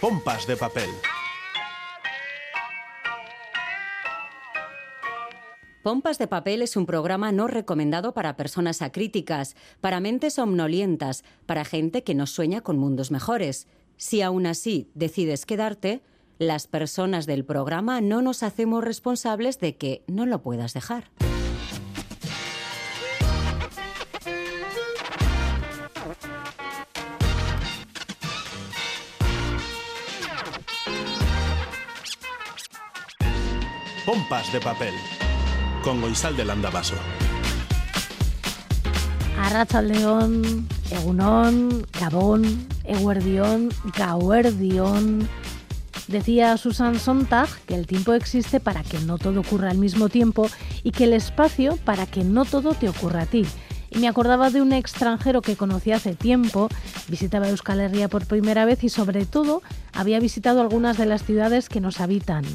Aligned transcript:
Pompas 0.00 0.46
de 0.46 0.56
papel. 0.56 0.88
Pompas 5.82 6.18
de 6.18 6.28
Papel 6.28 6.62
es 6.62 6.76
un 6.76 6.86
programa 6.86 7.32
no 7.32 7.48
recomendado 7.48 8.14
para 8.14 8.36
personas 8.36 8.80
acríticas, 8.80 9.56
para 9.80 9.98
mentes 9.98 10.34
somnolientas, 10.34 11.24
para 11.46 11.64
gente 11.64 12.04
que 12.04 12.14
no 12.14 12.28
sueña 12.28 12.60
con 12.60 12.78
mundos 12.78 13.10
mejores. 13.10 13.66
Si 13.96 14.22
aún 14.22 14.46
así 14.46 14.88
decides 14.94 15.46
quedarte, 15.46 16.00
las 16.38 16.68
personas 16.68 17.26
del 17.26 17.44
programa 17.44 18.00
no 18.00 18.22
nos 18.22 18.44
hacemos 18.44 18.84
responsables 18.84 19.58
de 19.58 19.76
que 19.76 20.04
no 20.06 20.26
lo 20.26 20.42
puedas 20.42 20.74
dejar. 20.74 21.10
Pompas 34.08 34.50
de 34.54 34.58
papel. 34.58 34.94
Con 35.84 36.00
Goizal 36.00 36.34
del 36.34 36.48
Andabaso. 36.48 36.94
Arratsaldeon, 39.38 40.66
Egunon, 40.90 41.86
Gabón, 42.00 42.66
Eguerdión, 42.84 43.68
Gauerdión. 43.94 45.28
Decía 46.06 46.56
Susan 46.56 46.98
Sontag 46.98 47.50
que 47.66 47.74
el 47.74 47.86
tiempo 47.86 48.14
existe 48.14 48.60
para 48.60 48.82
que 48.82 48.98
no 49.00 49.18
todo 49.18 49.40
ocurra 49.40 49.68
al 49.68 49.76
mismo 49.76 50.08
tiempo 50.08 50.48
y 50.82 50.92
que 50.92 51.04
el 51.04 51.12
espacio 51.12 51.76
para 51.84 52.06
que 52.06 52.24
no 52.24 52.46
todo 52.46 52.72
te 52.72 52.88
ocurra 52.88 53.24
a 53.24 53.26
ti. 53.26 53.44
Y 53.90 53.98
me 53.98 54.08
acordaba 54.08 54.48
de 54.48 54.62
un 54.62 54.72
extranjero 54.72 55.42
que 55.42 55.56
conocí 55.56 55.92
hace 55.92 56.14
tiempo, 56.14 56.70
visitaba 57.08 57.50
Euskal 57.50 57.80
Herria 57.80 58.08
por 58.08 58.24
primera 58.24 58.64
vez 58.64 58.82
y 58.84 58.88
sobre 58.88 59.26
todo 59.26 59.60
había 59.92 60.18
visitado 60.18 60.62
algunas 60.62 60.96
de 60.96 61.04
las 61.04 61.24
ciudades 61.24 61.68
que 61.68 61.82
nos 61.82 62.00
habitan. 62.00 62.46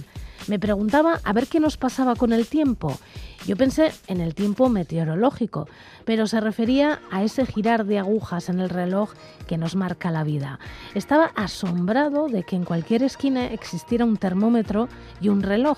Me 0.47 0.59
preguntaba 0.59 1.21
a 1.23 1.33
ver 1.33 1.47
qué 1.47 1.59
nos 1.59 1.77
pasaba 1.77 2.15
con 2.15 2.33
el 2.33 2.47
tiempo. 2.47 2.97
Yo 3.45 3.55
pensé 3.55 3.91
en 4.07 4.19
el 4.19 4.35
tiempo 4.35 4.67
meteorológico, 4.67 5.67
pero 6.05 6.27
se 6.27 6.41
refería 6.41 6.99
a 7.11 7.23
ese 7.23 7.45
girar 7.45 7.85
de 7.85 7.99
agujas 7.99 8.49
en 8.49 8.59
el 8.59 8.69
reloj 8.69 9.11
que 9.47 9.57
nos 9.57 9.75
marca 9.75 10.11
la 10.11 10.23
vida. 10.23 10.59
Estaba 10.95 11.31
asombrado 11.35 12.27
de 12.27 12.43
que 12.43 12.55
en 12.55 12.65
cualquier 12.65 13.03
esquina 13.03 13.47
existiera 13.47 14.05
un 14.05 14.17
termómetro 14.17 14.89
y 15.21 15.29
un 15.29 15.43
reloj, 15.43 15.77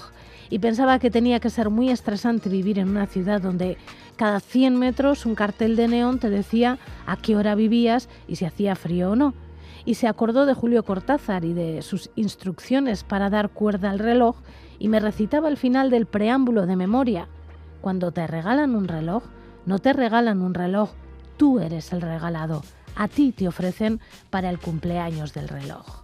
y 0.49 0.59
pensaba 0.59 0.99
que 0.99 1.11
tenía 1.11 1.39
que 1.39 1.49
ser 1.49 1.69
muy 1.69 1.89
estresante 1.89 2.49
vivir 2.49 2.79
en 2.79 2.89
una 2.89 3.07
ciudad 3.07 3.41
donde 3.41 3.77
cada 4.15 4.39
100 4.39 4.77
metros 4.77 5.25
un 5.25 5.35
cartel 5.35 5.75
de 5.75 5.87
neón 5.87 6.19
te 6.19 6.29
decía 6.29 6.77
a 7.05 7.17
qué 7.17 7.35
hora 7.35 7.55
vivías 7.55 8.09
y 8.27 8.35
si 8.35 8.45
hacía 8.45 8.75
frío 8.75 9.11
o 9.11 9.15
no 9.15 9.33
y 9.85 9.95
se 9.95 10.07
acordó 10.07 10.45
de 10.45 10.53
Julio 10.53 10.83
Cortázar 10.83 11.45
y 11.45 11.53
de 11.53 11.81
sus 11.81 12.09
instrucciones 12.15 13.03
para 13.03 13.29
dar 13.29 13.49
cuerda 13.49 13.91
al 13.91 13.99
reloj 13.99 14.37
y 14.79 14.87
me 14.87 14.99
recitaba 14.99 15.47
el 15.47 15.57
final 15.57 15.89
del 15.89 16.07
preámbulo 16.07 16.65
de 16.65 16.75
memoria. 16.75 17.27
Cuando 17.81 18.11
te 18.11 18.25
regalan 18.27 18.75
un 18.75 18.87
reloj, 18.87 19.23
no 19.65 19.79
te 19.79 19.93
regalan 19.93 20.41
un 20.41 20.53
reloj, 20.53 20.89
tú 21.37 21.59
eres 21.59 21.93
el 21.93 22.01
regalado. 22.01 22.63
A 22.95 23.07
ti 23.07 23.31
te 23.31 23.47
ofrecen 23.47 23.99
para 24.29 24.49
el 24.49 24.59
cumpleaños 24.59 25.33
del 25.33 25.47
reloj. 25.47 26.03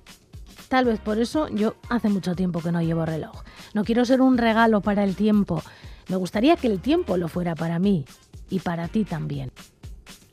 Tal 0.67 0.85
vez 0.85 0.99
por 0.99 1.19
eso 1.19 1.47
yo 1.49 1.75
hace 1.89 2.09
mucho 2.09 2.35
tiempo 2.35 2.61
que 2.61 2.71
no 2.71 2.81
llevo 2.81 3.05
reloj. 3.05 3.43
No 3.73 3.83
quiero 3.83 4.05
ser 4.05 4.21
un 4.21 4.37
regalo 4.37 4.81
para 4.81 5.03
el 5.03 5.15
tiempo. 5.15 5.61
Me 6.07 6.15
gustaría 6.15 6.55
que 6.55 6.67
el 6.67 6.79
tiempo 6.79 7.17
lo 7.17 7.27
fuera 7.27 7.55
para 7.55 7.79
mí 7.79 8.05
y 8.49 8.59
para 8.59 8.87
ti 8.87 9.03
también. 9.03 9.51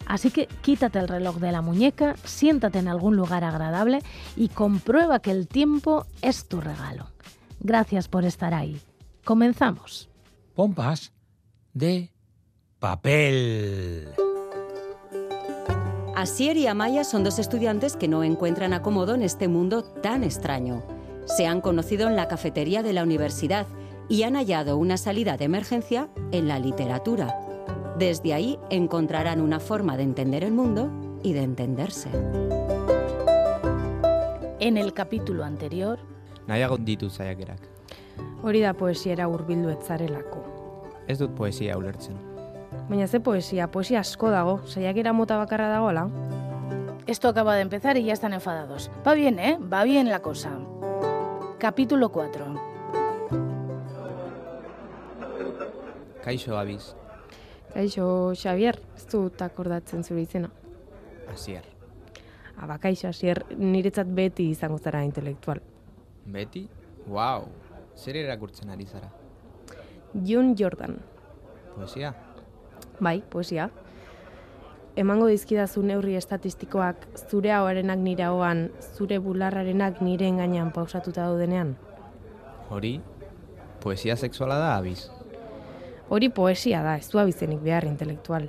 Así 0.09 0.31
que 0.31 0.47
quítate 0.62 0.98
el 0.98 1.06
reloj 1.06 1.37
de 1.37 1.53
la 1.53 1.61
muñeca, 1.61 2.17
siéntate 2.25 2.78
en 2.78 2.89
algún 2.89 3.14
lugar 3.14 3.45
agradable 3.45 4.01
y 4.37 4.48
comprueba 4.48 5.20
que 5.20 5.31
el 5.31 5.47
tiempo 5.47 6.06
es 6.23 6.48
tu 6.48 6.62
regalo. 6.62 7.09
Gracias 7.61 8.09
por 8.09 8.25
estar 8.25 8.55
ahí. 8.55 8.81
Comenzamos. 9.25 10.09
Pompas 10.55 11.12
de 11.75 12.11
papel. 12.78 14.09
Asier 16.16 16.56
y 16.56 16.66
Amaya 16.66 17.04
son 17.04 17.22
dos 17.22 17.38
estudiantes 17.38 17.94
que 17.94 18.09
no 18.09 18.25
encuentran 18.25 18.72
acomodo 18.72 19.15
en 19.15 19.22
este 19.22 19.47
mundo 19.47 19.84
tan 19.84 20.25
extraño. 20.25 20.83
Se 21.27 21.47
han 21.47 21.60
conocido 21.60 22.09
en 22.09 22.16
la 22.16 22.28
cafetería 22.28 22.83
de 22.83 22.94
la 22.94 23.03
universidad 23.03 23.66
y 24.09 24.22
han 24.22 24.37
hallado 24.37 24.78
una 24.78 24.97
salida 24.97 25.37
de 25.37 25.44
emergencia 25.44 26.09
en 26.33 26.49
la 26.49 26.59
literatura. 26.59 27.47
Desde 27.98 28.32
ahí 28.32 28.60
encontrarán 28.70 29.41
una 29.41 29.59
forma 29.59 29.97
de 29.97 30.04
entender 30.04 30.44
el 30.44 30.53
mundo 30.53 30.88
y 31.25 31.32
de 31.32 31.42
entenderse. 31.42 32.09
En 34.60 34.76
el 34.76 34.92
capítulo 34.92 35.42
anterior, 35.42 35.98
Nahiago 36.47 36.78
ditu 36.78 37.10
saiakerak. 37.10 37.59
Hori 38.42 38.60
da 38.62 38.72
poesiera 38.72 39.26
hurbildu 39.26 39.69
ez 39.69 39.81
zarelako. 39.82 40.44
Ez 41.09 41.19
dut 41.19 41.34
poesia 41.34 41.76
ulertzen. 41.76 42.16
Baina 42.88 43.09
ze 43.09 43.19
poesia, 43.20 43.66
poesia 43.70 44.00
asko 44.00 44.30
dago, 44.30 44.60
saiakera 44.65 45.12
mota 45.12 45.36
bakarra 45.36 45.69
dagoela. 45.69 46.09
Esto 47.06 47.28
acaba 47.28 47.56
de 47.56 47.62
empezar 47.62 47.97
y 47.97 48.04
ya 48.04 48.12
están 48.12 48.32
enfadados. 48.32 48.92
Va 49.06 49.15
bien, 49.15 49.41
¿eh? 49.41 49.59
Va 49.59 49.82
bien 49.82 50.09
la 50.09 50.20
cosa. 50.20 50.50
Capítulo 51.59 52.10
4. 52.10 52.47
Kaixo 56.22 56.59
abiz, 56.59 56.94
Kaixo, 57.75 58.33
Xavier, 58.34 58.79
ez 58.97 59.06
dut 59.12 59.43
akordatzen 59.43 60.03
zure 60.05 60.23
izena. 60.23 60.51
hasier. 61.31 61.62
Aba, 62.59 62.79
kaixo, 62.79 63.09
Asier, 63.09 63.45
niretzat 63.56 64.09
beti 64.11 64.49
izango 64.51 64.79
zara 64.79 65.03
intelektual. 65.05 65.61
Beti? 66.27 66.65
Wow! 67.07 67.45
Zer 67.97 68.17
irakurtzen 68.17 68.71
ari 68.71 68.87
zara? 68.87 69.11
June 70.15 70.55
Jordan, 70.57 70.97
Poesia? 71.77 72.15
bai, 73.01 73.21
poesia. 73.31 73.69
Emango 74.97 75.27
dizkidazu 75.31 75.83
neurri 75.83 76.17
estatistikoak 76.19 77.05
zure 77.31 77.53
ahoarenak 77.53 77.99
nire 78.03 78.25
ahoan, 78.25 78.71
zure 78.97 79.19
bularrarenak 79.23 80.01
nire 80.03 80.27
engainan 80.27 80.73
pausatuta 80.73 81.23
daudenean. 81.28 81.77
Hori? 82.71 83.01
Poesia 83.81 84.17
sexuala 84.17 84.59
da 84.59 84.77
abiz. 84.77 85.11
Hori 86.09 86.31
poesia 86.33 86.81
da, 86.83 86.97
ez 86.97 87.11
du 87.13 87.21
abizenik 87.21 87.61
behar 87.61 87.85
intelektual. 87.85 88.49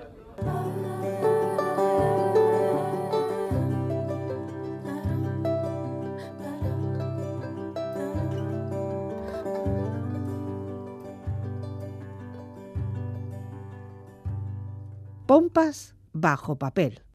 Pompas 15.30 15.94
bajo 16.14 16.56
papel. 16.56 17.09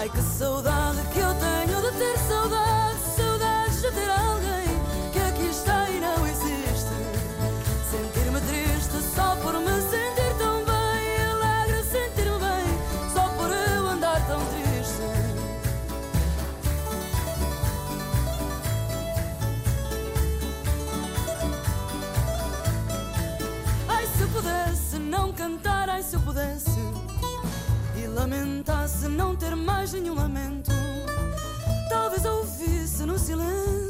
Ai 0.00 0.08
que 0.08 0.22
saudade 0.22 1.02
que 1.12 1.18
eu 1.18 1.34
tenho 1.34 1.82
de 1.82 1.98
ter 1.98 2.18
saudade, 2.18 2.67
E 28.88 28.90
lamentasse 28.90 29.08
não 29.08 29.36
ter 29.36 29.54
mais 29.54 29.92
nenhum 29.92 30.14
lamento 30.14 30.70
Talvez 31.90 32.24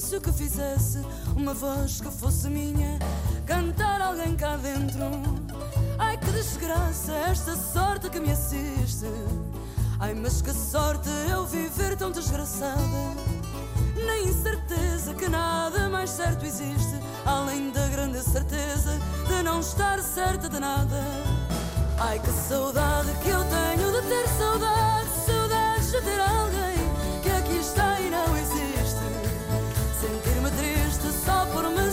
peito 0.09 0.21
que 0.21 0.33
fizesse 0.33 0.99
uma 1.37 1.55
voz 1.55 2.01
que 2.01 2.11
fosse 2.11 2.49
minha, 2.49 2.99
cantar 3.47 4.01
alguém 4.01 4.35
cá 4.35 4.57
dentro. 4.57 5.05
Ai 5.99 6.17
que 6.17 6.31
desgraça, 6.33 7.13
esta 7.13 7.55
sorte 7.55 8.11
que 8.11 8.19
me 8.19 8.33
assiste. 8.33 9.07
Ai, 10.01 10.15
mas 10.15 10.43
que 10.43 10.53
sorte 10.53 11.09
eu 11.31 11.47
viver 11.47 11.97
tão 11.97 12.11
desgraçada. 12.11 13.15
Na 14.05 14.19
incerteza 14.19 15.15
que 15.15 15.29
nada 15.29 15.89
mais 15.89 16.11
certo 16.11 16.45
existe, 16.45 16.99
além 17.25 17.71
da 17.71 17.87
grande 17.89 18.21
certeza 18.23 18.99
de 19.29 19.43
não 19.43 19.61
estar 19.61 20.01
certa 20.01 20.49
de 20.49 20.59
nada. 20.59 21.38
Ai, 22.01 22.21
que 22.21 22.31
saudade 22.31 23.13
que 23.23 23.29
eu 23.29 23.45
tenho 23.45 23.93
de 23.93 24.09
ter 24.09 24.29
saudade, 24.29 25.09
saudades 25.27 25.91
de 25.91 26.01
ter 26.01 26.21
alguém 26.21 26.79
que 27.23 27.29
aqui 27.29 27.57
está 27.57 28.01
e 28.01 28.09
não 28.09 28.37
existe. 28.37 29.01
Sentir-me 30.01 30.51
triste 30.53 31.11
só 31.25 31.45
por 31.47 31.65
me 31.65 31.88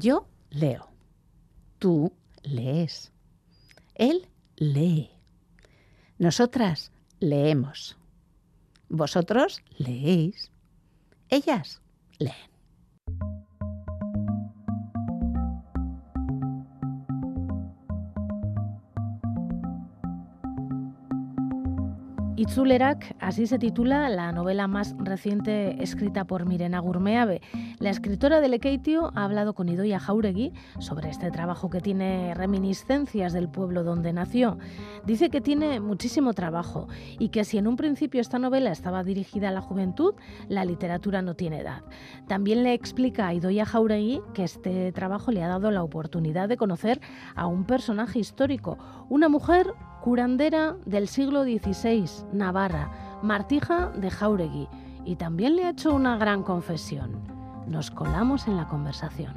Yo 0.00 0.28
leo. 0.50 0.88
Tú 1.80 2.12
lees. 2.44 3.12
Él 3.96 4.28
lee. 4.56 5.10
Nosotras 6.18 6.92
leemos. 7.18 7.96
Vosotros 8.88 9.60
leéis. 9.76 10.52
Ellas 11.30 11.82
leen. 12.18 12.47
Itzulerak, 22.38 23.16
así 23.18 23.48
se 23.48 23.58
titula 23.58 24.08
la 24.08 24.30
novela 24.30 24.68
más 24.68 24.94
reciente 25.00 25.82
escrita 25.82 26.24
por 26.24 26.46
Mirena 26.46 26.78
Gurmeave. 26.78 27.40
La 27.80 27.90
escritora 27.90 28.40
de 28.40 28.48
Lekeitio 28.48 29.10
ha 29.16 29.24
hablado 29.24 29.54
con 29.54 29.68
Idoia 29.68 29.98
Jauregui 29.98 30.52
sobre 30.78 31.10
este 31.10 31.32
trabajo 31.32 31.68
que 31.68 31.80
tiene 31.80 32.34
reminiscencias 32.34 33.32
del 33.32 33.48
pueblo 33.48 33.82
donde 33.82 34.12
nació. 34.12 34.56
Dice 35.04 35.30
que 35.30 35.40
tiene 35.40 35.80
muchísimo 35.80 36.32
trabajo 36.32 36.86
y 37.18 37.30
que 37.30 37.42
si 37.42 37.58
en 37.58 37.66
un 37.66 37.74
principio 37.74 38.20
esta 38.20 38.38
novela 38.38 38.70
estaba 38.70 39.02
dirigida 39.02 39.48
a 39.48 39.52
la 39.52 39.60
juventud, 39.60 40.14
la 40.46 40.64
literatura 40.64 41.22
no 41.22 41.34
tiene 41.34 41.62
edad. 41.62 41.82
También 42.28 42.62
le 42.62 42.72
explica 42.72 43.26
a 43.26 43.34
Idoia 43.34 43.66
Jauregui 43.66 44.22
que 44.32 44.44
este 44.44 44.92
trabajo 44.92 45.32
le 45.32 45.42
ha 45.42 45.48
dado 45.48 45.72
la 45.72 45.82
oportunidad 45.82 46.48
de 46.48 46.56
conocer 46.56 47.00
a 47.34 47.48
un 47.48 47.64
personaje 47.64 48.20
histórico, 48.20 48.78
una 49.08 49.28
mujer 49.28 49.74
curandera 50.08 50.74
del 50.86 51.06
siglo 51.06 51.42
XVI, 51.42 52.08
Navarra, 52.32 53.20
Martija 53.22 53.92
de 53.94 54.10
Jauregui, 54.10 54.66
y 55.04 55.16
también 55.16 55.54
le 55.54 55.64
ha 55.66 55.70
hecho 55.72 55.94
una 55.94 56.16
gran 56.16 56.42
confesión. 56.42 57.20
Nos 57.66 57.90
colamos 57.90 58.48
en 58.48 58.56
la 58.56 58.66
conversación. 58.68 59.34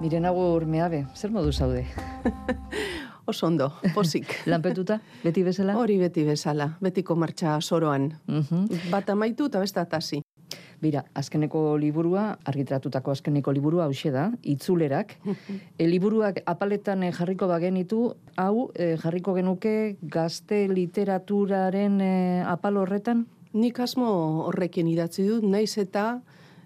Miren 0.00 0.24
agur 0.26 0.64
meabe, 0.64 1.08
zer 1.16 1.32
modu 1.32 1.50
zaude? 1.50 1.88
Oso 3.26 3.48
ondo, 3.48 3.72
posik. 3.94 4.38
Lanpetuta, 4.46 5.00
beti 5.24 5.42
bezala? 5.42 5.74
Hori 5.78 5.98
beti 5.98 6.22
bezala, 6.22 6.76
betiko 6.78 7.16
martxa 7.16 7.60
soroan. 7.60 8.12
Mhm. 8.28 8.90
Bat 8.94 9.10
amaitu 9.10 9.50
eta 9.50 9.58
beste 9.58 9.80
atasi. 9.82 10.22
Bira, 10.82 11.04
azkeneko 11.14 11.76
liburua, 11.78 12.24
argitratutako 12.50 13.12
azkeneko 13.12 13.52
liburua 13.54 13.84
hause 13.86 14.10
da, 14.10 14.24
itzulerak. 14.42 15.14
e, 15.78 15.86
liburuak 15.86 16.40
apaletan 16.50 17.04
eh, 17.06 17.12
jarriko 17.14 17.46
bagenitu, 17.46 18.00
hau 18.42 18.66
eh, 18.74 18.96
jarriko 18.98 19.36
genuke 19.36 19.74
gazte 20.02 20.64
literaturaren 20.72 22.00
eh, 22.02 22.42
apal 22.50 22.80
horretan? 22.82 23.28
Nik 23.54 23.78
asmo 23.84 24.08
horrekin 24.48 24.90
idatzi 24.90 25.28
dut, 25.28 25.46
naiz 25.46 25.76
eta 25.78 26.16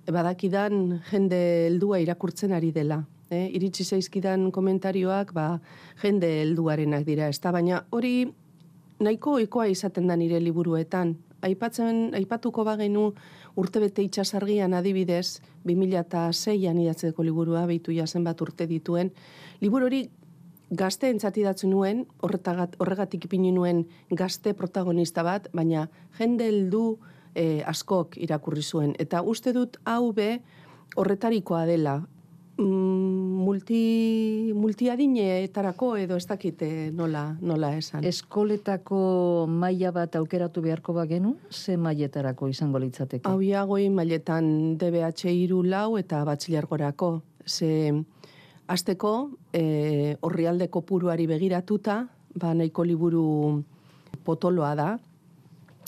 badakidan 0.09 1.03
jende 1.11 1.43
heldua 1.67 2.01
irakurtzen 2.01 2.57
ari 2.57 2.73
dela. 2.73 3.03
E, 3.29 3.51
iritsi 3.59 3.85
zaizkidan 3.85 4.49
komentarioak, 4.55 5.35
ba, 5.37 5.59
jende 6.01 6.31
helduarenak 6.41 7.05
dira, 7.05 7.29
ez 7.29 7.41
da, 7.43 7.53
baina 7.53 7.85
hori 7.91 8.31
nahiko 9.03 9.37
ohikoa 9.37 9.67
izaten 9.69 10.07
da 10.09 10.17
nire 10.17 10.41
liburuetan. 10.41 11.17
Aipatzen, 11.45 12.15
aipatuko 12.17 12.65
bagenu 12.65 13.11
urtebete 13.57 14.05
itxasargian 14.05 14.75
adibidez, 14.77 15.41
2006an 15.67 16.81
idatzeko 16.83 17.25
liburua, 17.25 17.67
behitu 17.67 17.95
jazen 17.97 18.25
bat 18.25 18.41
urte 18.41 18.69
dituen, 18.71 19.13
liburu 19.61 19.89
hori 19.89 20.03
gazte 20.71 21.11
entzatidatzen 21.11 21.71
nuen, 21.71 22.05
horregatik 22.21 23.25
ipini 23.25 23.53
nuen 23.55 23.85
gazte 24.11 24.53
protagonista 24.55 25.23
bat, 25.23 25.49
baina 25.55 25.87
jende 26.19 26.49
heldu 26.51 26.99
eh, 27.35 27.63
askok 27.67 28.19
irakurri 28.19 28.63
zuen. 28.63 28.95
Eta 28.99 29.23
uste 29.23 29.53
dut 29.53 29.79
hau 29.85 30.13
be 30.13 30.41
horretarikoa 30.97 31.65
dela. 31.67 32.01
Mm, 32.57 33.45
multi, 33.45 34.53
multiadineetarako 34.57 35.91
edo 36.01 36.17
ez 36.17 36.25
dakite 36.25 36.69
nola, 36.97 37.27
nola 37.45 37.75
esan. 37.77 38.05
Eskoletako 38.09 39.01
maila 39.53 39.93
bat 39.93 40.17
aukeratu 40.17 40.63
beharko 40.65 40.95
bagenu, 40.97 41.35
ze 41.51 41.77
mailetarako 41.77 42.49
izango 42.49 42.81
litzateke? 42.81 43.29
Hau 43.29 43.69
goi 43.69 43.91
mailetan 43.91 44.79
DBH 44.81 45.29
iru 45.35 45.63
lau 45.63 45.99
eta 45.99 46.25
batxilergorako. 46.25 47.21
Ze 47.45 47.93
azteko, 48.67 49.31
e, 49.53 50.17
horrialde 50.21 50.71
kopuruari 50.71 51.27
begiratuta, 51.27 52.07
ba 52.35 52.55
nahiko 52.55 52.85
liburu 52.85 53.63
potoloa 54.25 54.75
da, 54.75 54.99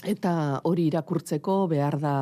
eta 0.05 0.61
hori 0.65 0.87
irakurtzeko 0.93 1.67
behar 1.67 1.99
da 1.99 2.15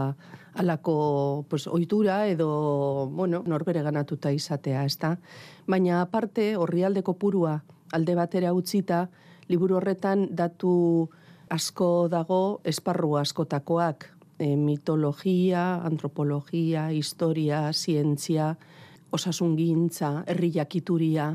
alako 0.56 1.44
pues, 1.48 1.66
ohitura 1.66 2.26
edo 2.28 3.08
bueno, 3.12 3.42
norbere 3.46 3.82
ganatuta 3.82 4.32
izatea, 4.32 4.84
ezta? 4.84 5.18
Baina 5.66 6.00
aparte, 6.02 6.56
horrialde 6.56 7.02
kopurua 7.02 7.62
alde 7.92 8.14
batera 8.14 8.52
utzita, 8.54 9.06
liburu 9.48 9.76
horretan 9.78 10.28
datu 10.34 11.08
asko 11.52 12.08
dago 12.10 12.60
esparru 12.64 13.16
askotakoak, 13.20 14.08
e, 14.38 14.56
mitologia, 14.56 15.76
antropologia, 15.86 16.90
historia, 16.92 17.70
zientzia, 17.72 18.56
osasungintza, 19.10 20.24
herri 20.26 20.50
jakituria, 20.58 21.30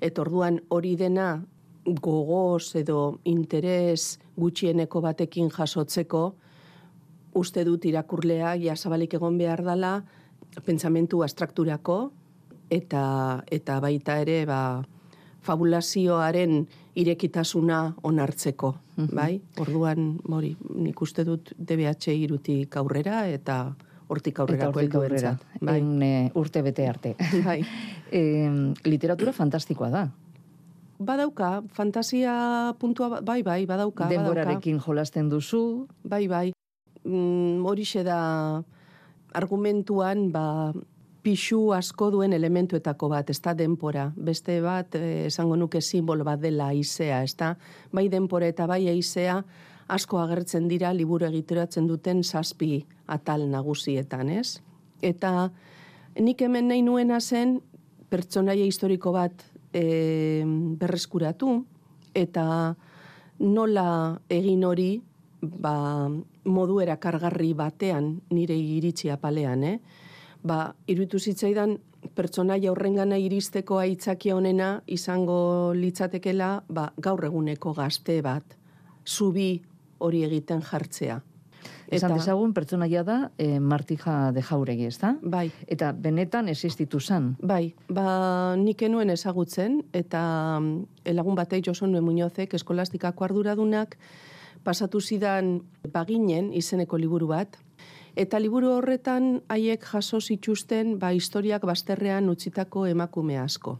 eta 0.00 0.22
orduan 0.22 0.60
hori 0.68 0.94
dena 1.00 1.44
gogoz 1.84 2.74
edo 2.76 3.18
interes 3.24 4.18
gutxieneko 4.36 5.00
batekin 5.04 5.50
jasotzeko, 5.52 6.34
uste 7.34 7.64
dut 7.64 7.84
irakurlea 7.84 8.54
ja 8.56 8.76
zabalik 8.76 9.14
egon 9.14 9.38
behar 9.38 9.62
dela 9.66 10.04
pentsamentu 10.64 11.22
abstrakturako 11.22 12.12
eta 12.70 13.44
eta 13.50 13.80
baita 13.80 14.18
ere 14.22 14.44
ba 14.46 14.84
fabulazioaren 15.44 16.66
irekitasuna 16.96 17.78
onartzeko, 18.02 18.70
bai? 19.12 19.40
Orduan, 19.60 20.14
hori, 20.32 20.54
nik 20.80 21.00
uste 21.04 21.24
dut 21.26 21.52
DBH 21.58 22.14
irutik 22.14 22.76
aurrera 22.80 23.26
eta 23.28 23.58
hortik 24.08 24.38
aurrera 24.40 24.68
Eta 24.68 24.70
hortik 24.72 24.94
aurrera, 24.94 25.34
bai. 25.60 25.78
en, 25.80 25.90
e, 26.02 26.30
urte 26.34 26.62
bete 26.62 26.86
arte. 26.88 27.14
bai. 27.48 27.58
e, 28.12 28.22
literatura 28.88 29.32
fantastikoa 29.36 29.90
da. 29.90 30.04
Badauka, 30.98 31.62
fantasia 31.74 32.74
puntua, 32.78 33.08
ba- 33.08 33.20
bai, 33.20 33.42
bai, 33.42 33.66
badauka, 33.66 34.06
badauka. 34.06 34.14
Denborarekin 34.14 34.78
jolasten 34.80 35.28
duzu, 35.28 35.88
Bai, 36.04 36.26
bai. 36.28 36.52
Mm, 37.04 37.64
horixe 37.66 38.02
da 38.04 38.62
argumentuan, 39.34 40.30
ba, 40.32 40.72
pixu 41.24 41.72
asko 41.72 42.10
duen 42.12 42.34
elementuetako 42.36 43.08
bat, 43.08 43.30
ez 43.30 43.40
da 43.40 43.54
denpora. 43.56 44.10
Beste 44.16 44.60
bat, 44.60 44.94
eh, 44.94 45.26
esango 45.26 45.56
nuke 45.56 45.80
simbolo 45.80 46.24
bat 46.24 46.40
dela 46.40 46.68
aizea, 46.68 47.22
ez 47.22 47.34
da? 47.36 47.54
Bai 47.92 48.08
denpora 48.08 48.46
eta 48.46 48.66
bai 48.66 48.86
aizea 48.88 49.42
asko 49.88 50.18
agertzen 50.20 50.68
dira 50.68 50.92
liburu 50.92 51.26
egiteratzen 51.26 51.86
duten 51.88 52.22
zazpi 52.24 52.84
atal 53.06 53.48
nagusietan, 53.50 54.30
ez? 54.30 54.60
Eta 55.02 55.50
nik 56.20 56.40
hemen 56.40 56.68
nahi 56.68 56.82
nuena 56.82 57.20
zen 57.20 57.58
pertsonaia 58.08 58.64
historiko 58.64 59.12
bat 59.12 59.44
e, 59.72 60.44
berreskuratu, 60.80 61.64
eta 62.14 62.76
nola 63.40 64.20
egin 64.30 64.64
hori 64.64 65.02
ba, 65.42 66.08
modu 66.44 66.80
erakargarri 66.80 67.52
batean 67.54 68.20
nire 68.30 68.56
iritsi 68.56 69.10
apalean, 69.10 69.64
eh? 69.64 69.78
Ba, 70.44 70.74
iruditu 70.86 71.18
zitzaidan 71.18 71.78
pertsonaia 72.14 72.72
horrengana 72.72 73.16
iristeko 73.16 73.78
aitzakia 73.80 74.36
honena 74.36 74.82
izango 74.86 75.72
litzatekela 75.76 76.64
ba, 76.68 76.90
gaur 77.00 77.24
eguneko 77.24 77.72
gazte 77.72 78.20
bat, 78.22 78.58
zubi 79.06 79.62
hori 80.04 80.24
egiten 80.26 80.60
jartzea. 80.62 81.22
Esan 81.94 82.14
dezagun 82.16 82.52
pertsonaia 82.56 83.02
da 83.04 83.16
e, 83.38 83.58
Martija 83.60 84.32
de 84.34 84.42
Jauregi, 84.42 84.88
ezta? 84.88 85.14
Bai. 85.22 85.46
Eta 85.68 85.92
benetan 85.92 86.48
existitu 86.52 87.00
zan. 87.00 87.34
Bai, 87.40 87.74
ba 87.88 88.56
nik 88.60 88.82
enuen 88.82 89.12
ezagutzen 89.14 89.82
eta 89.92 90.22
mm, 90.60 91.08
elagun 91.12 91.36
batek 91.38 91.66
Joson 91.68 91.92
Nue 91.92 92.02
Muñozek 92.04 92.56
eskolastikako 92.56 93.28
arduradunak 93.28 93.98
pasatu 94.64 95.00
zidan 95.00 95.60
baginen 95.92 96.52
izeneko 96.52 96.98
liburu 96.98 97.28
bat 97.28 97.58
eta 98.16 98.38
liburu 98.38 98.70
horretan 98.76 99.42
haiek 99.50 99.84
jaso 99.92 100.20
zituzten 100.20 100.98
ba 100.98 101.10
historiak 101.12 101.66
bazterrean 101.66 102.28
utzitako 102.30 102.86
emakume 102.86 103.38
asko. 103.38 103.78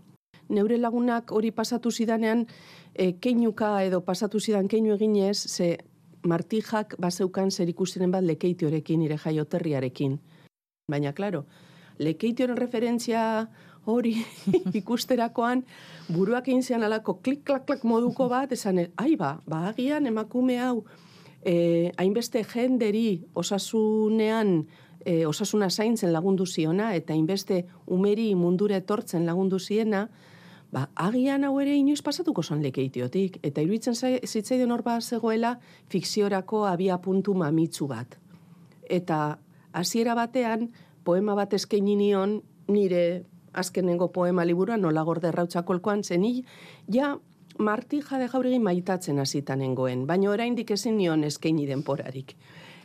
Neure 0.48 0.76
lagunak 0.78 1.30
hori 1.32 1.50
pasatu 1.50 1.90
zidanean 1.90 2.46
e, 2.94 3.12
keinuka 3.12 3.82
edo 3.82 4.00
pasatu 4.00 4.40
zidan 4.40 4.68
keinu 4.68 4.94
eginez, 4.94 5.38
ze 5.38 5.78
martijak 6.24 6.96
baseukan 7.00 7.50
zer 7.50 7.68
ikusiren 7.68 8.10
bat 8.10 8.24
lekeitiorekin, 8.24 9.00
nire 9.00 9.16
jaioterriarekin. 9.16 10.18
Baina, 10.90 11.12
klaro, 11.12 11.44
lekeitioren 11.98 12.56
referentzia 12.56 13.48
hori 13.86 14.16
ikusterakoan, 14.80 15.64
buruak 16.12 16.48
egin 16.48 16.62
zean 16.62 16.82
alako 16.82 17.18
klik-klak-klak 17.22 17.84
moduko 17.84 18.28
bat, 18.28 18.52
esan, 18.52 18.86
ai 18.96 19.16
ba, 19.16 19.38
ba 19.48 19.68
agian 19.70 20.06
emakume 20.06 20.58
hau, 20.60 20.84
eh, 21.44 21.92
hainbeste 21.96 22.44
jenderi 22.44 23.24
osasunean, 23.34 24.66
eh, 25.04 25.26
osasuna 25.26 25.70
zaintzen 25.70 26.12
lagundu 26.12 26.46
ziona, 26.46 26.94
eta 26.94 27.12
hainbeste 27.12 27.64
umeri 27.86 28.34
mundure 28.34 28.76
etortzen 28.76 29.26
lagundu 29.26 29.58
ziena, 29.58 30.08
ba, 30.72 30.88
agian 30.96 31.44
hau 31.44 31.54
ere 31.60 31.76
inoiz 31.76 32.02
pasatuko 32.02 32.42
son 32.42 32.62
lekeitiotik, 32.62 33.38
eta 33.42 33.62
iruditzen 33.62 33.94
zitzaiden 34.26 34.72
hor 34.72 34.82
bat 34.82 35.02
zegoela 35.02 35.58
fikziorako 35.92 36.64
abia 36.66 36.98
puntu 36.98 37.34
mamitzu 37.34 37.86
bat. 37.86 38.18
Eta 38.90 39.38
hasiera 39.72 40.14
batean, 40.14 40.68
poema 41.04 41.34
bat 41.34 41.52
eskaini 41.52 41.96
nion 41.96 42.40
nire 42.68 43.24
azkenengo 43.54 44.08
poema 44.12 44.44
liburua 44.44 44.76
nola 44.76 45.02
gorde 45.02 45.28
errautzakolkoan 45.28 46.04
zen 46.04 46.24
ja 46.92 47.16
martija 47.58 48.18
de 48.18 48.28
jauregi 48.28 48.58
maitatzen 48.58 49.18
hasitan 49.18 49.58
nengoen, 49.58 50.06
baina 50.06 50.30
oraindik 50.30 50.70
ezin 50.70 50.96
nion 50.96 51.24
eskaini 51.24 51.66
denporarik. 51.66 52.34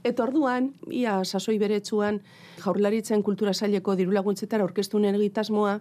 Eta 0.04 0.24
orduan, 0.24 0.74
ia 0.92 1.24
sasoi 1.24 1.58
beretsuan, 1.60 2.22
jaurlaritzen 2.64 3.24
kultura 3.24 3.54
saileko 3.54 3.96
dirulaguntzetara 3.96 4.64
orkestu 4.64 5.00
egitasmoa, 5.00 5.80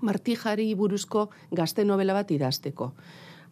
martijari 0.00 0.74
buruzko 0.74 1.30
gazte 1.50 1.84
novela 1.84 2.14
bat 2.14 2.30
idazteko. 2.30 2.92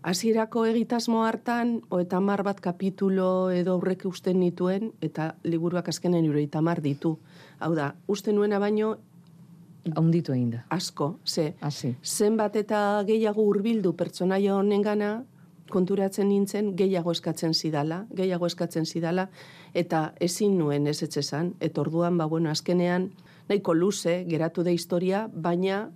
Hasierako 0.03 0.67
egitasmo 0.67 1.25
hartan, 1.25 1.81
oeta 1.91 2.21
mar 2.21 2.43
bat 2.43 2.61
kapitulo 2.61 3.51
edo 3.51 3.73
aurrek 3.73 4.05
usten 4.07 4.39
nituen, 4.41 4.93
eta 5.03 5.35
liburuak 5.43 5.89
azkenen 5.89 6.25
iroita 6.25 6.61
mar 6.63 6.81
ditu. 6.81 7.19
Hau 7.59 7.75
da, 7.75 7.95
uste 8.07 8.33
nuena 8.33 8.59
baino... 8.59 8.97
Haunditu 9.95 10.33
egin 10.35 10.51
da. 10.51 10.65
Asko, 10.71 11.19
ze. 11.25 11.55
Asi. 11.61 11.95
Zenbat 12.03 12.57
eta 12.57 13.03
gehiago 13.07 13.45
hurbildu 13.47 13.93
pertsonaia 13.97 14.57
honen 14.57 14.83
gana, 14.83 15.11
konturatzen 15.71 16.29
nintzen, 16.29 16.73
gehiago 16.79 17.13
eskatzen 17.15 17.55
zidala, 17.55 18.05
gehiago 18.15 18.47
eskatzen 18.47 18.87
zidala, 18.87 19.29
eta 19.75 20.13
ezin 20.21 20.59
nuen 20.59 20.87
ez 20.87 21.03
etxesan, 21.03 21.55
eta 21.61 21.83
orduan, 21.83 22.19
ba, 22.19 22.27
bueno, 22.31 22.51
azkenean, 22.51 23.11
nahiko 23.49 23.75
luze, 23.75 24.25
geratu 24.29 24.63
da 24.67 24.75
historia, 24.75 25.27
baina 25.33 25.87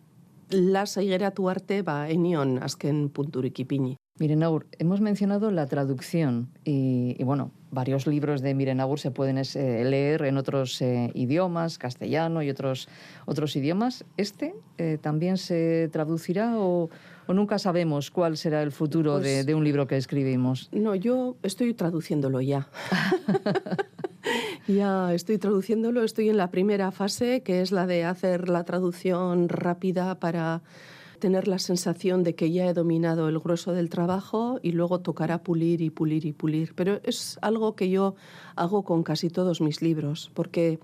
lasai 0.51 1.07
geratu 1.07 1.49
arte, 1.49 1.83
ba, 1.87 2.03
enion 2.11 2.59
azken 2.63 3.09
punturik 3.15 3.63
ipini. 3.63 4.00
Miren 4.21 4.43
Agur, 4.43 4.67
hemos 4.79 5.01
mencionado 5.01 5.51
la 5.51 5.65
traducción 5.67 6.51
y, 6.63 7.17
y 7.19 7.25
bueno, 7.25 7.53
varios 7.71 8.07
libros 8.07 8.43
de 8.43 8.55
Miren 8.55 8.79
Agur 8.79 9.01
se 9.01 9.11
pueden 9.11 9.39
eh, 9.39 9.83
leer 9.83 10.27
en 10.27 10.37
otros 10.37 10.83
eh, 10.83 11.11
idiomas, 11.15 11.79
castellano 11.79 12.43
y 12.43 12.51
otros, 12.51 12.87
otros 13.25 13.57
idiomas. 13.57 14.05
¿Este 14.19 14.55
eh, 14.77 14.99
también 15.01 15.39
se 15.39 15.89
traducirá 15.91 16.59
o, 16.59 16.91
o, 17.29 17.33
nunca 17.33 17.59
sabemos 17.59 18.11
cuál 18.11 18.37
será 18.37 18.63
el 18.63 18.73
futuro 18.73 19.15
pues, 19.15 19.25
de, 19.25 19.45
de, 19.45 19.55
un 19.55 19.65
libro 19.65 19.87
que 19.87 19.97
escribimos? 19.97 20.69
No, 20.71 20.95
yo 20.95 21.37
estoy 21.43 21.73
traduciéndolo 21.73 22.43
ya. 22.43 22.69
ya 24.69 25.15
estoy 25.15 25.39
traduciéndolo, 25.39 26.03
estoy 26.03 26.29
en 26.29 26.37
la 26.37 26.51
primera 26.51 26.91
fase, 26.91 27.43
que 27.43 27.63
es 27.63 27.73
la 27.73 27.87
de 27.87 28.05
hacer 28.05 28.51
la 28.51 28.65
traducción 28.65 29.49
rápida 29.49 30.21
para 30.21 30.61
tener 31.21 31.47
la 31.47 31.59
sensación 31.59 32.25
de 32.25 32.35
que 32.35 32.51
ya 32.51 32.67
he 32.67 32.75
dominado 32.75 33.29
el 33.29 33.39
grueso 33.39 33.73
del 33.73 33.89
trabajo 33.89 34.59
y 34.63 34.73
luego 34.73 35.01
tocará 35.01 35.43
pulir 35.43 35.81
y 35.81 35.91
pulir 35.91 36.27
y 36.27 36.33
pulir. 36.33 36.75
Pero 36.75 37.01
es 37.05 37.39
algo 37.43 37.77
que 37.77 37.89
yo 37.91 38.17
hago 38.57 38.83
con 38.83 39.05
casi 39.05 39.29
todos 39.29 39.61
mis 39.61 39.83
libros, 39.83 40.33
porque 40.35 40.81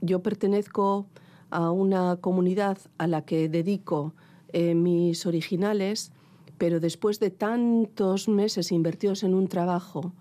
yo 0.00 0.22
pertenezco 0.22 1.06
a 1.50 1.70
una 1.70 2.16
comunidad 2.16 2.78
a 2.96 3.06
la 3.06 3.22
que 3.22 3.48
dedico 3.48 4.14
eh, 4.52 4.74
mis 4.74 5.26
originales, 5.26 6.12
pero 6.56 6.80
después 6.80 7.20
de 7.20 7.30
tantos 7.30 8.28
meses 8.28 8.72
invertidos 8.72 9.22
en 9.22 9.34
un 9.34 9.48
trabajo, 9.48 10.12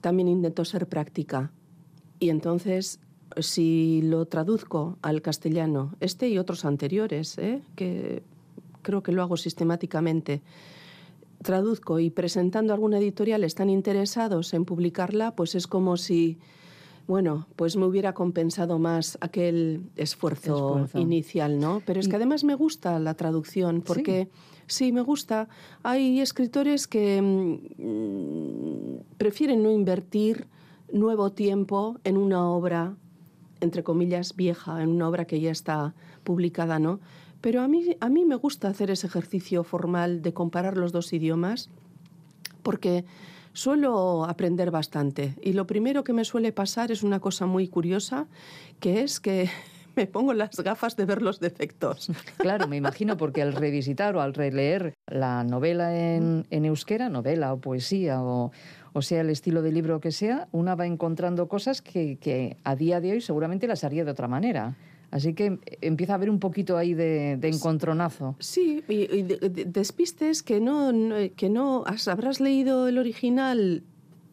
también 0.00 0.28
intento 0.28 0.64
ser 0.64 0.88
práctica. 0.88 1.50
Y 2.20 2.30
entonces, 2.30 3.00
si 3.38 4.00
lo 4.02 4.26
traduzco 4.26 4.98
al 5.02 5.20
castellano, 5.20 5.94
este 6.00 6.28
y 6.28 6.38
otros 6.38 6.64
anteriores, 6.64 7.36
¿eh? 7.38 7.62
que 7.74 8.22
creo 8.86 9.02
que 9.02 9.10
lo 9.10 9.20
hago 9.20 9.36
sistemáticamente, 9.36 10.42
traduzco 11.42 11.98
y 11.98 12.10
presentando 12.10 12.72
alguna 12.72 12.98
editorial 12.98 13.42
están 13.42 13.68
interesados 13.68 14.54
en 14.54 14.64
publicarla, 14.64 15.34
pues 15.34 15.56
es 15.56 15.66
como 15.66 15.96
si, 15.96 16.38
bueno, 17.08 17.48
pues 17.56 17.76
me 17.76 17.84
hubiera 17.84 18.14
compensado 18.14 18.78
más 18.78 19.18
aquel 19.20 19.90
esfuerzo, 19.96 20.68
esfuerzo. 20.68 21.00
inicial, 21.00 21.58
¿no? 21.58 21.82
Pero 21.84 21.98
es 21.98 22.06
que 22.06 22.14
además 22.14 22.44
me 22.44 22.54
gusta 22.54 23.00
la 23.00 23.14
traducción, 23.14 23.82
porque 23.84 24.28
sí, 24.68 24.86
sí 24.86 24.92
me 24.92 25.00
gusta. 25.00 25.48
Hay 25.82 26.20
escritores 26.20 26.86
que 26.86 27.20
mmm, 27.20 29.16
prefieren 29.18 29.64
no 29.64 29.72
invertir 29.72 30.46
nuevo 30.92 31.32
tiempo 31.32 31.98
en 32.04 32.16
una 32.16 32.48
obra, 32.48 32.94
entre 33.60 33.82
comillas, 33.82 34.36
vieja, 34.36 34.80
en 34.80 34.90
una 34.90 35.08
obra 35.08 35.24
que 35.24 35.40
ya 35.40 35.50
está 35.50 35.92
publicada, 36.22 36.78
¿no? 36.78 37.00
Pero 37.40 37.62
a 37.62 37.68
mí, 37.68 37.96
a 38.00 38.08
mí 38.08 38.24
me 38.24 38.34
gusta 38.34 38.68
hacer 38.68 38.90
ese 38.90 39.06
ejercicio 39.06 39.62
formal 39.64 40.22
de 40.22 40.32
comparar 40.32 40.76
los 40.76 40.92
dos 40.92 41.12
idiomas 41.12 41.70
porque 42.62 43.04
suelo 43.52 44.24
aprender 44.24 44.70
bastante. 44.70 45.34
Y 45.40 45.52
lo 45.52 45.66
primero 45.66 46.04
que 46.04 46.12
me 46.12 46.24
suele 46.24 46.52
pasar 46.52 46.90
es 46.90 47.02
una 47.02 47.20
cosa 47.20 47.46
muy 47.46 47.68
curiosa, 47.68 48.26
que 48.80 49.02
es 49.02 49.20
que 49.20 49.48
me 49.96 50.06
pongo 50.06 50.34
las 50.34 50.58
gafas 50.60 50.96
de 50.96 51.04
ver 51.04 51.22
los 51.22 51.40
defectos. 51.40 52.10
Claro, 52.38 52.68
me 52.68 52.76
imagino, 52.76 53.16
porque 53.16 53.42
al 53.42 53.54
revisitar 53.54 54.16
o 54.16 54.20
al 54.20 54.34
releer 54.34 54.94
la 55.06 55.44
novela 55.44 55.96
en, 55.96 56.44
en 56.50 56.64
euskera, 56.64 57.08
novela 57.08 57.52
o 57.52 57.60
poesía 57.60 58.20
o, 58.20 58.52
o 58.92 59.02
sea 59.02 59.20
el 59.20 59.30
estilo 59.30 59.62
de 59.62 59.72
libro 59.72 60.00
que 60.00 60.12
sea, 60.12 60.48
una 60.52 60.74
va 60.74 60.86
encontrando 60.86 61.48
cosas 61.48 61.82
que, 61.82 62.16
que 62.16 62.56
a 62.64 62.76
día 62.76 63.00
de 63.00 63.12
hoy 63.12 63.20
seguramente 63.20 63.66
las 63.66 63.84
haría 63.84 64.04
de 64.04 64.10
otra 64.10 64.28
manera. 64.28 64.76
Así 65.10 65.34
que 65.34 65.58
empieza 65.80 66.12
a 66.14 66.16
haber 66.16 66.30
un 66.30 66.40
poquito 66.40 66.76
ahí 66.76 66.94
de, 66.94 67.36
de 67.36 67.48
encontronazo. 67.48 68.36
Sí, 68.38 68.82
y, 68.88 69.14
y 69.14 69.22
de, 69.22 69.36
de, 69.48 69.64
despistes 69.64 70.42
que 70.42 70.60
no, 70.60 70.92
que 71.36 71.48
no 71.48 71.84
habrás 72.06 72.40
leído 72.40 72.88
el 72.88 72.98
original 72.98 73.82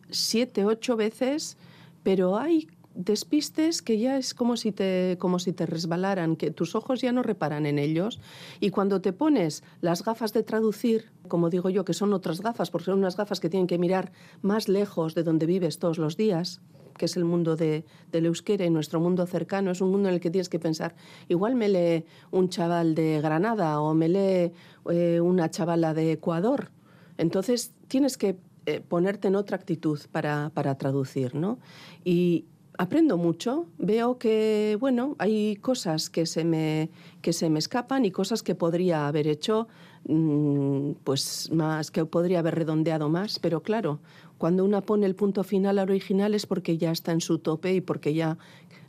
siete, 0.09 0.65
ocho 0.65 0.95
veces, 0.95 1.57
pero 2.03 2.37
hay 2.37 2.67
despistes 2.95 3.81
que 3.81 3.97
ya 3.97 4.17
es 4.17 4.33
como 4.33 4.55
si 4.57 4.71
te 4.71 5.17
como 5.19 5.39
si 5.39 5.53
te 5.53 5.65
resbalaran, 5.65 6.35
que 6.35 6.51
tus 6.51 6.75
ojos 6.75 7.01
ya 7.01 7.11
no 7.11 7.23
reparan 7.23 7.65
en 7.65 7.79
ellos 7.79 8.19
y 8.59 8.69
cuando 8.69 9.01
te 9.01 9.13
pones 9.13 9.63
las 9.81 10.03
gafas 10.03 10.33
de 10.33 10.43
traducir, 10.43 11.11
como 11.27 11.49
digo 11.49 11.69
yo, 11.69 11.85
que 11.85 11.93
son 11.93 12.13
otras 12.13 12.41
gafas, 12.41 12.69
porque 12.69 12.85
son 12.85 12.99
unas 12.99 13.17
gafas 13.17 13.39
que 13.39 13.49
tienen 13.49 13.67
que 13.67 13.77
mirar 13.77 14.11
más 14.41 14.69
lejos 14.69 15.15
de 15.15 15.23
donde 15.23 15.45
vives 15.45 15.79
todos 15.79 15.97
los 15.97 16.17
días, 16.17 16.61
que 16.93 17.05
es 17.05 17.17
el 17.17 17.25
mundo 17.25 17.55
de, 17.55 17.85
del 18.11 18.25
euskera 18.25 18.65
y 18.65 18.69
nuestro 18.69 18.99
mundo 18.99 19.25
cercano, 19.25 19.71
es 19.71 19.81
un 19.81 19.91
mundo 19.91 20.09
en 20.09 20.15
el 20.15 20.21
que 20.21 20.29
tienes 20.29 20.49
que 20.49 20.59
pensar, 20.59 20.95
igual 21.29 21.55
me 21.55 21.69
lee 21.69 22.05
un 22.31 22.49
chaval 22.49 22.95
de 22.95 23.21
Granada 23.21 23.79
o 23.81 23.93
me 23.93 24.09
lee 24.09 24.51
eh, 24.91 25.19
una 25.21 25.49
chavala 25.49 25.93
de 25.93 26.13
Ecuador. 26.13 26.71
Entonces 27.17 27.73
tienes 27.87 28.17
que 28.17 28.37
eh, 28.65 28.81
ponerte 28.81 29.27
en 29.27 29.35
otra 29.35 29.57
actitud 29.57 29.99
para, 30.11 30.51
para 30.53 30.75
traducir, 30.75 31.35
¿no? 31.35 31.59
Y, 32.03 32.45
aprendo 32.77 33.17
mucho, 33.17 33.67
veo 33.77 34.17
que, 34.17 34.77
bueno, 34.79 35.15
hay 35.19 35.55
cosas 35.57 36.09
que 36.09 36.25
se 36.25 36.43
me, 36.43 36.89
que 37.21 37.33
se 37.33 37.49
me 37.49 37.59
escapan 37.59 38.05
y 38.05 38.11
cosas 38.11 38.43
que 38.43 38.55
podría 38.55 39.07
haber 39.07 39.27
hecho, 39.27 39.67
mm, 40.07 40.91
pues 41.03 41.51
más, 41.51 41.91
que 41.91 42.05
podría 42.05 42.39
haber 42.39 42.55
redondeado 42.55 43.09
más, 43.09 43.39
pero 43.39 43.61
claro, 43.61 43.99
cuando 44.37 44.65
una 44.65 44.81
pone 44.81 45.05
el 45.05 45.15
punto 45.15 45.43
final 45.43 45.79
al 45.79 45.89
original 45.89 46.35
es 46.35 46.45
porque 46.45 46.77
ya 46.77 46.91
está 46.91 47.11
en 47.11 47.21
su 47.21 47.39
tope 47.39 47.73
y 47.73 47.81
porque 47.81 48.13
ya 48.13 48.37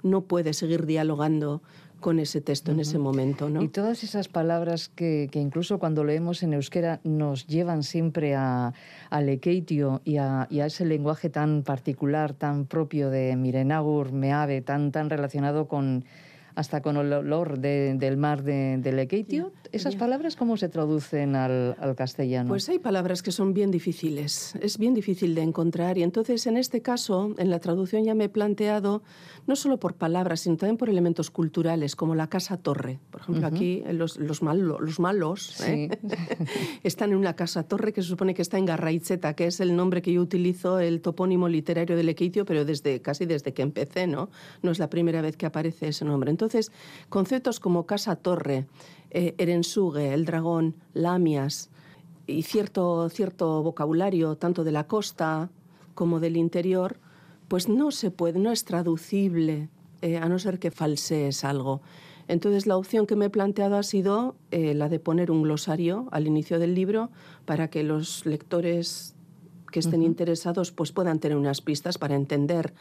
no 0.02 0.22
puede 0.22 0.52
seguir 0.52 0.86
dialogando 0.86 1.62
con 2.04 2.18
ese 2.18 2.42
texto 2.42 2.70
en 2.70 2.80
ese 2.80 2.98
momento. 2.98 3.48
¿no? 3.48 3.62
Y 3.62 3.68
todas 3.68 4.04
esas 4.04 4.28
palabras 4.28 4.90
que, 4.90 5.30
que, 5.32 5.40
incluso 5.40 5.78
cuando 5.78 6.04
leemos 6.04 6.42
en 6.42 6.52
euskera 6.52 7.00
nos 7.02 7.46
llevan 7.46 7.82
siempre 7.82 8.34
a, 8.34 8.74
al 9.08 9.28
ekeitio 9.30 10.02
y 10.04 10.18
a, 10.18 10.46
y 10.50 10.60
a, 10.60 10.66
ese 10.66 10.84
lenguaje 10.84 11.30
tan 11.30 11.62
particular, 11.62 12.34
tan 12.34 12.66
propio 12.66 13.08
de 13.08 13.36
Mirenagur, 13.36 14.12
Meave, 14.12 14.60
tan, 14.60 14.92
tan 14.92 15.08
relacionado 15.08 15.66
con 15.66 16.04
hasta 16.54 16.80
con 16.82 16.96
el 16.96 17.12
olor 17.12 17.58
de, 17.58 17.94
del 17.96 18.16
mar 18.16 18.42
de, 18.42 18.78
de 18.78 18.92
Lekeitio. 18.92 19.52
¿Esas 19.72 19.96
palabras 19.96 20.36
cómo 20.36 20.56
se 20.56 20.68
traducen 20.68 21.34
al, 21.34 21.76
al, 21.80 21.96
castellano? 21.96 22.48
Pues 22.48 22.68
hay 22.68 22.78
palabras 22.78 23.22
que 23.22 23.32
son 23.32 23.54
bien 23.54 23.70
difíciles, 23.70 24.54
es 24.60 24.78
bien 24.78 24.94
difícil 24.94 25.34
de 25.34 25.42
encontrar 25.42 25.98
y 25.98 26.02
entonces 26.02 26.46
en 26.46 26.56
este 26.56 26.80
caso, 26.80 27.34
en 27.38 27.50
la 27.50 27.58
traducción 27.58 28.04
ya 28.04 28.14
me 28.14 28.24
he 28.24 28.28
planteado, 28.28 29.02
no 29.46 29.56
solo 29.56 29.78
por 29.78 29.94
palabras, 29.94 30.40
sino 30.40 30.56
también 30.56 30.76
por 30.76 30.88
elementos 30.88 31.30
culturales, 31.30 31.96
como 31.96 32.14
la 32.14 32.28
casa-torre. 32.28 33.00
Por 33.10 33.22
ejemplo, 33.22 33.46
uh 33.46 33.50
-huh. 33.50 33.54
aquí 33.54 33.82
los, 33.92 34.16
los, 34.18 34.42
malo, 34.42 34.78
los 34.78 35.00
malos 35.00 35.60
¿eh? 35.62 35.88
están 36.84 37.10
en 37.10 37.16
una 37.16 37.34
casa-torre 37.34 37.92
que 37.92 38.02
se 38.02 38.08
supone 38.08 38.34
que 38.34 38.42
está 38.42 38.58
en 38.58 38.66
Garraitzeta, 38.66 39.34
que 39.34 39.46
es 39.46 39.60
el 39.60 39.74
nombre 39.74 40.02
que 40.02 40.12
yo 40.12 40.22
utilizo, 40.22 40.78
el 40.78 41.00
topónimo 41.00 41.48
literario 41.48 41.96
de 41.96 42.04
Lekeitio, 42.04 42.44
pero 42.44 42.64
desde, 42.64 43.02
casi 43.02 43.26
desde 43.26 43.52
que 43.52 43.62
empecé, 43.62 44.06
¿no? 44.06 44.30
No 44.62 44.70
es 44.70 44.78
la 44.78 44.88
primera 44.88 45.20
vez 45.20 45.36
que 45.36 45.46
aparece 45.46 45.88
ese 45.88 46.04
nombre. 46.04 46.30
Entonces, 46.30 46.43
entonces, 46.44 46.72
conceptos 47.08 47.60
como 47.60 47.86
casa-torre, 47.86 48.66
eh, 49.10 49.34
Erensuge, 49.38 50.12
el 50.12 50.24
dragón, 50.24 50.76
lamias 50.92 51.70
y 52.26 52.42
cierto, 52.42 53.08
cierto 53.08 53.62
vocabulario, 53.62 54.36
tanto 54.36 54.64
de 54.64 54.72
la 54.72 54.86
costa 54.86 55.50
como 55.94 56.20
del 56.20 56.36
interior, 56.36 56.98
pues 57.48 57.68
no 57.68 57.90
se 57.90 58.10
puede, 58.10 58.38
no 58.38 58.50
es 58.50 58.64
traducible, 58.64 59.68
eh, 60.02 60.16
a 60.18 60.28
no 60.28 60.38
ser 60.38 60.58
que 60.58 60.70
falsees 60.70 61.44
algo. 61.44 61.80
Entonces, 62.26 62.66
la 62.66 62.76
opción 62.76 63.06
que 63.06 63.16
me 63.16 63.26
he 63.26 63.30
planteado 63.30 63.76
ha 63.76 63.82
sido 63.82 64.34
eh, 64.50 64.74
la 64.74 64.88
de 64.88 64.98
poner 64.98 65.30
un 65.30 65.42
glosario 65.42 66.08
al 66.10 66.26
inicio 66.26 66.58
del 66.58 66.74
libro 66.74 67.10
para 67.44 67.68
que 67.68 67.82
los 67.82 68.24
lectores 68.26 69.14
que 69.70 69.80
estén 69.80 70.00
uh 70.00 70.04
-huh. 70.04 70.06
interesados 70.06 70.72
pues 70.72 70.92
puedan 70.92 71.18
tener 71.18 71.36
unas 71.36 71.60
pistas 71.60 71.98
para 71.98 72.14
entender 72.14 72.74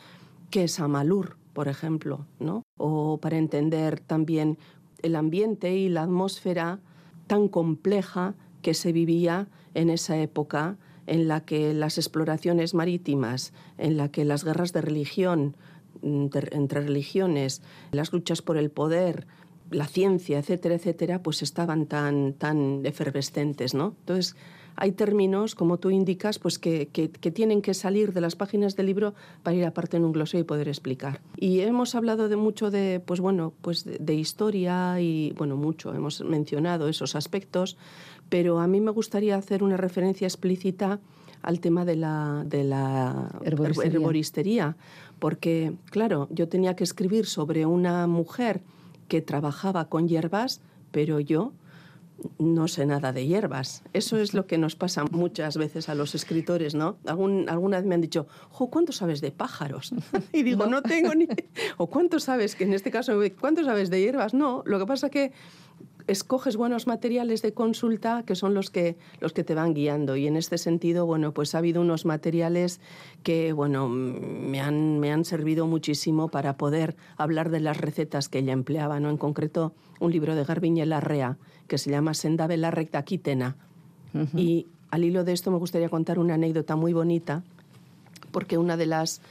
qué 0.54 0.66
es 0.66 0.80
Amalur, 0.80 1.38
por 1.54 1.68
ejemplo, 1.68 2.28
¿no? 2.38 2.62
O 2.78 3.18
para 3.18 3.40
entender 3.40 4.00
también 4.00 4.60
el 5.02 5.16
ambiente 5.16 5.76
y 5.76 5.90
la 5.90 6.04
atmósfera 6.04 6.80
tan 7.26 7.48
compleja 7.48 8.36
que 8.62 8.76
se 8.76 8.92
vivía 8.92 9.48
en 9.74 9.90
esa 9.90 10.16
época 10.20 10.78
en 11.08 11.28
la 11.28 11.44
que 11.44 11.74
las 11.74 11.98
exploraciones 11.98 12.76
marítimas, 12.76 13.52
en 13.80 13.98
la 13.98 14.10
que 14.10 14.26
las 14.26 14.44
guerras 14.44 14.74
de 14.74 14.82
religión 14.82 15.58
de, 16.04 16.48
entre 16.52 16.82
religiones, 16.82 17.64
las 17.92 18.14
luchas 18.14 18.44
por 18.44 18.58
el 18.58 18.70
poder, 18.70 19.26
la 19.72 19.88
ciencia, 19.88 20.38
etcétera, 20.38 20.76
etcétera, 20.76 21.24
pues 21.24 21.42
estaban 21.42 21.88
tan, 21.88 22.34
tan 22.34 22.86
efervescentes, 22.86 23.74
¿no? 23.74 23.96
Entonces, 24.02 24.36
hay 24.76 24.92
términos, 24.92 25.56
como 25.56 25.78
tú 25.78 25.90
indicas, 25.90 26.40
pues 26.40 26.60
que, 26.60 26.88
que, 26.88 27.10
que, 27.10 27.32
tienen 27.32 27.62
que 27.62 27.74
salir 27.74 28.14
de 28.14 28.22
las 28.22 28.36
páginas 28.36 28.76
del 28.76 28.88
libro 28.88 29.14
para 29.44 29.56
ir 29.56 29.66
aparte 29.66 29.98
en 29.98 30.06
un 30.06 30.12
glosario 30.12 30.42
y 30.42 30.44
poder 30.46 30.68
explicar. 30.68 31.22
Y 31.38 31.60
hemos 31.60 31.96
hablado 31.96 32.30
de 32.30 32.36
mucho 32.36 32.72
de, 32.72 33.02
pues 33.06 33.20
bueno, 33.20 33.54
pues 33.62 33.86
de, 33.86 33.98
de, 34.00 34.14
historia 34.16 35.00
y, 35.00 35.34
bueno, 35.38 35.58
mucho, 35.58 35.94
hemos 35.94 36.22
mencionado 36.22 36.88
esos 36.88 37.16
aspectos, 37.16 37.78
pero 38.30 38.60
a 38.60 38.68
mí 38.68 38.82
me 38.82 38.92
gustaría 38.92 39.36
hacer 39.36 39.64
una 39.64 39.78
referencia 39.78 40.28
explícita 40.28 41.00
al 41.44 41.60
tema 41.60 41.86
de 41.86 41.98
la, 41.98 42.44
de 42.48 42.64
la 42.64 43.30
herboristería. 43.44 43.92
herboristería, 43.92 44.78
porque, 45.20 45.74
claro, 45.92 46.28
yo 46.32 46.48
tenía 46.48 46.76
que 46.76 46.84
escribir 46.84 47.26
sobre 47.28 47.66
una 47.66 48.08
mujer 48.08 48.62
que 49.08 49.22
trabajaba 49.22 49.90
con 49.90 50.08
hierbas, 50.08 50.62
pero 50.92 51.20
yo 51.20 51.52
no 52.40 52.68
sé 52.68 52.86
nada 52.86 53.12
de 53.12 53.26
hierbas. 53.28 53.84
Eso 53.94 54.18
es 54.18 54.34
lo 54.34 54.46
que 54.48 54.58
nos 54.58 54.76
pasa 54.76 55.04
muchas 55.06 55.58
veces 55.58 55.90
a 55.90 55.96
los 55.96 56.16
escritores, 56.16 56.76
¿no? 56.76 56.98
Algún, 57.06 57.50
alguna 57.50 57.78
vez 57.78 57.86
me 57.86 57.96
han 57.96 58.02
dicho, 58.02 58.28
jo, 58.50 58.70
¿cuánto 58.70 58.92
sabes 58.92 59.22
de 59.22 59.32
pájaros? 59.32 59.94
Y 60.34 60.44
digo, 60.44 60.66
no. 60.66 60.72
no 60.72 60.82
tengo 60.82 61.14
ni... 61.14 61.28
O 61.78 61.88
¿cuánto 61.88 62.20
sabes, 62.20 62.56
que 62.56 62.64
en 62.64 62.74
este 62.74 62.92
caso, 62.92 63.20
¿cuánto 63.40 63.64
sabes 63.64 63.90
de 63.90 64.02
hierbas? 64.02 64.34
No, 64.34 64.64
lo 64.66 64.80
que 64.80 64.86
pasa 64.86 65.10
que 65.10 65.32
escoges 66.08 66.58
buenos 66.58 66.88
materiales 66.88 67.42
de 67.42 67.54
consulta 67.54 68.24
que 68.26 68.36
son 68.36 68.54
los 68.54 68.70
que, 68.70 68.98
los 69.20 69.34
que 69.34 69.44
te 69.44 69.56
van 69.56 69.74
guiando. 69.74 70.16
Y 70.16 70.28
en 70.28 70.36
este 70.36 70.58
sentido, 70.58 71.06
bueno, 71.06 71.34
pues 71.34 71.56
ha 71.56 71.60
habido 71.60 71.82
unos 71.82 72.06
materiales 72.06 72.80
que, 73.24 73.54
bueno, 73.54 73.88
me 73.90 74.60
han, 74.60 75.00
me 75.00 75.12
han 75.12 75.26
servido 75.26 75.68
muchísimo 75.68 76.30
para 76.30 76.58
poder 76.58 76.96
hablar 77.18 77.50
de 77.50 77.60
las 77.60 77.78
recetas 77.78 78.30
que 78.30 78.40
ella 78.40 78.54
empleaba, 78.54 79.00
¿no? 79.00 79.10
En 79.10 79.18
concreto, 79.18 79.74
un 80.00 80.12
libro 80.12 80.36
de 80.36 80.44
Garbiñe 80.44 80.86
Larrea 80.86 81.38
que 81.68 81.78
se 81.78 81.90
llama 81.90 82.14
Senda 82.14 82.48
Vela 82.48 82.72
Recta 82.72 83.04
Quitena. 83.04 83.56
Uh 84.14 84.20
-huh. 84.20 84.40
Y 84.40 84.68
al 84.92 85.04
hilo 85.04 85.24
de 85.24 85.34
esto 85.34 85.52
me 85.52 85.58
gustaría 85.58 85.90
contar 85.90 86.20
una 86.20 86.36
anécdota 86.36 86.76
muy 86.76 86.94
bonita, 86.94 87.44
porque 88.32 88.58
una 88.58 88.78
de 88.78 88.86
las 88.86 89.22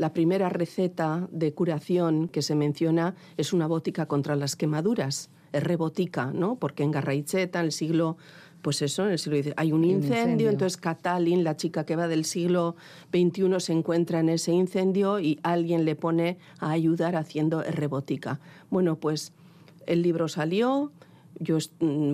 la 0.00 0.14
primera 0.14 0.48
receta 0.48 1.28
de 1.30 1.52
curación 1.52 2.28
que 2.28 2.40
se 2.40 2.54
menciona 2.54 3.14
es 3.36 3.52
una 3.52 3.66
bótica 3.66 4.06
contra 4.06 4.34
las 4.34 4.56
quemaduras, 4.56 5.28
es 5.52 5.62
rebotica, 5.62 6.32
¿no? 6.32 6.56
Porque 6.56 6.82
en 6.82 6.90
Garraicheta, 6.90 7.60
en 7.60 7.66
el 7.66 7.72
siglo, 7.72 8.16
pues 8.62 8.82
eso, 8.82 9.04
en 9.04 9.12
el 9.12 9.18
siglo 9.18 9.42
XIX, 9.42 9.54
hay 9.56 9.72
un 9.72 9.84
incendio, 9.84 10.18
incendio, 10.18 10.50
entonces 10.50 10.76
Catalin, 10.76 11.44
la 11.44 11.56
chica 11.56 11.84
que 11.84 11.96
va 11.96 12.08
del 12.08 12.24
siglo 12.24 12.76
XXI, 13.10 13.60
se 13.60 13.72
encuentra 13.72 14.20
en 14.20 14.28
ese 14.28 14.52
incendio 14.52 15.20
y 15.20 15.38
alguien 15.42 15.84
le 15.84 15.96
pone 15.96 16.38
a 16.58 16.70
ayudar 16.70 17.16
haciendo 17.16 17.62
rebotica. 17.62 18.40
Bueno, 18.70 18.96
pues 18.96 19.32
el 19.86 20.02
libro 20.02 20.28
salió, 20.28 20.92
yo 21.38 21.58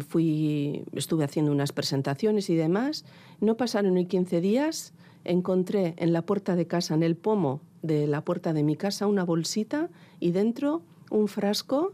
fui, 0.09 0.85
estuve 0.93 1.25
haciendo 1.25 1.53
unas 1.53 1.73
presentaciones 1.73 2.49
y 2.49 2.55
demás, 2.55 3.05
no 3.41 3.57
pasaron 3.57 3.95
ni 3.95 4.07
15 4.07 4.41
días, 4.41 4.95
encontré 5.25 5.95
en 5.99 6.13
la 6.13 6.23
puerta 6.23 6.55
de 6.55 6.67
casa, 6.67 6.95
en 6.95 7.03
el 7.03 7.17
pomo 7.17 7.61
de 7.83 8.07
la 8.07 8.25
puerta 8.25 8.53
de 8.53 8.63
mi 8.63 8.77
casa, 8.77 9.07
una 9.07 9.25
bolsita 9.25 9.91
y 10.21 10.31
dentro 10.31 10.83
un 11.11 11.29
frasco 11.29 11.93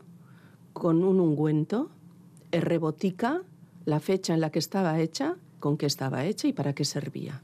con 0.73 1.05
un 1.05 1.21
ungüento, 1.21 1.91
rebotica, 2.51 3.43
la 3.85 4.01
fecha 4.01 4.35
en 4.35 4.41
la 4.41 4.51
que 4.51 4.59
estaba 4.59 5.01
hecha, 5.01 5.37
con 5.61 5.77
qué 5.77 5.87
estaba 5.87 6.25
hecha 6.25 6.49
y 6.49 6.53
para 6.53 6.75
qué 6.75 6.85
servía. 6.85 7.43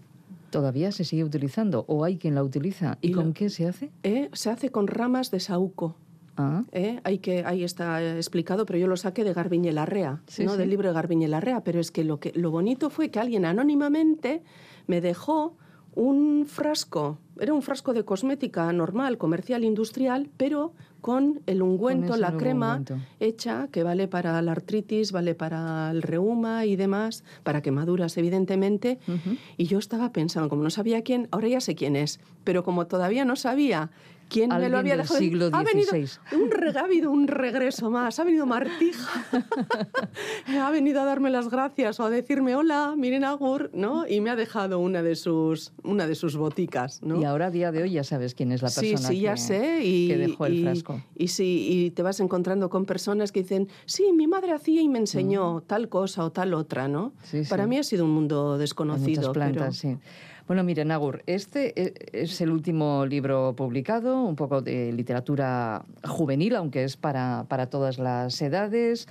¿Todavía 0.51 0.93
se 0.93 1.05
sigue 1.05 1.25
utilizando 1.25 1.85
o 1.89 2.05
hay 2.05 2.17
quien 2.17 2.35
la 2.35 2.43
utiliza? 2.43 2.99
¿Y, 3.01 3.11
y 3.11 3.13
con 3.13 3.29
lo, 3.29 3.35
qué 3.35 3.51
se 3.51 3.67
hace? 3.67 3.91
Eh, 4.03 4.31
se 4.33 4.51
hace 4.51 4.71
con 4.71 4.87
ramas 4.87 5.31
de 5.31 5.41
saúco. 5.41 5.97
Ah. 6.37 6.65
¿Eh? 6.73 7.01
Hay 7.05 7.19
que, 7.19 7.45
ahí 7.45 7.65
está 7.65 8.17
explicado, 8.17 8.65
pero 8.65 8.79
yo 8.79 8.87
lo 8.87 8.97
saqué 8.97 9.25
de 9.25 9.35
Garbiñe 9.35 9.73
Larrea, 9.73 10.23
sí, 10.27 10.45
¿no? 10.45 10.53
Sí. 10.53 10.59
del 10.59 10.71
libro 10.71 10.89
de 10.89 10.95
Garbiñe 10.95 11.29
Larrea, 11.29 11.65
pero 11.65 11.81
es 11.81 11.91
que 11.91 12.05
lo, 12.05 12.21
que 12.21 12.33
lo 12.35 12.51
bonito 12.51 12.91
fue 12.91 13.11
que 13.11 13.19
alguien 13.19 13.45
anónimamente 13.45 14.43
me 14.87 15.01
dejó 15.01 15.57
un 15.99 16.47
frasco, 16.47 17.19
era 17.41 17.53
un 17.53 17.61
frasco 17.61 17.93
de 17.93 18.05
cosmética 18.05 18.73
normal, 18.73 19.19
comercial, 19.19 19.65
industrial, 19.65 20.31
pero 20.37 20.73
con 21.01 21.41
el 21.47 21.61
ungüento, 21.61 22.13
con 22.13 22.21
la 22.21 22.37
crema 22.37 22.77
ungüento. 22.77 22.99
hecha, 23.19 23.67
que 23.73 23.83
vale 23.83 24.07
para 24.07 24.41
la 24.41 24.53
artritis, 24.53 25.11
vale 25.11 25.35
para 25.35 25.91
el 25.91 26.03
reuma 26.03 26.67
y 26.67 26.77
demás, 26.77 27.25
para 27.43 27.63
quemaduras, 27.63 28.17
evidentemente. 28.17 29.01
Uh 29.09 29.13
-huh. 29.13 29.39
Y 29.57 29.65
yo 29.65 29.81
estaba 29.81 30.13
pensando, 30.13 30.49
como 30.49 30.63
no 30.63 30.71
sabía 30.71 31.03
quién, 31.03 31.27
ahora 31.33 31.49
ya 31.49 31.61
sé 31.61 31.75
quién 31.75 31.97
es, 31.97 32.21
pero 32.45 32.63
como 32.63 32.87
todavía 32.87 33.25
no 33.25 33.35
sabía 33.35 33.91
quién 34.29 34.51
me 34.51 34.69
lo 34.69 34.79
había 34.79 34.95
del 34.97 35.03
dejado. 35.03 35.19
siglo 35.19 35.49
ha 35.53 35.63
venido 35.63 35.93
un, 36.33 36.51
reg- 36.51 36.77
ha 36.77 36.85
habido 36.85 37.11
un 37.11 37.27
regreso 37.29 37.91
más, 37.91 38.19
ha 38.19 38.25
venido 38.25 38.47
Martija, 38.47 39.09
ha 40.61 40.71
venido 40.71 41.01
a 41.01 41.05
darme 41.05 41.31
las 41.31 41.49
gracias 41.49 42.01
o 42.01 42.05
a 42.05 42.11
decirme 42.11 42.55
hola, 42.57 42.95
miren 42.97 43.25
Agur, 43.25 43.71
¿no? 43.75 44.07
Y 44.07 44.21
me 44.21 44.31
ha 44.31 44.37
dejado 44.37 44.79
una 44.79 45.03
de 45.03 45.17
sus, 45.17 45.73
una 45.83 46.07
de 46.07 46.15
sus 46.15 46.37
boticas, 46.37 47.03
¿no? 47.03 47.21
Y 47.21 47.25
ahora 47.25 47.47
a 47.47 47.51
día 47.51 47.73
de 47.73 47.83
hoy 47.83 47.91
ya 47.93 48.05
sabes 48.05 48.35
quién 48.35 48.53
es 48.53 48.63
la 48.63 48.69
Sí, 48.71 48.91
persona 48.91 49.09
sí, 49.09 49.15
que, 49.17 49.21
ya 49.21 49.37
sé. 49.37 49.81
Y, 49.85 50.09
que 50.09 50.17
dejó 50.19 50.47
el 50.47 50.55
y- 50.55 50.63
frasco. 50.63 51.03
Y, 51.17 51.29
sí, 51.29 51.67
y 51.71 51.91
te 51.91 52.03
vas 52.03 52.21
encontrando 52.21 52.71
con 52.71 52.85
personas 52.85 53.33
que 53.33 53.43
dicen, 53.43 53.69
sí, 53.87 54.13
mi 54.13 54.27
madre 54.27 54.53
hacía 54.53 54.81
y 54.83 54.89
me 54.89 54.99
enseñó 54.99 55.63
tal 55.67 55.89
cosa 55.89 56.25
o 56.25 56.33
tal 56.33 56.55
otra, 56.55 56.89
¿no? 56.89 57.07
Mm. 57.09 57.13
Sí, 57.25 57.45
sí. 57.45 57.51
Para 57.51 57.67
mí 57.67 57.79
ha 57.79 57.83
sido 57.83 58.05
un 58.05 58.11
mundo 58.13 58.55
Hay 58.55 58.61
desconocido. 58.61 59.21
muchas 59.21 59.33
plantas, 59.35 59.81
pero- 59.83 59.97
sí. 59.97 60.03
Bueno, 60.49 60.65
miren, 60.65 60.91
Agur, 60.93 61.23
este 61.27 61.79
e- 61.79 61.93
es 62.13 62.41
el 62.41 62.51
último 62.51 63.05
libro 63.05 63.55
publicado, 63.55 64.23
un 64.25 64.35
poco 64.35 64.63
de 64.63 64.95
literatura 64.95 65.85
juvenil, 66.05 66.57
aunque 66.57 66.85
es 66.85 66.97
para, 66.97 67.45
para 67.49 67.67
todas 67.69 67.99
las 67.99 68.41
edades. 68.41 69.07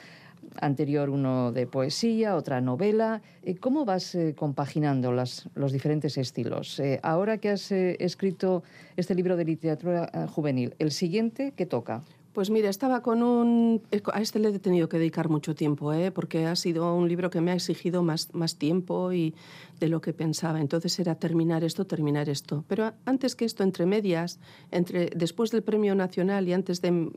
anterior 0.62 1.10
uno 1.10 1.52
de 1.52 1.68
poesía, 1.68 2.36
otra 2.36 2.62
novela. 2.62 3.22
Eh, 3.44 3.56
¿Cómo 3.58 3.86
vas 3.86 4.16
eh, 4.16 4.34
compaginando 4.36 5.12
las, 5.12 5.48
los 5.56 5.72
diferentes 5.72 6.18
estilos? 6.18 6.80
Eh, 6.80 7.00
ahora 7.04 7.38
que 7.38 7.50
has 7.50 7.72
eh, 7.72 7.98
escrito 8.00 8.64
este 8.96 9.14
libro 9.14 9.36
de 9.38 9.46
literatura 9.46 10.10
eh, 10.14 10.26
juvenil, 10.28 10.74
¿el 10.80 10.92
siguiente 10.92 11.54
qué 11.56 11.66
toca? 11.68 12.04
Pues 12.38 12.52
mira, 12.52 12.70
estaba 12.70 13.02
con 13.02 13.24
un... 13.24 13.82
eh, 13.90 14.00
A 14.14 14.22
este 14.22 14.38
le 14.38 14.50
he 14.50 14.60
tenido 14.60 14.88
que 14.88 15.00
dedicar 15.00 15.28
mucho 15.28 15.56
tiempo, 15.56 15.92
¿eh? 15.92 16.12
porque 16.12 16.46
ha 16.46 16.56
sido 16.56 16.94
un 16.94 17.10
libro 17.10 17.32
que 17.32 17.42
me 17.42 17.50
ha 17.50 17.56
exigido 17.56 18.04
más, 18.04 18.32
más 18.36 18.58
tiempo 18.58 19.12
y 19.12 19.34
de 19.80 19.88
lo 19.90 20.02
que 20.02 20.14
pensaba. 20.14 20.62
Entonces 20.62 21.00
era 21.00 21.16
terminar 21.16 21.64
esto, 21.64 21.88
terminar 21.88 22.30
esto. 22.30 22.64
Pero 22.68 22.94
antes 23.06 23.36
que 23.36 23.44
esto, 23.44 23.64
entre 23.64 23.88
medias, 23.88 24.40
entre, 24.70 25.10
después 25.16 25.50
del 25.50 25.64
Premio 25.64 25.96
Nacional 25.96 26.48
y 26.48 26.54
antes 26.54 26.80
de 26.80 27.12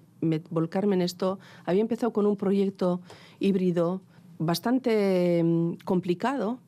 volcarme 0.48 0.94
en 0.94 1.02
esto, 1.02 1.38
había 1.66 1.83
empezado 1.83 2.14
con 2.14 2.24
un 2.24 2.37
proyecto 2.37 3.02
híbrido 3.40 4.00
bastante 4.38 5.42
mm, 5.44 5.85
complicado, 5.85 6.61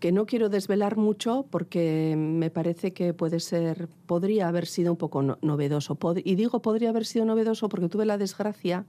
que 0.00 0.12
no 0.12 0.26
quiero 0.26 0.48
desvelar 0.48 0.96
mucho 0.96 1.46
porque 1.50 2.14
me 2.16 2.50
parece 2.50 2.92
que 2.92 3.14
puede 3.14 3.40
ser, 3.40 3.88
podría 4.06 4.48
haber 4.48 4.66
sido 4.66 4.92
un 4.92 4.96
poco 4.98 5.22
no- 5.22 5.38
novedoso. 5.42 5.96
Pod- 5.96 6.22
y 6.24 6.34
digo 6.36 6.60
podría 6.62 6.90
haber 6.90 7.04
sido 7.06 7.24
novedoso 7.24 7.68
porque 7.68 7.88
tuve 7.88 8.06
la 8.06 8.16
desgracia 8.18 8.84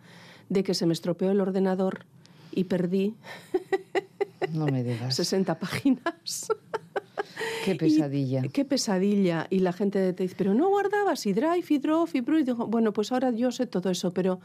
de 0.50 0.64
que 0.64 0.74
se 0.74 0.86
me 0.86 0.94
estropeó 0.94 1.32
el 1.32 1.42
ordenador 1.42 2.06
y 2.52 2.66
perdí 2.66 3.16
No 4.54 4.66
me 4.68 4.84
digas. 4.84 5.16
60 5.16 5.60
páginas. 5.60 6.48
Qué 7.66 7.76
pesadilla. 7.76 8.42
Qué 8.54 8.66
pesadilla. 8.66 9.48
Y 9.50 9.60
la 9.60 9.74
gente 9.74 10.14
te 10.14 10.24
dice, 10.24 10.36
pero 10.38 10.54
no 10.54 10.70
guardabas 10.70 11.26
y 11.26 11.34
Drive 11.34 11.66
y 11.70 11.78
Drop 11.78 12.10
y 12.14 12.22
Bru. 12.22 12.40
Y 12.40 12.44
digo, 12.44 12.66
bueno, 12.68 12.94
pues 12.94 13.12
ahora 13.12 13.32
yo 13.32 13.52
sé 13.52 13.68
todo 13.68 13.90
eso, 13.90 14.12
pero 14.14 14.40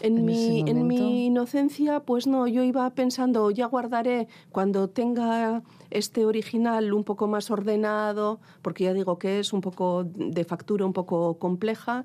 en, 0.00 0.18
En 0.18 0.24
mi, 0.24 0.64
en 0.66 0.86
mi 0.86 1.26
inocencia, 1.26 2.00
pues 2.00 2.26
no, 2.26 2.46
yo 2.46 2.62
iba 2.62 2.88
pensando, 2.90 3.50
ya 3.50 3.66
guardaré 3.66 4.28
cuando 4.50 4.88
tenga 4.88 5.62
este 5.90 6.24
original 6.24 6.92
un 6.92 7.04
poco 7.04 7.26
más 7.26 7.50
ordenado, 7.50 8.40
porque 8.62 8.84
ya 8.84 8.94
digo 8.94 9.18
que 9.18 9.40
es 9.40 9.52
un 9.52 9.60
poco 9.60 10.04
de 10.04 10.44
factura 10.44 10.86
un 10.86 10.92
poco 10.92 11.38
compleja. 11.38 12.04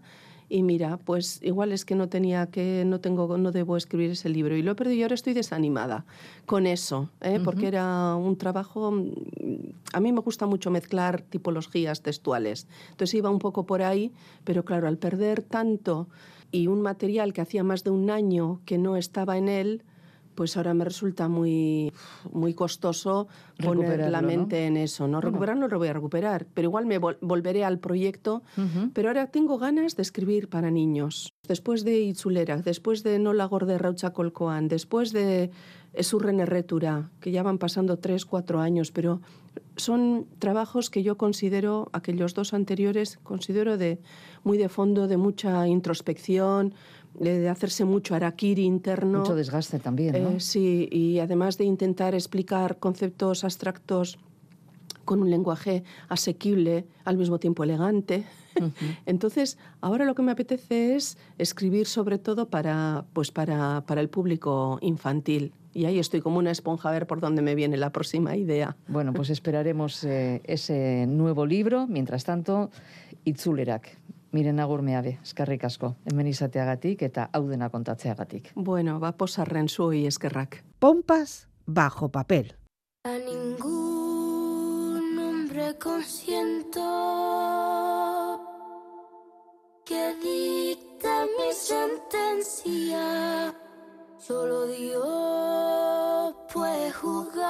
Y 0.49 0.61
mira, 0.61 0.97
pues 0.97 1.39
igual 1.41 1.71
es 1.71 1.83
que 1.83 1.95
no 1.95 2.09
tenía 2.09 2.45
que, 2.47 2.83
no 2.85 2.99
tengo, 2.99 3.37
no 3.37 3.51
debo 3.51 3.75
escribir 3.75 4.11
ese 4.11 4.29
libro. 4.29 4.55
Y 4.55 4.61
lo 4.61 4.71
he 4.71 4.75
perdido 4.75 4.97
y 4.97 5.01
ahora 5.01 5.15
estoy 5.15 5.33
desanimada 5.33 6.05
con 6.45 6.67
eso, 6.67 7.09
¿eh? 7.21 7.39
porque 7.43 7.61
Ujú. 7.61 7.67
era 7.69 8.15
un 8.15 8.37
trabajo. 8.37 8.93
A 9.93 9.99
mí 9.99 10.11
me 10.11 10.19
gusta 10.19 10.45
mucho 10.45 10.69
mezclar 10.69 11.21
tipologías 11.21 12.01
textuales. 12.01 12.67
Entonces 12.91 13.15
iba 13.15 13.31
un 13.31 13.39
poco 13.39 13.65
por 13.65 13.81
ahí, 13.81 14.11
pero 14.43 14.63
claro, 14.63 14.87
al 14.87 14.97
perder 14.97 15.41
tanto 15.41 16.07
y 16.53 16.67
un 16.67 16.81
material 16.81 17.33
que 17.33 17.41
hacía 17.41 17.63
más 17.65 17.83
de 17.83 17.89
un 17.89 18.09
año 18.09 18.61
que 18.65 18.77
no 18.77 18.95
estaba 18.95 19.37
en 19.37 19.49
él, 19.49 19.83
pues 20.35 20.55
ahora 20.57 20.73
me 20.73 20.83
resulta 20.83 21.27
muy, 21.27 21.91
muy 22.31 22.53
costoso 22.55 23.27
poner 23.63 24.09
la 24.09 24.21
¿no? 24.21 24.27
mente 24.29 24.65
en 24.65 24.77
eso. 24.77 25.03
No 25.07 25.17
Bueno. 25.17 25.29
recuperarlo 25.29 25.67
lo 25.67 25.77
voy 25.77 25.89
a 25.89 25.93
recuperar, 25.93 26.47
pero 26.55 26.69
igual 26.69 26.85
me 26.87 26.99
vol- 26.99 27.17
volveré 27.21 27.63
al 27.63 27.77
proyecto. 27.79 28.41
Pero 28.93 29.09
ahora 29.09 29.27
tengo 29.27 29.57
ganas 29.59 29.95
de 29.95 30.01
escribir 30.01 30.47
para 30.49 30.71
niños. 30.71 31.33
Después 31.47 31.83
de 31.83 31.99
Itzulera, 32.01 32.57
después 32.63 33.03
de 33.03 33.19
Nola 33.19 33.45
Gorde 33.45 33.77
Raucha 33.77 34.11
Colcoan, 34.13 34.69
después 34.69 35.11
de 35.13 35.51
Esurren 35.93 36.39
Erretura, 36.39 37.11
que 37.19 37.29
ya 37.31 37.43
van 37.43 37.59
pasando 37.59 37.97
tres, 37.97 38.25
cuatro 38.25 38.59
años, 38.59 38.91
pero 38.91 39.21
son 39.75 40.27
trabajos 40.39 40.89
que 40.89 41.03
yo 41.03 41.17
considero, 41.17 41.89
aquellos 41.93 42.33
dos 42.33 42.53
anteriores, 42.53 43.17
considero 43.23 43.77
de 43.77 43.99
muy 44.43 44.57
de 44.57 44.69
fondo, 44.69 45.07
de 45.07 45.17
mucha 45.17 45.67
introspección, 45.67 46.73
de, 47.19 47.49
hacerse 47.49 47.85
mucho 47.85 48.15
araquiri 48.15 48.63
interno. 48.63 49.19
Mucho 49.19 49.35
desgaste 49.35 49.79
también, 49.79 50.23
¿no? 50.23 50.31
Eh, 50.31 50.39
sí, 50.39 50.87
y 50.91 51.19
además 51.19 51.57
de 51.57 51.65
intentar 51.65 52.15
explicar 52.15 52.79
conceptos 52.79 53.43
abstractos 53.43 54.19
con 55.05 55.21
un 55.21 55.29
lenguaje 55.29 55.83
asequible, 56.09 56.85
al 57.05 57.17
mismo 57.17 57.39
tiempo 57.39 57.63
elegante. 57.63 58.25
Entonces, 59.05 59.57
ahora 59.81 60.05
lo 60.05 60.15
que 60.15 60.21
me 60.21 60.31
apetece 60.31 60.95
es 60.95 61.17
escribir 61.37 61.87
sobre 61.87 62.17
todo 62.17 62.49
para, 62.49 63.05
pues 63.13 63.31
para, 63.31 63.83
para 63.85 64.01
el 64.01 64.09
público 64.09 64.79
infantil. 64.81 65.53
Y 65.73 65.85
ahí 65.85 65.97
estoy 65.97 66.21
como 66.21 66.37
una 66.37 66.51
esponja 66.51 66.89
a 66.89 66.91
ver 66.91 67.07
por 67.07 67.19
dónde 67.19 67.41
me 67.41 67.55
viene 67.55 67.77
la 67.77 67.91
próxima 67.91 68.35
idea. 68.35 68.77
Bueno, 68.87 69.11
pues 69.11 69.31
esperaremos 69.31 70.03
eh, 70.03 70.41
ese 70.43 71.07
nuevo 71.07 71.47
libro. 71.47 71.87
Mientras 71.87 72.23
tanto, 72.23 72.69
itzulerak. 73.25 73.97
Miren 74.33 74.59
agurmeabe, 74.59 75.19
eskerrik 75.21 75.63
asko. 75.67 75.95
Hemen 76.09 76.27
izateagatik 76.27 77.03
eta 77.05 77.27
hau 77.33 77.43
dena 77.47 77.69
kontatzeagatik. 77.69 78.51
Bueno, 78.55 78.99
va 78.99 79.11
posarren 79.13 79.67
y 79.93 80.07
eskerrak. 80.07 80.63
Pompas 80.79 81.47
bajo 81.65 82.09
papel. 82.09 82.55
A 83.03 83.17
ningún 83.19 83.92
hombre 85.53 85.77
consiento 85.77 86.81
que 89.85 90.15
dicta 90.15 91.27
mi 91.37 91.53
sentencia. 91.53 92.99
Solo 94.17 94.65
Dios 94.65 96.35
puede 96.51 96.91
juzgarme. 96.91 97.43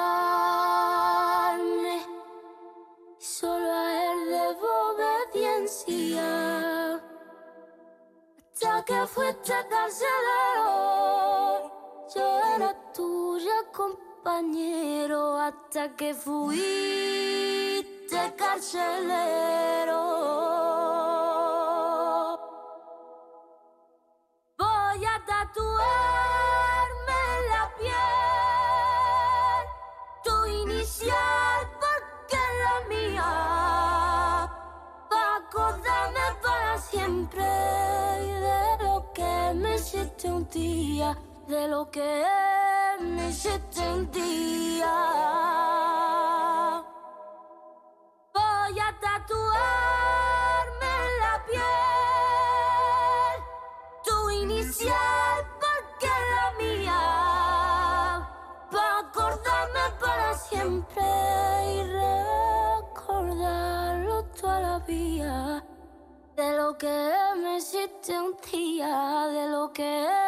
Solo 3.19 3.71
a 3.71 4.03
Él 4.03 4.29
debo 4.35 4.67
obediencia. 4.91 6.27
Hasta 8.53 8.83
que 8.83 9.07
fuiste 9.07 9.53
carcelero, 9.69 10.71
yo 12.13 12.25
era 12.55 12.71
tuya, 12.93 13.52
compañero. 13.73 15.37
Hasta 15.37 15.95
que 15.95 16.13
fuiste 16.13 17.83
carcelero. 18.37 20.01
Voy 24.57 25.05
a 25.05 25.25
tatuarme 25.25 27.19
en 27.35 27.43
la 27.53 27.63
piel 27.79 29.63
tu 30.23 30.35
inicial 30.63 31.61
porque 31.83 32.35
es 32.35 32.53
la 32.63 32.75
mía. 32.87 33.29
Pa' 35.09 35.35
acordarme 35.37 36.27
para 36.41 36.73
siempre 36.77 37.43
de 37.43 38.61
lo 38.83 38.95
que 39.13 39.33
me 39.55 39.75
hiciste 39.75 40.25
un 40.31 40.47
día, 40.49 41.17
de 41.47 41.67
lo 41.67 41.89
que 41.91 42.23
me 43.13 43.29
hiciste 43.29 43.81
un 43.81 44.09
día. 44.11 44.93
Voy 48.33 48.79
a 48.79 48.99
tatuarme 49.05 50.91
en 51.05 51.13
la 51.23 51.35
piel 51.47 53.37
tu 54.05 54.17
inicial 54.29 55.37
porque 55.63 56.11
la 56.33 56.45
mía. 56.61 57.01
Para 58.71 58.95
acordarme 58.99 59.85
para 59.99 60.29
siempre 60.35 61.03
y 61.75 61.77
recordarlo 62.83 64.15
toda 64.39 64.59
la 64.59 64.77
vida. 64.79 65.63
De 66.35 66.57
lo 66.57 66.77
que 66.77 67.11
me 67.37 67.57
hiciste 67.57 68.19
un 68.19 68.35
día, 68.51 69.27
de 69.27 69.47
lo 69.49 69.71
que 69.71 70.22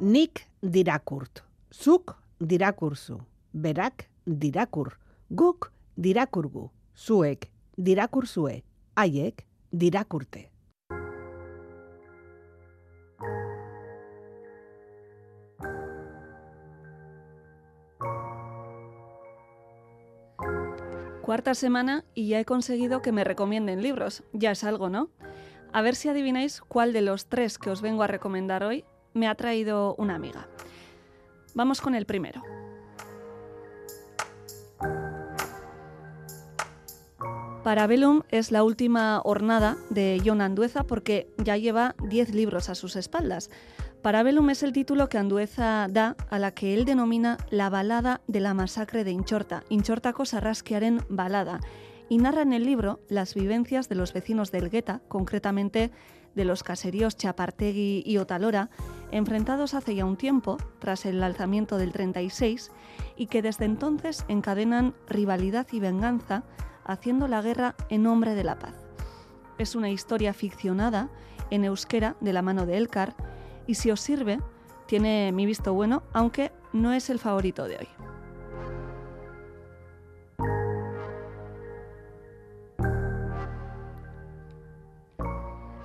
Nik 0.00 0.46
dirakurt. 0.62 1.42
Zuk 1.72 2.16
dirakurzu. 2.38 3.18
Berak 3.52 4.06
dirakur. 4.26 4.92
Guk 5.30 5.72
dirakurgu. 5.96 6.70
Zuek 6.94 7.50
dirakurzue. 7.76 8.62
Haiek 8.94 9.44
dirakurte. 9.72 10.50
Cuarta 21.22 21.54
semana 21.54 22.04
y 22.14 22.28
ya 22.28 22.38
he 22.38 22.44
conseguido 22.44 23.02
que 23.02 23.10
me 23.10 23.24
recomienden 23.24 23.82
libros. 23.82 24.22
Ya 24.32 24.52
es 24.52 24.62
algo, 24.62 24.90
¿no? 24.90 25.08
A 25.74 25.82
ver 25.82 25.96
si 25.96 26.08
adivináis 26.08 26.60
cuál 26.60 26.92
de 26.92 27.02
los 27.02 27.26
tres 27.26 27.58
que 27.58 27.68
os 27.68 27.82
vengo 27.82 28.04
a 28.04 28.06
recomendar 28.06 28.62
hoy 28.62 28.84
me 29.12 29.26
ha 29.26 29.34
traído 29.34 29.96
una 29.96 30.14
amiga. 30.14 30.46
Vamos 31.52 31.80
con 31.80 31.96
el 31.96 32.06
primero. 32.06 32.42
Parabellum 37.64 38.22
es 38.28 38.52
la 38.52 38.62
última 38.62 39.20
hornada 39.24 39.76
de 39.90 40.22
John 40.24 40.42
Andueza 40.42 40.84
porque 40.84 41.26
ya 41.38 41.56
lleva 41.56 41.96
10 42.08 42.34
libros 42.34 42.68
a 42.68 42.76
sus 42.76 42.94
espaldas. 42.94 43.50
Parabellum 44.00 44.50
es 44.50 44.62
el 44.62 44.72
título 44.72 45.08
que 45.08 45.18
Andueza 45.18 45.88
da 45.90 46.14
a 46.30 46.38
la 46.38 46.52
que 46.52 46.74
él 46.74 46.84
denomina 46.84 47.36
la 47.50 47.68
balada 47.68 48.20
de 48.28 48.38
la 48.38 48.54
masacre 48.54 49.02
de 49.02 49.10
Inchorta, 49.10 49.64
Inchortako 49.70 50.24
sarrasquiaren 50.24 51.00
balada, 51.08 51.58
y 52.14 52.18
narra 52.18 52.42
en 52.42 52.52
el 52.52 52.64
libro 52.64 53.00
las 53.08 53.34
vivencias 53.34 53.88
de 53.88 53.96
los 53.96 54.12
vecinos 54.12 54.52
del 54.52 54.70
Gueta, 54.70 55.00
concretamente 55.08 55.90
de 56.36 56.44
los 56.44 56.62
caseríos 56.62 57.16
Chapartegui 57.16 58.04
y 58.06 58.18
Otalora, 58.18 58.70
enfrentados 59.10 59.74
hace 59.74 59.96
ya 59.96 60.04
un 60.04 60.16
tiempo, 60.16 60.56
tras 60.78 61.06
el 61.06 61.20
alzamiento 61.24 61.76
del 61.76 61.90
36, 61.90 62.70
y 63.16 63.26
que 63.26 63.42
desde 63.42 63.64
entonces 63.64 64.24
encadenan 64.28 64.94
rivalidad 65.08 65.66
y 65.72 65.80
venganza, 65.80 66.44
haciendo 66.84 67.26
la 67.26 67.42
guerra 67.42 67.74
en 67.88 68.04
nombre 68.04 68.36
de 68.36 68.44
la 68.44 68.60
paz. 68.60 68.76
Es 69.58 69.74
una 69.74 69.90
historia 69.90 70.32
ficcionada 70.34 71.10
en 71.50 71.64
euskera 71.64 72.14
de 72.20 72.32
la 72.32 72.42
mano 72.42 72.64
de 72.64 72.76
Elkar, 72.76 73.16
y 73.66 73.74
si 73.74 73.90
os 73.90 74.00
sirve, 74.00 74.38
tiene 74.86 75.32
mi 75.32 75.46
visto 75.46 75.74
bueno, 75.74 76.04
aunque 76.12 76.52
no 76.72 76.92
es 76.92 77.10
el 77.10 77.18
favorito 77.18 77.66
de 77.66 77.78
hoy. 77.78 78.13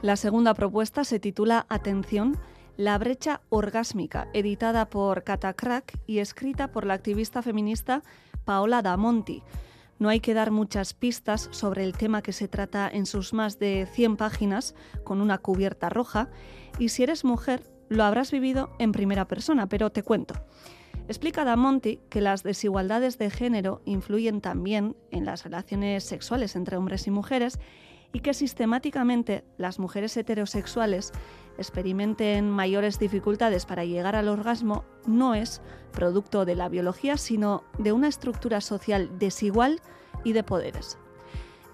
La 0.02 0.16
segunda 0.16 0.54
propuesta 0.54 1.04
se 1.04 1.20
titula 1.20 1.66
Atención, 1.68 2.38
la 2.78 2.98
brecha 2.98 3.42
orgásmica, 3.50 4.30
editada 4.32 4.90
por 4.90 5.26
Catacrack 5.26 6.00
y 6.08 6.20
escrita 6.20 6.72
por 6.72 6.86
la 6.86 6.94
activista 6.94 7.42
feminista 7.42 8.02
Paola 8.46 8.82
Damonti. 8.82 9.44
No 9.98 10.08
hay 10.08 10.22
que 10.22 10.34
dar 10.34 10.52
muchas 10.52 10.94
pistas 10.94 11.50
sobre 11.52 11.84
el 11.84 11.98
tema 11.98 12.22
que 12.22 12.32
se 12.32 12.48
trata 12.48 12.90
en 12.90 13.06
sus 13.06 13.34
más 13.34 13.60
de 13.60 13.90
100 13.92 14.16
páginas, 14.16 14.74
con 15.04 15.20
una 15.20 15.38
cubierta 15.38 15.90
roja, 15.90 16.30
y 16.80 16.88
si 16.90 17.04
eres 17.04 17.26
mujer, 17.26 17.70
lo 17.90 18.06
habrás 18.06 18.32
vivido 18.32 18.70
en 18.80 18.94
primera 18.94 19.28
persona, 19.28 19.68
pero 19.68 19.90
te 19.90 20.04
cuento. 20.04 20.36
Explica 21.10 21.44
Damonti 21.44 22.00
que 22.10 22.22
las 22.22 22.44
desigualdades 22.44 23.18
de 23.18 23.32
género 23.32 23.82
influyen 23.84 24.40
también 24.40 24.96
en 25.12 25.26
las 25.26 25.44
relaciones 25.44 26.06
sexuales 26.06 26.56
entre 26.56 26.78
hombres 26.78 27.06
y 27.08 27.12
mujeres 27.12 27.60
y 28.13 28.22
que 28.22 28.34
sistemáticamente 28.34 29.43
las 29.58 29.80
mujeres 29.80 30.15
heterosexuales 30.17 31.12
experimenten 31.58 32.50
mayores 32.50 33.00
dificultades 33.00 33.65
para 33.65 33.86
llegar 33.86 34.15
al 34.15 34.30
orgasmo 34.30 34.86
no 35.06 35.36
es 35.36 35.62
producto 35.91 36.45
de 36.45 36.56
la 36.56 36.69
biología, 36.69 37.17
sino 37.17 37.63
de 37.78 37.91
una 37.91 38.08
estructura 38.08 38.62
social 38.62 39.19
desigual 39.19 39.82
y 40.24 40.34
de 40.34 40.43
poderes. 40.43 40.98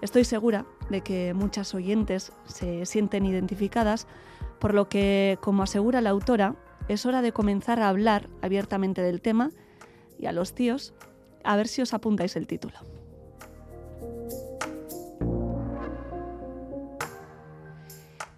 Estoy 0.02 0.24
segura 0.24 0.66
de 0.90 1.00
que 1.00 1.32
muchas 1.34 1.74
oyentes 1.74 2.32
se 2.44 2.84
sienten 2.84 3.24
identificadas, 3.24 4.06
por 4.58 4.74
lo 4.74 4.88
que, 4.88 5.38
como 5.40 5.62
asegura 5.62 6.00
la 6.00 6.10
autora, 6.10 6.54
es 6.88 7.06
hora 7.06 7.22
de 7.22 7.32
comenzar 7.32 7.80
a 7.80 7.88
hablar 7.88 8.28
abiertamente 8.42 9.02
del 9.02 9.20
tema 9.20 9.50
y 10.18 10.26
a 10.26 10.32
los 10.32 10.54
tíos, 10.54 10.94
a 11.44 11.56
ver 11.56 11.68
si 11.68 11.82
os 11.82 11.94
apuntáis 11.94 12.36
el 12.36 12.46
título. 12.46 12.95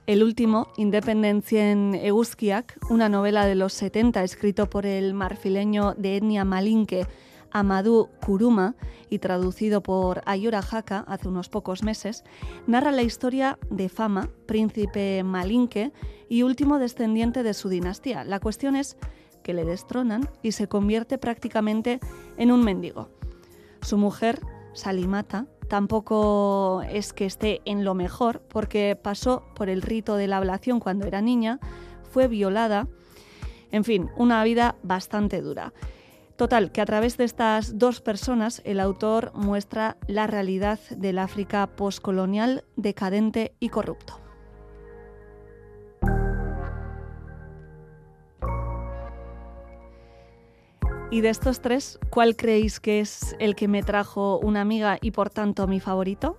El 0.08 0.22
último, 0.22 0.68
en 0.78 1.94
Eguzkiak, 1.94 2.78
una 2.88 3.10
novela 3.10 3.44
de 3.44 3.54
los 3.54 3.74
70 3.74 4.22
escrito 4.22 4.70
por 4.70 4.86
el 4.86 5.12
marfileño 5.12 5.92
de 5.98 6.16
etnia 6.16 6.46
malinque 6.46 7.06
Amadou 7.50 8.08
Kuruma 8.24 8.74
y 9.10 9.18
traducido 9.18 9.82
por 9.82 10.22
Ayora 10.24 10.60
Haka 10.60 11.00
hace 11.00 11.28
unos 11.28 11.50
pocos 11.50 11.82
meses, 11.82 12.24
narra 12.66 12.90
la 12.90 13.02
historia 13.02 13.58
de 13.68 13.90
Fama, 13.90 14.30
príncipe 14.46 15.22
malinque 15.24 15.92
y 16.30 16.42
último 16.42 16.78
descendiente 16.78 17.42
de 17.42 17.52
su 17.52 17.68
dinastía. 17.68 18.24
La 18.24 18.40
cuestión 18.40 18.76
es 18.76 18.96
que 19.42 19.52
le 19.52 19.66
destronan 19.66 20.26
y 20.42 20.52
se 20.52 20.68
convierte 20.68 21.18
prácticamente 21.18 22.00
en 22.38 22.50
un 22.50 22.64
mendigo. 22.64 23.10
Su 23.82 23.98
mujer, 23.98 24.40
Salimata, 24.72 25.44
tampoco 25.68 26.82
es 26.90 27.12
que 27.12 27.26
esté 27.26 27.60
en 27.64 27.84
lo 27.84 27.94
mejor, 27.94 28.40
porque 28.48 28.98
pasó 29.00 29.44
por 29.54 29.68
el 29.68 29.82
rito 29.82 30.16
de 30.16 30.26
la 30.26 30.38
ablación 30.38 30.80
cuando 30.80 31.06
era 31.06 31.20
niña, 31.20 31.60
fue 32.10 32.28
violada, 32.28 32.88
en 33.70 33.84
fin, 33.84 34.10
una 34.16 34.42
vida 34.44 34.76
bastante 34.82 35.40
dura. 35.42 35.72
Total, 36.36 36.70
que 36.70 36.80
a 36.80 36.86
través 36.86 37.16
de 37.16 37.24
estas 37.24 37.78
dos 37.78 38.00
personas 38.00 38.62
el 38.64 38.80
autor 38.80 39.32
muestra 39.34 39.96
la 40.06 40.26
realidad 40.26 40.78
del 40.90 41.18
África 41.18 41.66
postcolonial, 41.66 42.64
decadente 42.76 43.54
y 43.58 43.70
corrupto. 43.70 44.27
Y 51.10 51.22
de 51.22 51.30
estos 51.30 51.62
tres, 51.62 51.98
¿cuál 52.10 52.36
creéis 52.36 52.80
que 52.80 53.00
es 53.00 53.34
el 53.38 53.56
que 53.56 53.66
me 53.66 53.82
trajo 53.82 54.38
una 54.40 54.60
amiga 54.60 54.98
y 55.00 55.10
por 55.10 55.30
tanto 55.30 55.66
mi 55.66 55.80
favorito? 55.80 56.36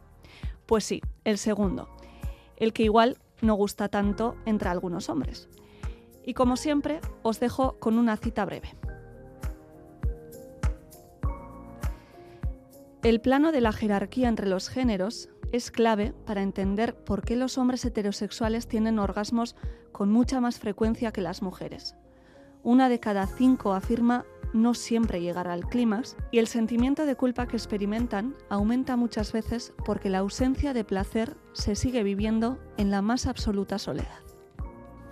Pues 0.67 0.83
sí, 0.83 1.01
el 1.23 1.39
segundo, 1.39 1.89
el 2.55 2.71
que 2.71 2.83
igual 2.83 3.17
no 3.41 3.55
gusta 3.55 3.89
tanto 3.89 4.35
entre 4.45 4.69
algunos 4.69 5.09
hombres. 5.09 5.49
Y 6.23 6.35
como 6.35 6.55
siempre, 6.55 7.01
os 7.23 7.39
dejo 7.39 7.79
con 7.79 7.97
una 7.97 8.15
cita 8.15 8.45
breve. 8.45 8.75
El 13.01 13.21
plano 13.21 13.51
de 13.51 13.61
la 13.61 13.71
jerarquía 13.71 14.29
entre 14.29 14.47
los 14.47 14.69
géneros 14.69 15.29
es 15.51 15.71
clave 15.71 16.13
para 16.27 16.43
entender 16.43 16.93
por 16.95 17.23
qué 17.23 17.35
los 17.35 17.57
hombres 17.57 17.83
heterosexuales 17.85 18.67
tienen 18.67 18.99
orgasmos 18.99 19.55
con 19.91 20.11
mucha 20.11 20.39
más 20.39 20.59
frecuencia 20.59 21.11
que 21.11 21.21
las 21.21 21.41
mujeres. 21.41 21.95
Una 22.61 22.87
de 22.87 22.99
cada 22.99 23.25
cinco 23.25 23.73
afirma 23.73 24.25
no 24.53 24.73
siempre 24.73 25.21
llegará 25.21 25.53
al 25.53 25.67
clímax 25.67 26.15
y 26.31 26.39
el 26.39 26.47
sentimiento 26.47 27.05
de 27.05 27.15
culpa 27.15 27.47
que 27.47 27.57
experimentan 27.57 28.35
aumenta 28.49 28.95
muchas 28.95 29.31
veces 29.31 29.73
porque 29.85 30.09
la 30.09 30.19
ausencia 30.19 30.73
de 30.73 30.83
placer 30.83 31.35
se 31.53 31.75
sigue 31.75 32.03
viviendo 32.03 32.59
en 32.77 32.91
la 32.91 33.01
más 33.01 33.27
absoluta 33.27 33.79
soledad. 33.79 34.19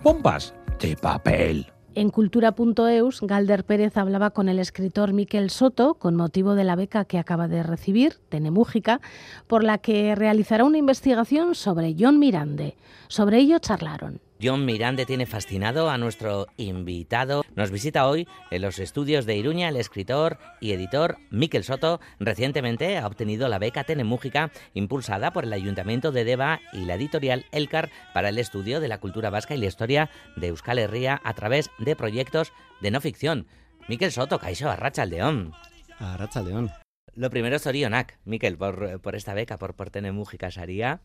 Bombas 0.02 0.54
de 0.80 0.96
papel. 0.96 1.66
En 1.94 2.10
cultura.eus, 2.10 3.22
Galder 3.22 3.64
Pérez 3.64 3.96
hablaba 3.96 4.30
con 4.30 4.48
el 4.48 4.60
escritor 4.60 5.12
Miquel 5.12 5.50
Soto 5.50 5.94
con 5.94 6.14
motivo 6.14 6.54
de 6.54 6.62
la 6.62 6.76
beca 6.76 7.04
que 7.04 7.18
acaba 7.18 7.48
de 7.48 7.64
recibir, 7.64 8.14
Tenemújica, 8.28 9.00
por 9.48 9.64
la 9.64 9.78
que 9.78 10.14
realizará 10.14 10.62
una 10.64 10.78
investigación 10.78 11.56
sobre 11.56 11.96
John 11.98 12.20
Mirande. 12.20 12.76
Sobre 13.08 13.38
ello 13.38 13.58
charlaron. 13.58 14.20
John 14.40 14.64
Mirande 14.64 15.04
tiene 15.04 15.26
fascinado 15.26 15.90
a 15.90 15.98
nuestro 15.98 16.46
invitado. 16.56 17.44
Nos 17.56 17.72
visita 17.72 18.06
hoy 18.06 18.28
en 18.50 18.62
los 18.62 18.78
estudios 18.78 19.26
de 19.26 19.36
Iruña 19.36 19.68
el 19.68 19.76
escritor 19.76 20.38
y 20.60 20.72
editor 20.72 21.18
Miquel 21.30 21.64
Soto. 21.64 22.00
Recientemente 22.20 22.98
ha 22.98 23.06
obtenido 23.06 23.48
la 23.48 23.58
beca 23.58 23.82
Tenemújica 23.82 24.52
impulsada 24.74 25.32
por 25.32 25.44
el 25.44 25.52
Ayuntamiento 25.52 26.12
de 26.12 26.24
Deva 26.24 26.60
y 26.72 26.84
la 26.84 26.94
editorial 26.94 27.46
Elcar 27.50 27.90
para 28.14 28.28
el 28.28 28.38
estudio 28.38 28.80
de 28.80 28.88
la 28.88 28.98
cultura 28.98 29.30
vasca 29.30 29.56
y 29.56 29.58
la 29.58 29.66
historia 29.66 30.10
de 30.36 30.48
Euskal 30.48 30.78
Herria 30.78 31.20
a 31.24 31.34
través 31.34 31.70
de 31.78 31.96
proyectos 31.96 32.52
de 32.80 32.92
no 32.92 33.00
ficción. 33.00 33.48
Miquel 33.88 34.12
Soto, 34.12 34.38
Caixo, 34.38 34.70
Arracha 34.70 35.04
León. 35.04 35.52
Arracha 35.98 36.42
León. 36.42 36.70
Lo 37.14 37.30
primero 37.30 37.56
es 37.56 37.66
Orionak, 37.66 38.20
Miquel, 38.24 38.56
por, 38.56 39.00
por 39.00 39.16
esta 39.16 39.34
beca, 39.34 39.58
por, 39.58 39.74
por 39.74 39.90
Tenemújica 39.90 40.52
Saría. 40.52 41.00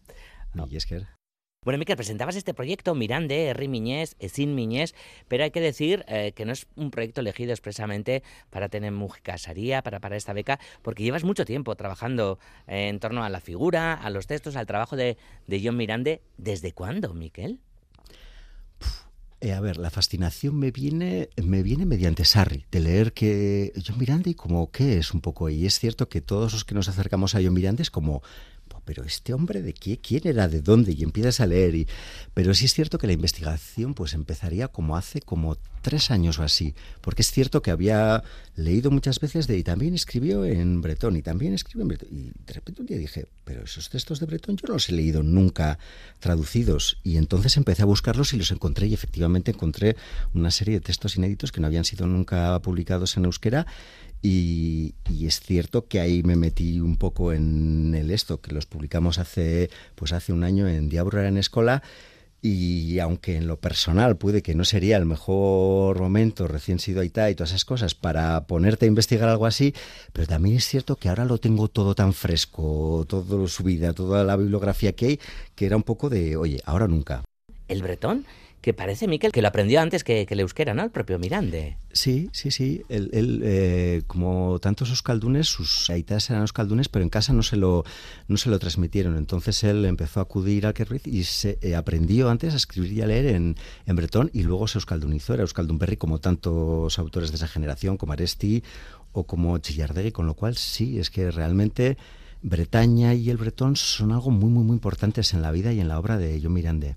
Bueno, 1.63 1.77
Miquel, 1.77 1.95
presentabas 1.95 2.35
este 2.35 2.53
proyecto 2.53 2.93
Mirande, 2.93 3.45
Herri 3.45 3.67
Miñés, 3.69 4.15
Esin 4.19 4.53
Miñés, 4.53 4.95
pero 5.27 5.45
hay 5.45 5.51
que 5.51 5.61
decir 5.61 6.03
eh, 6.07 6.33
que 6.35 6.45
no 6.45 6.51
es 6.51 6.67
un 6.75 6.91
proyecto 6.91 7.21
elegido 7.21 7.51
expresamente 7.51 8.21
para 8.49 8.67
tener 8.67 8.91
música 8.91 9.37
saría, 9.37 9.81
para, 9.81 9.99
para 9.99 10.17
esta 10.17 10.33
beca, 10.33 10.59
porque 10.81 11.03
llevas 11.03 11.23
mucho 11.23 11.45
tiempo 11.45 11.75
trabajando 11.75 12.37
eh, 12.67 12.89
en 12.89 12.99
torno 12.99 13.23
a 13.23 13.29
la 13.29 13.39
figura, 13.39 13.93
a 13.93 14.09
los 14.09 14.27
textos, 14.27 14.55
al 14.57 14.65
trabajo 14.65 14.97
de, 14.97 15.17
de 15.47 15.61
John 15.63 15.77
Mirande. 15.77 16.21
¿Desde 16.37 16.73
cuándo, 16.73 17.13
Miquel? 17.13 17.59
Eh, 19.39 19.51
a 19.51 19.59
ver, 19.59 19.75
la 19.75 19.89
fascinación 19.89 20.57
me 20.57 20.71
viene, 20.71 21.27
me 21.43 21.63
viene 21.63 21.85
mediante 21.85 22.23
Sarri, 22.23 22.65
de 22.71 22.79
leer 22.79 23.11
que 23.11 23.73
John 23.85 23.97
Miranda 23.97 24.29
y 24.29 24.35
como 24.35 24.71
qué 24.71 24.97
es 24.97 25.13
un 25.13 25.19
poco. 25.19 25.49
Y 25.49 25.65
es 25.65 25.79
cierto 25.79 26.07
que 26.07 26.21
todos 26.21 26.53
los 26.53 26.63
que 26.63 26.75
nos 26.75 26.87
acercamos 26.87 27.35
a 27.35 27.41
John 27.43 27.53
Miranda 27.53 27.81
es 27.81 27.91
como, 27.91 28.21
pero 28.85 29.03
este 29.03 29.33
hombre 29.33 29.61
de 29.61 29.73
qué, 29.73 29.99
quién 29.99 30.21
era, 30.25 30.47
de 30.47 30.61
dónde, 30.61 30.93
y 30.93 31.03
empiezas 31.03 31.39
a 31.39 31.47
leer. 31.47 31.75
Y, 31.75 31.87
pero 32.33 32.53
sí 32.53 32.65
es 32.65 32.73
cierto 32.73 32.97
que 32.97 33.07
la 33.07 33.13
investigación 33.13 33.93
pues 33.93 34.13
empezaría 34.13 34.67
como 34.67 34.97
hace 34.97 35.21
como 35.21 35.57
tres 35.83 36.09
años 36.09 36.39
o 36.39 36.43
así, 36.43 36.73
porque 37.01 37.21
es 37.21 37.31
cierto 37.31 37.61
que 37.61 37.69
había 37.69 38.23
leído 38.55 38.89
muchas 38.89 39.19
veces 39.19 39.45
de, 39.47 39.57
y 39.57 39.63
también 39.63 39.93
escribió 39.93 40.45
en 40.45 40.81
bretón, 40.81 41.15
y 41.17 41.21
también 41.21 41.53
escribió 41.53 41.83
en 41.83 41.89
bretón, 41.89 42.09
y 42.11 42.31
de 42.45 42.53
repente 42.53 42.81
un 42.81 42.87
día 42.87 42.97
dije, 42.97 43.27
pero 43.43 43.63
esos 43.63 43.89
textos 43.89 44.19
de 44.19 44.25
bretón 44.25 44.55
yo 44.55 44.67
no 44.67 44.75
los 44.75 44.89
he 44.89 44.93
leído 44.93 45.21
nunca 45.21 45.77
traducidos, 46.19 46.97
y 47.03 47.17
entonces 47.17 47.57
empecé 47.57 47.83
a 47.83 47.85
buscarlos 47.85 48.33
y 48.33 48.37
los 48.37 48.49
encontré, 48.51 48.87
y 48.87 48.93
efectivamente 48.93 49.51
encontré 49.51 49.95
una 50.33 50.51
serie 50.51 50.75
de 50.75 50.81
textos 50.81 51.17
inéditos 51.17 51.51
que 51.51 51.59
no 51.59 51.67
habían 51.67 51.85
sido 51.85 52.07
nunca 52.07 52.57
publicados 52.59 53.17
en 53.17 53.25
euskera, 53.25 53.67
y, 54.25 54.95
es 55.25 55.41
cierto 55.41 55.87
que 55.87 55.99
ahí 55.99 56.23
me 56.23 56.37
metí 56.37 56.79
un 56.79 56.97
poco 56.97 57.33
en 57.33 57.93
el 57.93 58.09
esto, 58.09 58.39
que 58.39 58.53
los 58.53 58.65
publicamos 58.65 59.19
hace, 59.19 59.69
pues 59.95 60.13
hace 60.13 60.31
un 60.31 60.45
año 60.45 60.67
en 60.67 60.89
Diablo 60.89 61.21
en 61.21 61.37
Escola. 61.37 61.83
Y 62.41 62.99
aunque 62.99 63.37
en 63.37 63.47
lo 63.47 63.57
personal 63.57 64.17
puede 64.17 64.41
que 64.41 64.55
no 64.55 64.65
sería 64.65 64.97
el 64.97 65.05
mejor 65.05 65.99
momento, 66.01 66.47
recién 66.47 66.79
sido 66.79 66.99
Aitá 67.01 67.29
y 67.29 67.35
todas 67.35 67.51
esas 67.51 67.63
cosas, 67.63 67.95
para 67.95 68.47
ponerte 68.47 68.85
a 68.85 68.89
investigar 68.89 69.29
algo 69.29 69.45
así, 69.45 69.73
pero 70.11 70.27
también 70.27 70.57
es 70.57 70.67
cierto 70.67 70.97
que 70.97 71.07
ahora 71.07 71.23
lo 71.23 71.37
tengo 71.37 71.69
todo 71.69 71.95
tan 71.95 72.13
fresco, 72.13 73.05
todo 73.07 73.47
su 73.47 73.63
vida, 73.63 73.93
toda 73.93 74.25
la 74.25 74.35
bibliografía 74.35 74.93
que 74.93 75.05
hay, 75.05 75.19
que 75.55 75.65
era 75.65 75.77
un 75.77 75.83
poco 75.83 76.09
de, 76.09 76.35
oye, 76.35 76.61
ahora 76.65 76.87
nunca. 76.87 77.23
el 77.69 77.81
bretón, 77.81 78.25
que 78.63 78.73
parece, 78.73 79.09
Miquel, 79.09 79.33
que 79.33 79.41
lo 79.41 79.49
aprendió 79.49 79.81
antes 79.81 80.05
que, 80.05 80.25
que 80.25 80.35
el 80.35 80.39
euskera, 80.39 80.73
¿no? 80.73 80.89
Propio 80.89 81.19
Mirande. 81.19 81.75
Sí, 81.91 82.29
sí, 82.31 82.49
sí. 82.49 82.81
Él, 82.87 83.09
él, 83.11 83.41
eh, 83.43 84.03
como 84.07 84.57
tantos 84.59 84.89
euskaldunes, 84.89 85.49
sus 85.49 85.89
aitas 85.89 86.29
eran 86.29 86.43
euskaldunes, 86.43 86.87
pero 86.87 87.03
en 87.03 87.09
casa 87.09 87.33
no 87.33 87.43
se 87.43 87.57
lo, 87.57 87.83
no 88.29 88.37
se 88.37 88.49
lo 88.49 88.57
transmitieron. 88.59 89.17
Entonces 89.17 89.65
él 89.65 89.83
empezó 89.83 90.21
a 90.21 90.23
acudir 90.23 90.65
al 90.65 90.73
Kerriz 90.73 91.05
y 91.05 91.25
se 91.25 91.59
eh, 91.61 91.75
aprendió 91.75 92.29
antes 92.29 92.53
a 92.53 92.57
escribir 92.57 92.93
y 92.93 93.01
a 93.01 93.05
leer 93.05 93.25
en, 93.25 93.57
en 93.85 93.95
bretón 93.97 94.31
y 94.33 94.43
luego 94.43 94.69
se 94.69 94.77
euskaldunizó. 94.77 95.33
Era 95.33 95.43
euskaldunberri 95.43 95.97
como 95.97 96.19
tantos 96.19 96.97
autores 96.97 97.31
de 97.31 97.35
esa 97.35 97.49
generación, 97.49 97.97
como 97.97 98.13
Aresti 98.13 98.63
o 99.11 99.25
como 99.25 99.57
Chillardegui, 99.57 100.13
con 100.13 100.25
lo 100.25 100.35
cual 100.35 100.55
sí, 100.55 100.99
es 100.99 101.09
que 101.09 101.31
realmente 101.31 101.97
Bretaña 102.41 103.13
y 103.13 103.29
el 103.29 103.37
bretón 103.37 103.75
son 103.75 104.13
algo 104.13 104.31
muy, 104.31 104.49
muy, 104.49 104.63
muy 104.63 104.75
importantes 104.75 105.33
en 105.33 105.41
la 105.41 105.51
vida 105.51 105.73
y 105.73 105.81
en 105.81 105.89
la 105.89 105.99
obra 105.99 106.17
de 106.17 106.39
John 106.41 106.53
Mirande. 106.53 106.95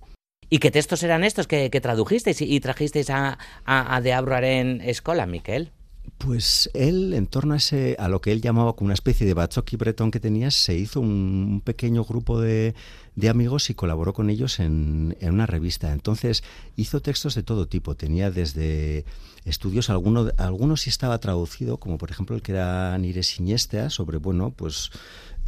¿Y 0.49 0.59
qué 0.59 0.71
textos 0.71 1.03
eran 1.03 1.25
estos 1.25 1.47
que, 1.47 1.69
tradujisteis 1.69 2.41
y, 2.41 2.61
trajisteis 2.61 3.11
a, 3.11 3.39
a, 3.65 3.97
a 3.97 4.01
De 4.01 4.13
Abroaren 4.13 4.81
Escola, 4.81 5.27
Miquel? 5.27 5.73
Pues 6.19 6.71
él, 6.73 7.13
en 7.15 7.27
torno 7.27 7.55
a, 7.55 7.57
ese, 7.57 7.97
a 7.99 8.09
lo 8.09 8.21
que 8.21 8.33
él 8.33 8.41
llamaba 8.41 8.75
como 8.75 8.87
una 8.87 8.95
especie 8.95 9.27
de 9.27 9.35
bachoqui 9.35 9.77
bretón 9.77 10.11
que 10.11 10.21
tenía, 10.21 10.51
se 10.51 10.75
hizo 10.75 11.01
un 11.01 11.61
pequeño 11.65 12.05
grupo 12.05 12.41
de, 12.41 12.75
de, 13.17 13.29
amigos 13.29 13.71
y 13.71 13.75
colaboró 13.75 14.13
con 14.13 14.31
ellos 14.31 14.61
en, 14.61 15.17
en, 15.21 15.35
una 15.35 15.47
revista. 15.47 15.93
Entonces 15.93 16.45
hizo 16.77 17.01
textos 17.01 17.35
de 17.35 17.43
todo 17.43 17.67
tipo. 17.67 17.97
Tenía 17.97 18.31
desde 18.31 19.05
estudios, 19.45 19.91
alguno, 19.91 20.29
algunos 20.37 20.83
sí 20.83 20.91
estaba 20.91 21.19
traducido, 21.19 21.79
como 21.79 21.99
por 21.99 22.11
ejemplo 22.11 22.37
el 22.37 22.43
que 22.43 22.53
era 22.53 22.97
Nire 22.99 23.23
Siniestea, 23.23 23.91
sobre, 23.91 24.19
bueno, 24.19 24.51
pues 24.51 24.91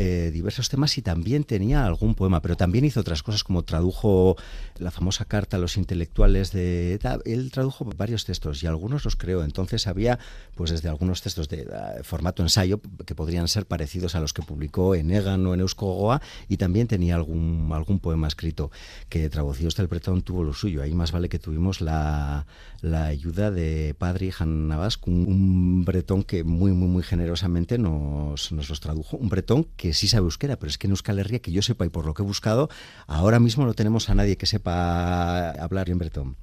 eh, 0.00 0.30
diversos 0.32 0.68
temas 0.68 0.96
y 0.96 1.02
también 1.02 1.42
tenía 1.42 1.84
algún 1.84 2.14
poema, 2.14 2.40
pero 2.40 2.56
también 2.56 2.84
hizo 2.84 3.00
otras 3.00 3.24
cosas 3.24 3.42
como 3.42 3.64
tradujo 3.64 4.36
la 4.78 4.92
famosa 4.92 5.24
carta 5.24 5.56
a 5.56 5.60
los 5.60 5.76
intelectuales 5.76 6.52
de 6.52 7.00
él 7.24 7.50
tradujo 7.50 7.84
varios 7.96 8.24
textos 8.24 8.62
y 8.62 8.68
algunos 8.68 9.04
los 9.04 9.16
creó, 9.16 9.42
entonces 9.42 9.88
había 9.88 10.20
pues 10.54 10.70
desde 10.70 10.88
algunos 10.88 11.20
textos 11.20 11.48
de, 11.48 11.64
de 11.64 12.04
formato 12.04 12.44
ensayo 12.44 12.80
que 13.06 13.16
podrían 13.16 13.48
ser 13.48 13.66
parecidos 13.66 14.14
a 14.14 14.20
los 14.20 14.32
que 14.32 14.42
publicó 14.42 14.94
en 14.94 15.10
Egan 15.10 15.44
o 15.48 15.54
en 15.54 15.60
Euskogoa 15.60 16.22
y 16.48 16.58
también 16.58 16.86
tenía 16.86 17.16
algún 17.16 17.57
algún 17.72 17.98
poema 17.98 18.28
escrito 18.28 18.70
que 19.08 19.28
traducido 19.28 19.68
hasta 19.68 19.82
el 19.82 19.88
bretón 19.88 20.22
tuvo 20.22 20.44
lo 20.44 20.52
suyo, 20.52 20.82
ahí 20.82 20.94
más 20.94 21.12
vale 21.12 21.28
que 21.28 21.38
tuvimos 21.38 21.80
la, 21.80 22.46
la 22.80 23.06
ayuda 23.06 23.50
de 23.50 23.94
Padre 23.98 24.32
Han 24.38 24.68
Navas, 24.68 24.98
un, 25.06 25.26
un 25.26 25.84
bretón 25.84 26.22
que 26.22 26.44
muy 26.44 26.72
muy 26.72 26.88
muy 26.88 27.02
generosamente 27.02 27.78
nos, 27.78 28.52
nos 28.52 28.68
los 28.68 28.80
tradujo, 28.80 29.16
un 29.16 29.28
bretón 29.28 29.66
que 29.76 29.94
sí 29.94 30.08
sabe 30.08 30.24
euskera, 30.24 30.56
pero 30.56 30.70
es 30.70 30.78
que 30.78 30.86
en 30.86 30.92
Euskal 30.92 31.18
Herria, 31.18 31.40
que 31.40 31.52
yo 31.52 31.62
sepa 31.62 31.86
y 31.86 31.88
por 31.88 32.06
lo 32.06 32.14
que 32.14 32.22
he 32.22 32.26
buscado, 32.26 32.68
ahora 33.06 33.40
mismo 33.40 33.64
no 33.64 33.74
tenemos 33.74 34.08
a 34.10 34.14
nadie 34.14 34.36
que 34.36 34.46
sepa 34.46 35.50
hablar 35.50 35.90
en 35.90 35.98
bretón. 35.98 36.36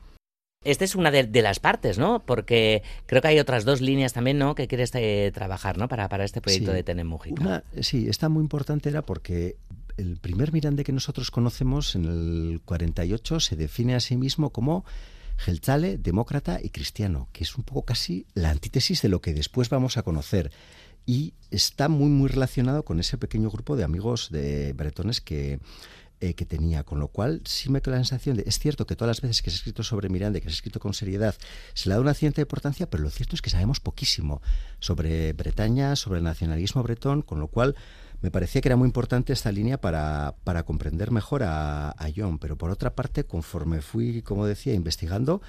Esta 0.65 0.83
es 0.83 0.95
una 0.95 1.11
de, 1.11 1.25
de, 1.25 1.41
las 1.43 1.59
partes, 1.59 1.99
¿no? 1.99 2.23
Porque 2.25 2.81
creo 3.05 3.21
que 3.21 3.27
hay 3.27 3.39
otras 3.39 3.65
dos 3.65 3.81
líneas 3.81 4.13
también, 4.13 4.39
¿no? 4.39 4.55
Que 4.55 4.67
quieres 4.67 4.89
eh, 4.95 5.31
trabajar, 5.31 5.77
¿no? 5.77 5.87
Para, 5.87 6.09
para 6.09 6.25
este 6.25 6.41
proyecto 6.41 6.71
sí, 6.71 6.75
de 6.75 6.83
Tenemújica. 6.83 7.39
Una, 7.39 7.63
sí, 7.81 8.07
esta 8.09 8.29
muy 8.29 8.41
importante 8.41 8.89
era 8.89 9.03
porque 9.03 9.57
el 9.97 10.17
primer 10.17 10.51
Mirande 10.51 10.83
que 10.83 10.91
nosotros 10.91 11.31
conocemos 11.31 11.95
en 11.95 12.05
el 12.05 12.61
48 12.65 13.39
se 13.39 13.55
define 13.55 13.95
a 13.95 13.99
sí 13.99 14.17
mismo 14.17 14.51
como 14.51 14.85
Geltzale, 15.37 15.97
demócrata 15.97 16.59
y 16.61 16.69
cristiano, 16.69 17.27
que 17.33 17.43
es 17.43 17.57
un 17.57 17.63
poco 17.63 17.83
casi 17.83 18.25
la 18.33 18.51
antítesis 18.51 19.01
de 19.01 19.09
lo 19.09 19.21
que 19.21 19.33
después 19.33 19.69
vamos 19.69 19.97
a 19.97 20.03
conocer. 20.03 20.51
Y 21.05 21.33
está 21.51 21.87
muy 21.87 22.09
muy 22.09 22.29
relacionado 22.29 22.83
con 22.83 22.99
ese 22.99 23.17
pequeño 23.17 23.49
grupo 23.51 23.75
de 23.75 23.83
amigos 23.83 24.29
de 24.31 24.73
bretones 24.73 25.21
que 25.21 25.59
eh, 26.21 26.33
que 26.33 26.45
tenía, 26.45 26.83
con 26.83 26.99
lo 27.01 27.09
cual 27.09 27.41
sí 27.43 27.69
me 27.69 27.81
queda 27.81 27.97
la 27.97 28.03
sensación 28.05 28.37
de, 28.37 28.43
es 28.47 28.57
cierto 28.57 28.87
que 28.87 28.95
todas 28.95 29.09
las 29.09 29.21
veces 29.21 29.41
que 29.41 29.49
se 29.49 29.55
ha 29.55 29.57
escrito 29.57 29.83
sobre 29.83 30.07
Miranda, 30.07 30.39
que 30.39 30.45
se 30.45 30.51
ha 30.51 30.55
escrito 30.55 30.79
con 30.79 30.93
seriedad, 30.93 31.35
se 31.73 31.89
le 31.89 31.95
da 31.95 31.99
una 31.99 32.13
cierta 32.13 32.39
importancia, 32.39 32.89
pero 32.89 33.03
lo 33.03 33.09
cierto 33.09 33.35
es 33.35 33.41
que 33.41 33.49
sabemos 33.49 33.81
poquísimo 33.81 34.41
sobre 34.79 35.33
Bretaña, 35.33 35.97
sobre 35.97 36.19
el 36.19 36.23
nacionalismo 36.23 36.83
bretón, 36.83 37.21
con 37.21 37.41
lo 37.41 37.49
cual 37.49 37.75
me 38.25 38.31
parecía 38.31 38.59
que 38.59 38.69
era 38.69 38.75
muy 38.75 38.87
importante 38.87 39.33
esta 39.33 39.51
línea 39.51 39.79
para, 39.79 40.33
para 40.43 40.63
comprender 40.63 41.11
mejor 41.11 41.43
a, 41.43 41.95
John, 42.15 42.39
pero 42.39 42.57
por 42.57 42.71
otra 42.71 42.95
parte, 42.95 43.23
conforme 43.23 43.83
fui, 43.83 44.23
como 44.23 44.47
decía, 44.47 44.73
investigando, 44.73 45.43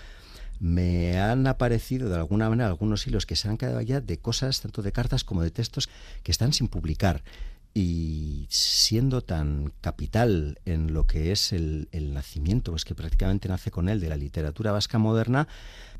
me 0.61 1.19
han 1.19 1.47
aparecido 1.47 2.11
de 2.11 2.17
alguna 2.17 2.51
manera 2.51 2.69
algunos 2.69 3.07
hilos 3.07 3.25
que 3.25 3.35
se 3.35 3.49
han 3.49 3.57
quedado 3.57 3.79
allá 3.79 4.03
de 4.03 4.19
cosas, 4.19 4.61
tanto 4.61 4.83
de 4.83 4.93
cartas 4.93 5.25
como 5.25 5.43
de 5.43 5.51
textos, 5.51 5.89
que 6.23 6.31
están 6.31 6.53
sin 6.53 6.69
publicar. 6.69 7.25
Y 7.73 8.47
siendo 8.51 9.23
tan 9.23 9.73
capital 9.81 10.59
en 10.67 10.93
lo 10.93 11.07
que 11.07 11.33
es 11.33 11.55
el, 11.55 11.89
el 11.93 12.13
nacimiento, 12.13 12.73
pues 12.73 12.85
que 12.85 12.95
prácticamente 12.95 13.49
nace 13.49 13.71
con 13.71 13.89
él, 13.89 14.01
de 14.01 14.11
la 14.11 14.17
literatura 14.19 14.71
vasca 14.71 14.99
moderna, 14.99 15.49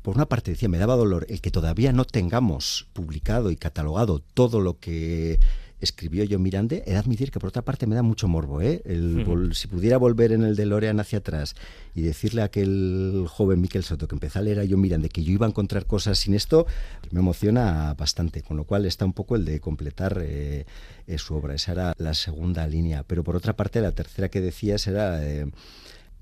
por 0.03 0.15
una 0.15 0.27
parte 0.27 0.51
decía, 0.51 0.69
me 0.69 0.77
daba 0.77 0.95
dolor 0.95 1.25
el 1.27 1.41
que 1.41 1.49
todavía 1.49 1.91
no 1.91 2.05
tengamos 2.05 2.87
publicado 2.93 3.49
y 3.49 3.55
catalogado 3.55 4.19
todo 4.19 4.59
lo 4.59 4.77
que 4.79 5.39
escribió 5.79 6.25
John 6.29 6.41
Mirande, 6.41 6.83
he 6.85 6.91
de 6.91 6.97
admitir 6.97 7.31
que 7.31 7.39
por 7.39 7.49
otra 7.49 7.61
parte 7.61 7.85
me 7.85 7.95
da 7.95 8.01
mucho 8.01 8.27
morbo, 8.27 8.61
¿eh? 8.61 8.81
El, 8.85 9.23
vol, 9.23 9.53
si 9.53 9.67
pudiera 9.67 9.97
volver 9.97 10.31
en 10.31 10.43
el 10.43 10.55
DeLorean 10.55 10.99
hacia 10.99 11.19
atrás 11.19 11.55
y 11.93 12.01
decirle 12.01 12.41
a 12.41 12.45
aquel 12.45 13.25
joven 13.27 13.61
Miquel 13.61 13.83
Soto 13.83 14.07
que 14.07 14.15
empezó 14.15 14.39
a 14.39 14.41
leer 14.41 14.59
a 14.59 14.65
John 14.67 14.81
Mirande 14.81 15.09
que 15.09 15.23
yo 15.23 15.31
iba 15.31 15.45
a 15.45 15.49
encontrar 15.49 15.85
cosas 15.85 16.17
sin 16.19 16.33
esto, 16.33 16.65
me 17.11 17.19
emociona 17.19 17.93
bastante, 17.93 18.41
con 18.41 18.57
lo 18.57 18.63
cual 18.63 18.85
está 18.85 19.05
un 19.05 19.13
poco 19.13 19.35
el 19.35 19.45
de 19.45 19.59
completar 19.59 20.19
eh, 20.21 20.65
eh, 21.05 21.17
su 21.17 21.35
obra, 21.35 21.53
esa 21.53 21.71
era 21.73 21.93
la 21.97 22.13
segunda 22.13 22.65
línea, 22.67 23.03
pero 23.03 23.23
por 23.23 23.35
otra 23.35 23.55
parte 23.55 23.81
la 23.81 23.91
tercera 23.91 24.29
que 24.29 24.41
decías 24.41 24.87
era... 24.87 25.23
Eh, 25.25 25.49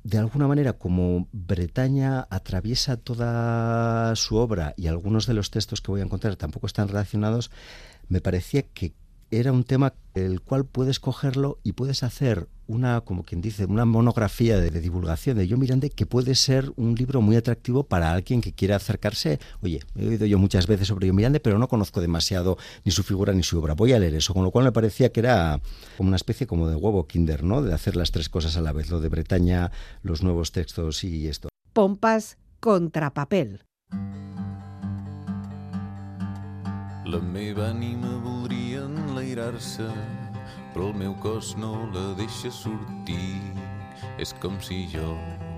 de 0.04 0.20
alguna 0.20 0.48
manera, 0.48 0.74
como 0.74 1.28
Bretaña 1.32 2.28
atraviesa 2.30 2.96
toda 2.96 4.16
su 4.16 4.36
obra 4.36 4.76
y 4.78 4.86
algunos 4.86 5.26
de 5.26 5.34
los 5.34 5.50
textos 5.50 5.82
que 5.82 5.90
voy 5.90 6.02
a 6.02 6.04
encontrar 6.04 6.36
tampoco 6.36 6.68
están 6.68 6.90
relacionados, 6.90 7.50
me 8.08 8.22
parecía 8.22 8.62
que 8.62 8.94
era 9.32 9.52
un 9.52 9.64
tema 9.64 9.94
el 10.14 10.42
cual 10.42 10.66
puedes 10.66 11.00
cogerlo 11.00 11.60
y 11.64 11.74
puedes 11.74 12.04
hacer 12.04 12.48
una, 12.68 13.02
como 13.02 13.24
quien 13.24 13.42
dice, 13.42 13.66
una 13.66 13.86
monografía 13.86 14.58
de, 14.58 14.70
divulgación 14.72 15.38
de 15.38 15.48
John 15.50 15.60
Miranda 15.60 15.90
que 15.90 16.06
puede 16.06 16.36
ser 16.36 16.72
un 16.78 16.96
libro 16.96 17.22
muy 17.22 17.36
atractivo 17.36 17.84
para 17.84 18.12
alguien 18.12 18.42
que 18.42 18.54
quiera 18.54 18.78
acercarse. 18.78 19.40
Oye, 19.62 19.82
he 19.96 20.08
oído 20.08 20.26
yo 20.26 20.40
muchas 20.40 20.68
veces 20.68 20.88
sobre 20.88 21.08
John 21.08 21.16
Miranda, 21.16 21.40
pero 21.40 21.60
no 21.60 21.68
conozco 21.68 22.02
demasiado 22.02 22.58
ni 22.84 22.92
su 22.92 23.04
figura 23.04 23.34
ni 23.34 23.44
su 23.44 23.60
obra. 23.60 23.74
Voy 23.74 23.94
a 23.94 24.00
leer 24.00 24.16
eso, 24.16 24.34
con 24.34 24.44
lo 24.44 24.52
cual 24.52 24.66
me 24.66 24.72
parecía 24.72 25.12
que 25.12 25.20
era 25.20 25.62
como 25.98 26.08
una 26.08 26.18
especie 26.18 26.48
como 26.48 26.68
de 26.68 26.76
huevo 26.76 27.08
kinder, 27.08 27.44
¿no? 27.44 27.62
De 27.62 27.74
hacer 27.74 27.96
las 27.96 28.12
tres 28.12 28.30
cosas 28.30 28.58
a 28.58 28.62
la 28.62 28.72
vez, 28.72 28.90
lo 28.90 29.00
de 29.00 29.10
Bretaña, 29.10 29.72
los 30.02 30.24
nuevos 30.24 30.52
textos 30.52 31.04
y 31.04 31.28
esto. 31.28 31.50
Pompas 31.74 32.38
contra 32.60 33.14
papel. 33.14 33.66
La 37.06 37.20
meva 37.22 37.68
ànima 37.70 38.16
voldria 38.24 38.80
enlairar-se, 38.88 39.86
però 40.74 40.88
el 40.90 40.96
meu 40.98 41.12
cos 41.22 41.52
no 41.62 41.84
la 41.94 42.06
deixa 42.18 42.50
sortir. 42.50 43.38
És 44.18 44.34
com 44.42 44.56
si 44.58 44.88
jo 44.90 45.12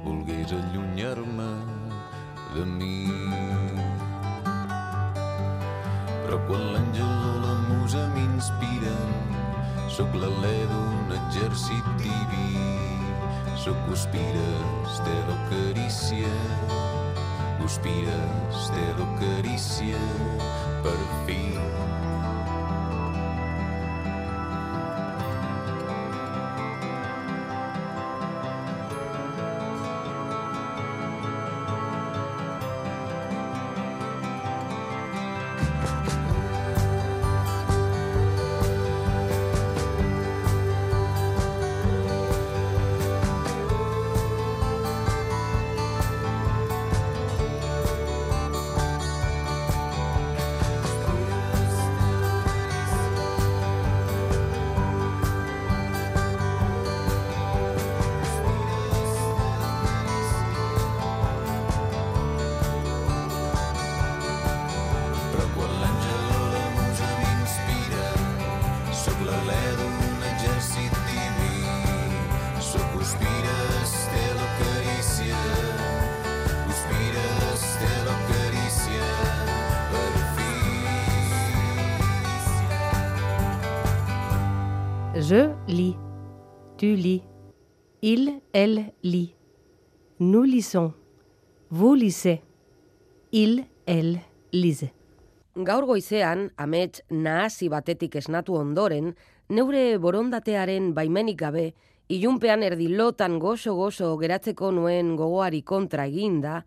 volgués 0.03 0.51
allunyar-me 0.51 1.47
de 2.51 2.65
mi. 2.67 3.07
Però 6.25 6.41
quan 6.49 6.67
l'àngel 6.73 7.15
o 7.31 7.33
la 7.45 7.55
musa 7.69 8.03
m'inspiren, 8.17 9.15
sóc 9.87 10.19
l'alè 10.19 10.55
d'un 10.73 11.15
exèrcit 11.21 11.91
diví. 12.03 12.67
Sóc 13.55 13.79
guspires, 13.87 14.99
dedo 15.07 15.39
carícia, 15.47 16.35
guspires, 17.63 18.67
dedo 18.75 19.07
carícia, 19.23 20.03
but 20.87 20.95
a 20.95 21.25
feels 21.27 21.46
Lisez. 92.07 92.39
Il, 93.33 93.65
elle 93.85 94.21
lise. 94.53 94.93
Gaur 95.55 95.83
goizean, 95.85 96.53
amets 96.55 97.01
nahasi 97.09 97.67
batetik 97.67 98.13
esnatu 98.15 98.55
ondoren, 98.55 99.09
neure 99.49 99.81
borondatearen 99.99 100.93
baimenik 100.95 101.35
gabe, 101.41 101.65
ilunpean 102.07 102.63
erdilotan 102.63 103.35
gozo-gozo 103.43 104.13
geratzeko 104.21 104.71
nuen 104.71 105.17
gogoari 105.19 105.59
kontra 105.67 106.05
eginda, 106.07 106.61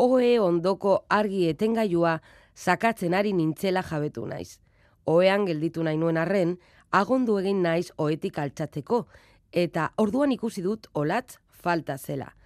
oe 0.00 0.32
ondoko 0.40 0.96
argi 1.18 1.44
etengailua 1.50 2.16
sakatzen 2.54 3.12
ari 3.12 3.34
nintzela 3.36 3.84
jabetu 3.90 4.24
naiz. 4.24 4.56
Oean 5.04 5.44
gelditu 5.44 5.84
nahi 5.84 6.00
nuen 6.00 6.16
arren, 6.16 6.56
agondu 7.02 7.36
egin 7.44 7.60
naiz 7.68 7.90
oetik 7.98 8.40
altxatzeko, 8.40 9.04
eta 9.52 9.90
orduan 9.98 10.32
ikusi 10.32 10.64
dut 10.64 10.88
olatz 10.94 11.36
falta 11.52 12.00
zela. 12.00 12.37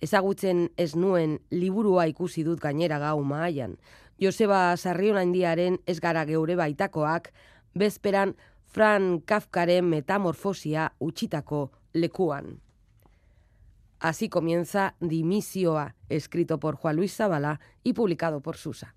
Ezagutzen 0.00 0.70
ez 0.76 0.94
nuen 0.96 1.38
liburua 1.50 2.06
ikusi 2.08 2.44
dut 2.44 2.60
gainera 2.60 2.98
gau 2.98 3.22
maaian. 3.24 3.76
Joseba 4.20 4.76
Sarriona 4.76 5.24
ez 5.86 6.00
gara 6.00 6.24
geure 6.24 6.56
baitakoak, 6.56 7.32
bezperan 7.74 8.34
Fran 8.64 9.20
Kafkaren 9.20 9.84
metamorfosia 9.84 10.92
utxitako 11.00 11.70
lekuan. 11.92 12.60
Así 13.98 14.28
comienza 14.28 14.94
Dimisioa, 15.00 15.94
escrito 16.08 16.58
por 16.58 16.76
Juan 16.76 16.96
Luis 16.96 17.14
Zabala 17.16 17.60
y 17.82 17.92
publicado 17.92 18.40
por 18.40 18.56
Susa. 18.56 18.94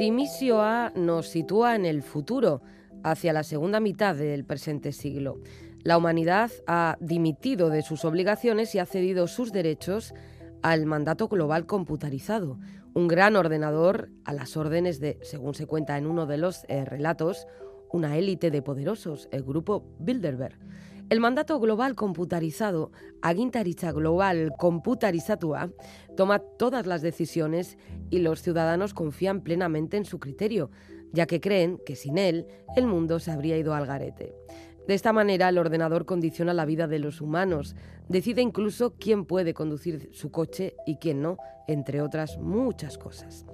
Dimisioa 0.00 0.94
nos 0.96 1.28
sitúa 1.28 1.76
en 1.76 1.84
el 1.84 2.02
futuro, 2.02 2.62
hacia 3.04 3.34
la 3.34 3.42
segunda 3.42 3.80
mitad 3.80 4.16
del 4.16 4.46
presente 4.46 4.92
siglo. 4.92 5.42
La 5.82 5.98
humanidad 5.98 6.50
ha 6.66 6.96
dimitido 7.00 7.68
de 7.68 7.82
sus 7.82 8.06
obligaciones 8.06 8.74
y 8.74 8.78
ha 8.78 8.86
cedido 8.86 9.26
sus 9.26 9.52
derechos 9.52 10.14
al 10.62 10.86
mandato 10.86 11.28
global 11.28 11.66
computarizado, 11.66 12.58
un 12.94 13.08
gran 13.08 13.36
ordenador 13.36 14.08
a 14.24 14.32
las 14.32 14.56
órdenes 14.56 15.00
de, 15.00 15.18
según 15.20 15.52
se 15.52 15.66
cuenta 15.66 15.98
en 15.98 16.06
uno 16.06 16.24
de 16.24 16.38
los 16.38 16.64
eh, 16.68 16.86
relatos, 16.86 17.46
una 17.92 18.16
élite 18.16 18.50
de 18.50 18.62
poderosos, 18.62 19.28
el 19.32 19.42
grupo 19.42 19.84
Bilderberg. 19.98 20.58
El 21.10 21.18
mandato 21.18 21.58
global 21.58 21.96
computarizado, 21.96 22.92
agintaritza 23.20 23.90
global 23.90 24.52
computarizatua, 24.56 25.72
toma 26.16 26.38
todas 26.38 26.86
las 26.86 27.02
decisiones 27.02 27.78
y 28.10 28.20
los 28.20 28.42
ciudadanos 28.42 28.94
confían 28.94 29.40
plenamente 29.40 29.96
en 29.96 30.04
su 30.04 30.20
criterio, 30.20 30.70
ya 31.10 31.26
que 31.26 31.40
creen 31.40 31.80
que 31.84 31.96
sin 31.96 32.16
él 32.16 32.46
el 32.76 32.86
mundo 32.86 33.18
se 33.18 33.32
habría 33.32 33.58
ido 33.58 33.74
al 33.74 33.86
garete. 33.86 34.36
De 34.86 34.94
esta 34.94 35.12
manera, 35.12 35.48
el 35.48 35.58
ordenador 35.58 36.06
condiciona 36.06 36.54
la 36.54 36.64
vida 36.64 36.86
de 36.86 37.00
los 37.00 37.20
humanos, 37.20 37.74
decide 38.08 38.40
incluso 38.40 38.94
quién 38.96 39.24
puede 39.24 39.52
conducir 39.52 40.10
su 40.12 40.30
coche 40.30 40.76
y 40.86 40.98
quién 40.98 41.22
no, 41.22 41.38
entre 41.66 42.02
otras 42.02 42.38
muchas 42.38 42.98
cosas. 42.98 43.46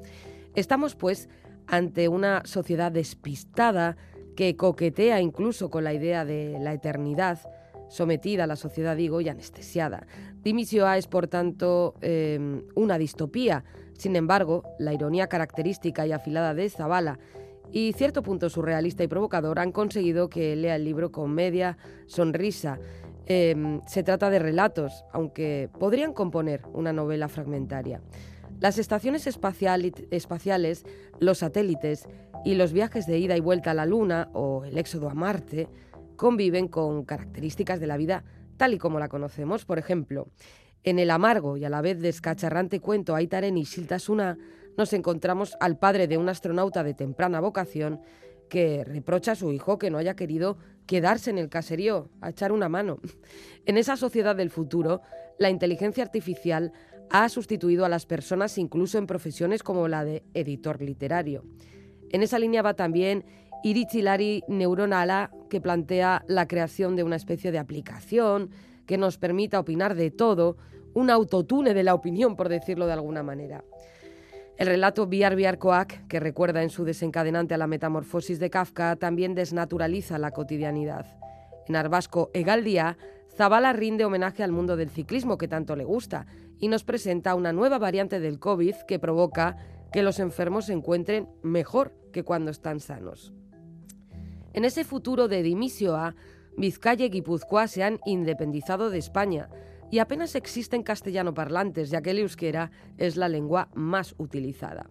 Estamos, 0.55 0.95
pues, 0.95 1.31
ante 1.67 2.09
una 2.09 2.43
sociedad 2.45 2.93
despistada 2.93 3.97
que 4.37 4.55
coquetea 4.57 5.21
incluso 5.21 5.71
con 5.71 5.83
la 5.83 5.95
idea 5.95 6.25
de 6.25 6.59
la 6.61 6.75
eternidad, 6.75 7.41
sometida 7.89 8.45
a 8.45 8.47
la 8.47 8.57
sociedad, 8.57 8.97
digo, 8.97 9.21
y 9.21 9.29
anestesiada. 9.29 10.07
Dimisio 10.43 10.87
A 10.87 10.99
es, 10.99 11.07
por 11.07 11.27
tanto, 11.27 11.95
eh, 12.03 12.63
una 12.75 12.99
distopía. 12.99 13.65
Sin 13.95 14.15
embargo, 14.15 14.63
la 14.79 14.93
ironía 14.93 15.27
característica 15.27 16.07
y 16.07 16.13
afilada 16.13 16.55
de 16.55 16.69
Zavala 16.69 17.19
y 17.73 17.93
cierto 17.95 18.23
punto 18.23 18.49
surrealista 18.49 19.03
y 19.03 19.09
provocador 19.09 19.59
han 19.59 19.73
conseguido 19.73 20.29
que 20.29 20.55
lea 20.55 20.77
el 20.77 20.85
libro 20.85 21.11
con 21.11 21.35
media 21.35 21.79
sonrisa. 22.07 22.79
Eh, 23.27 23.81
se 23.89 24.03
trata 24.05 24.31
de 24.31 24.39
relatos, 24.39 25.05
aunque 25.13 25.69
podrían 25.81 26.13
componer 26.13 26.63
una 26.75 26.93
novela 26.93 27.29
fragmentaria. 27.29 28.01
Las 28.61 28.79
estaciones 28.79 29.27
espacial, 29.27 29.93
espaciales, 30.11 30.87
los 31.21 31.39
satélites 31.39 32.09
y 32.47 32.55
los 32.55 32.73
viajes 32.73 33.07
de 33.09 33.19
ida 33.19 33.37
y 33.37 33.41
vuelta 33.41 33.73
a 33.73 33.75
la 33.75 33.87
Luna 33.87 34.31
o 34.33 34.65
el 34.65 34.79
éxodo 34.79 35.11
a 35.11 35.15
Marte 35.15 35.69
conviven 36.15 36.69
con 36.69 37.05
características 37.05 37.81
de 37.81 37.89
la 37.89 37.97
vida 37.97 38.23
tal 38.57 38.73
y 38.73 38.79
como 38.79 39.01
la 39.01 39.09
conocemos. 39.09 39.65
Por 39.65 39.81
ejemplo, 39.81 40.29
en 40.85 41.01
el 41.01 41.11
amargo 41.11 41.57
y 41.57 41.65
a 41.65 41.69
la 41.69 41.81
vez 41.81 42.01
descacharrante 42.01 42.79
cuento 42.79 43.17
Aitaren 43.17 43.59
y 43.59 43.65
Siltasuna 43.65 44.39
nos 44.77 44.93
encontramos 44.93 45.57
al 45.59 45.77
padre 45.77 46.07
de 46.07 46.19
un 46.19 46.29
astronauta 46.29 46.85
de 46.85 46.95
temprana 46.95 47.41
vocación 47.41 48.01
que 48.49 48.85
reprocha 48.85 49.33
a 49.33 49.35
su 49.35 49.53
hijo 49.53 49.77
que 49.77 49.91
no 49.91 49.99
haya 49.99 50.15
querido 50.15 50.57
quedarse 50.87 51.31
en 51.31 51.39
el 51.39 51.49
caserío 51.49 52.11
a 52.21 52.31
echar 52.31 52.53
una 52.53 52.69
mano. 52.69 53.01
En 53.65 53.77
esa 53.77 53.97
sociedad 53.97 54.37
del 54.37 54.51
futuro, 54.51 55.03
la 55.41 55.51
inteligencia 55.51 56.05
artificial 56.05 56.73
ha 57.11 57.29
sustituido 57.29 57.85
a 57.85 57.89
las 57.89 58.07
personas 58.07 58.57
incluso 58.57 58.99
en 58.99 59.09
profesiones 59.09 59.65
como 59.65 59.89
la 59.89 60.05
de 60.05 60.23
editor 60.33 60.81
literario. 60.81 61.43
En 62.11 62.23
esa 62.23 62.39
línea 62.39 62.63
va 62.63 62.75
también 62.75 63.25
Iritzilari 63.63 64.45
Neuronala, 64.49 65.31
que 65.51 65.61
plantea 65.61 66.25
la 66.29 66.47
creación 66.47 66.97
de 66.97 67.03
una 67.03 67.17
especie 67.17 67.53
de 67.53 67.59
aplicación 67.59 68.51
que 68.87 68.99
nos 68.99 69.19
permita 69.19 69.59
opinar 69.59 69.95
de 69.95 70.11
todo, 70.11 70.57
un 70.95 71.11
autotune 71.11 71.75
de 71.75 71.83
la 71.83 71.95
opinión, 71.95 72.37
por 72.37 72.49
decirlo 72.49 72.87
de 72.87 72.93
alguna 72.93 73.23
manera. 73.23 73.65
El 74.57 74.69
relato 74.69 75.07
Biar 75.07 75.37
Biarcoac, 75.37 76.07
que 76.07 76.21
recuerda 76.21 76.63
en 76.63 76.71
su 76.71 76.85
desencadenante 76.85 77.53
a 77.53 77.59
la 77.59 77.67
metamorfosis 77.67 78.39
de 78.39 78.49
Kafka, 78.49 78.97
también 78.97 79.35
desnaturaliza 79.35 80.19
la 80.19 80.31
cotidianidad. 80.31 81.05
En 81.69 81.77
Arbasco 81.77 82.31
Egaldia, 82.33 82.97
Zabala 83.37 83.75
rinde 83.75 84.07
homenaje 84.07 84.43
al 84.43 84.53
mundo 84.53 84.77
del 84.77 84.89
ciclismo 84.89 85.37
que 85.37 85.49
tanto 85.49 85.77
le 85.77 85.85
gusta 85.85 86.27
y 86.59 86.69
nos 86.69 86.85
presenta 86.85 87.35
una 87.35 87.53
nueva 87.53 87.79
variante 87.79 88.19
del 88.19 88.39
COVID 88.39 88.75
que 88.89 88.99
provoca 88.99 89.59
que 89.93 90.03
los 90.03 90.19
enfermos 90.19 90.67
se 90.67 90.73
encuentren 90.73 91.29
mejor 91.43 91.95
que 92.13 92.25
cuando 92.25 92.51
están 92.51 92.81
sanos. 92.81 93.33
En 94.53 94.65
ese 94.65 94.85
futuro 94.85 95.29
de 95.29 95.43
Dimisio 95.43 95.97
A, 95.97 96.15
Vizcaya 96.57 97.05
y 97.05 97.11
Guipúzcoa 97.11 97.69
se 97.69 97.83
han 97.83 98.01
independizado 98.07 98.89
de 98.91 98.99
España, 98.99 99.51
y 99.91 99.99
apenas 99.99 100.35
existen 100.35 100.83
castellano 100.83 101.35
parlantes, 101.35 101.91
ya 101.91 102.03
que 102.03 102.11
el 102.11 102.19
euskera 102.19 102.71
es 102.99 103.17
la 103.17 103.29
lengua 103.29 103.69
más 103.75 104.15
utilizada. 104.19 104.87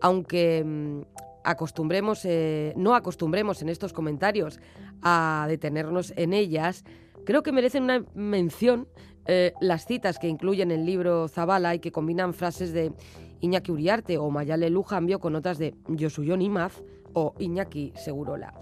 Aunque 0.00 0.62
mm, 0.64 1.00
acostumbremos, 1.44 2.24
eh, 2.24 2.72
no 2.76 2.94
acostumbremos 2.94 3.62
en 3.62 3.68
estos 3.68 3.92
comentarios 3.92 4.60
a 5.02 5.46
detenernos 5.48 6.12
en 6.16 6.32
ellas, 6.32 6.84
creo 7.24 7.42
que 7.42 7.52
merecen 7.52 7.84
una 7.84 8.04
mención 8.14 8.88
eh, 9.26 9.52
las 9.60 9.86
citas 9.86 10.18
que 10.18 10.28
incluyen 10.28 10.70
el 10.70 10.86
libro 10.86 11.28
Zabala 11.28 11.74
y 11.74 11.80
que 11.80 11.92
combinan 11.92 12.34
frases 12.34 12.72
de 12.72 12.92
Iñaki 13.40 13.72
Uriarte 13.72 14.18
o 14.18 14.30
Mayale 14.30 14.70
Lujambio 14.70 15.18
con 15.18 15.34
otras 15.34 15.58
de 15.58 15.74
Josuyon 15.98 16.42
Imaz 16.42 16.82
o 17.12 17.34
Iñaki 17.38 17.92
Segurola. 17.96 18.54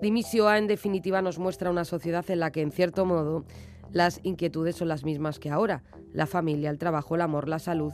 Dimisio 0.00 0.48
A, 0.48 0.58
en 0.58 0.66
definitiva, 0.66 1.22
nos 1.22 1.38
muestra 1.38 1.70
una 1.70 1.84
sociedad 1.84 2.24
en 2.30 2.40
la 2.40 2.52
que, 2.52 2.62
en 2.62 2.70
cierto 2.70 3.04
modo, 3.04 3.44
las 3.90 4.20
inquietudes 4.22 4.76
son 4.76 4.88
las 4.88 5.04
mismas 5.04 5.38
que 5.38 5.50
ahora, 5.50 5.82
la 6.12 6.26
familia, 6.26 6.70
el 6.70 6.78
trabajo, 6.78 7.14
el 7.14 7.22
amor, 7.22 7.48
la 7.48 7.58
salud, 7.58 7.92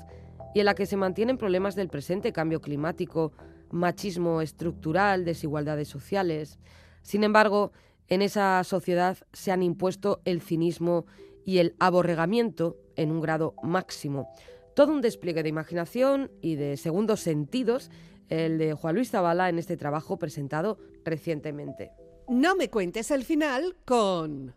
y 0.54 0.60
en 0.60 0.66
la 0.66 0.74
que 0.74 0.86
se 0.86 0.96
mantienen 0.96 1.38
problemas 1.38 1.74
del 1.74 1.88
presente, 1.88 2.32
cambio 2.32 2.60
climático, 2.60 3.32
machismo 3.70 4.40
estructural, 4.40 5.24
desigualdades 5.24 5.88
sociales. 5.88 6.58
Sin 7.02 7.24
embargo, 7.24 7.72
en 8.08 8.22
esa 8.22 8.62
sociedad 8.64 9.18
se 9.32 9.50
han 9.50 9.62
impuesto 9.62 10.20
el 10.24 10.42
cinismo 10.42 11.06
y 11.44 11.58
el 11.58 11.74
aborregamiento 11.78 12.76
en 12.96 13.10
un 13.10 13.20
grado 13.20 13.54
máximo. 13.62 14.28
Todo 14.74 14.92
un 14.92 15.02
despliegue 15.02 15.44
de 15.44 15.48
imaginación 15.48 16.32
y 16.42 16.56
de 16.56 16.76
segundos 16.76 17.20
sentidos, 17.20 17.92
el 18.28 18.58
de 18.58 18.74
Juan 18.74 18.96
Luis 18.96 19.12
Zabala 19.12 19.48
en 19.48 19.60
este 19.60 19.76
trabajo 19.76 20.18
presentado 20.18 20.78
recientemente. 21.04 21.92
No 22.28 22.56
me 22.56 22.70
cuentes 22.70 23.12
el 23.12 23.24
final 23.24 23.76
con... 23.84 24.52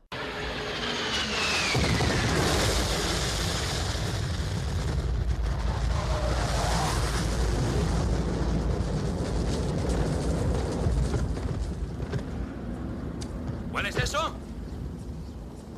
¿Hueles 13.72 13.96
eso? 13.98 14.34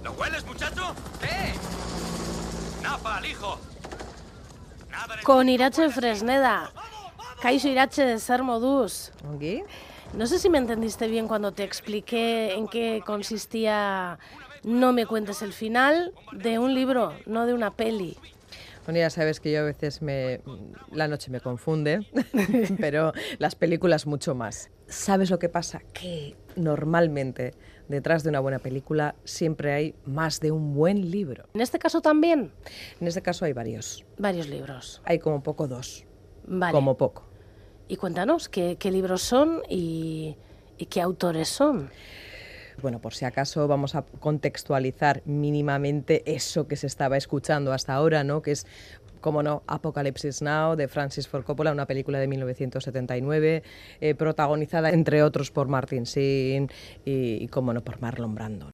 ¿Lo 0.01 0.13
hueles, 0.13 0.45
muchacho? 0.45 0.95
¡Eh! 1.23 1.53
¡Napa 2.81 3.17
al 3.17 3.25
hijo! 3.25 3.59
Con 5.29 5.47
Irache 5.47 5.91
Fresneda. 5.91 6.71
Kaixo 7.39 7.67
Irache, 7.67 8.17
zer 8.17 8.41
moduz. 8.41 9.11
¿Ongi? 9.29 9.61
No 10.17 10.25
sé 10.25 10.39
si 10.39 10.49
me 10.49 10.57
entendiste 10.57 11.07
bien 11.07 11.27
cuando 11.27 11.51
te 11.51 11.63
expliqué 11.63 12.55
en 12.55 12.67
qué 12.67 13.03
consistía 13.05 14.17
No 14.63 14.91
me 14.91 15.05
cuentes 15.05 15.43
el 15.43 15.53
final 15.53 16.13
de 16.31 16.57
un 16.57 16.73
libro, 16.73 17.13
no 17.27 17.45
de 17.45 17.53
una 17.53 17.75
peli. 17.75 18.17
Bueno, 18.85 19.01
ya 19.01 19.11
sabes 19.11 19.39
que 19.39 19.51
yo 19.51 19.59
a 19.59 19.65
veces 19.65 20.01
me, 20.01 20.41
la 20.91 21.07
noche 21.07 21.29
me 21.29 21.41
confunde, 21.41 22.07
pero 22.79 23.13
las 23.37 23.53
películas 23.53 24.07
mucho 24.07 24.33
más. 24.33 24.71
¿Sabes 24.87 25.29
lo 25.29 25.37
que 25.37 25.47
pasa? 25.47 25.83
Que 25.93 26.35
normalmente 26.55 27.53
detrás 27.89 28.23
de 28.23 28.29
una 28.29 28.39
buena 28.39 28.59
película 28.59 29.15
siempre 29.25 29.73
hay 29.73 29.95
más 30.05 30.39
de 30.39 30.51
un 30.51 30.73
buen 30.73 31.11
libro. 31.11 31.45
¿En 31.53 31.61
este 31.61 31.79
caso 31.79 32.01
también? 32.01 32.51
En 33.01 33.07
este 33.07 33.21
caso 33.21 33.43
hay 33.43 33.53
varios. 33.53 34.05
Varios 34.17 34.47
libros. 34.47 35.01
Hay 35.03 35.19
como 35.19 35.43
poco 35.43 35.67
dos. 35.67 36.05
Vale. 36.47 36.71
Como 36.71 36.95
poco. 36.95 37.23
Y 37.87 37.97
cuéntanos 37.97 38.47
qué, 38.47 38.77
qué 38.79 38.91
libros 38.91 39.21
son 39.21 39.63
y, 39.67 40.37
y 40.77 40.85
qué 40.85 41.01
autores 41.01 41.49
son. 41.49 41.89
Bueno, 42.81 42.99
por 43.01 43.13
si 43.13 43.25
acaso 43.25 43.67
vamos 43.67 43.95
a 43.95 44.03
contextualizar 44.03 45.21
mínimamente 45.25 46.23
eso 46.33 46.67
que 46.67 46.77
se 46.77 46.87
estaba 46.87 47.17
escuchando 47.17 47.73
hasta 47.73 47.93
ahora, 47.93 48.23
¿no? 48.23 48.41
Que 48.41 48.51
es 48.51 48.65
como 49.19 49.43
no, 49.43 49.63
Apocalypse 49.67 50.29
Now 50.41 50.75
de 50.75 50.87
Francis 50.87 51.27
Ford 51.27 51.43
Coppola, 51.43 51.71
una 51.71 51.85
película 51.85 52.19
de 52.19 52.27
1979, 52.27 53.63
eh, 54.01 54.15
protagonizada 54.15 54.89
entre 54.91 55.23
otros 55.23 55.51
por 55.51 55.67
Martin 55.67 56.03
Sheen 56.03 56.69
y, 57.05 57.47
como 57.47 57.73
no, 57.73 57.81
por 57.81 58.01
Marlon 58.01 58.35
Brando. 58.35 58.71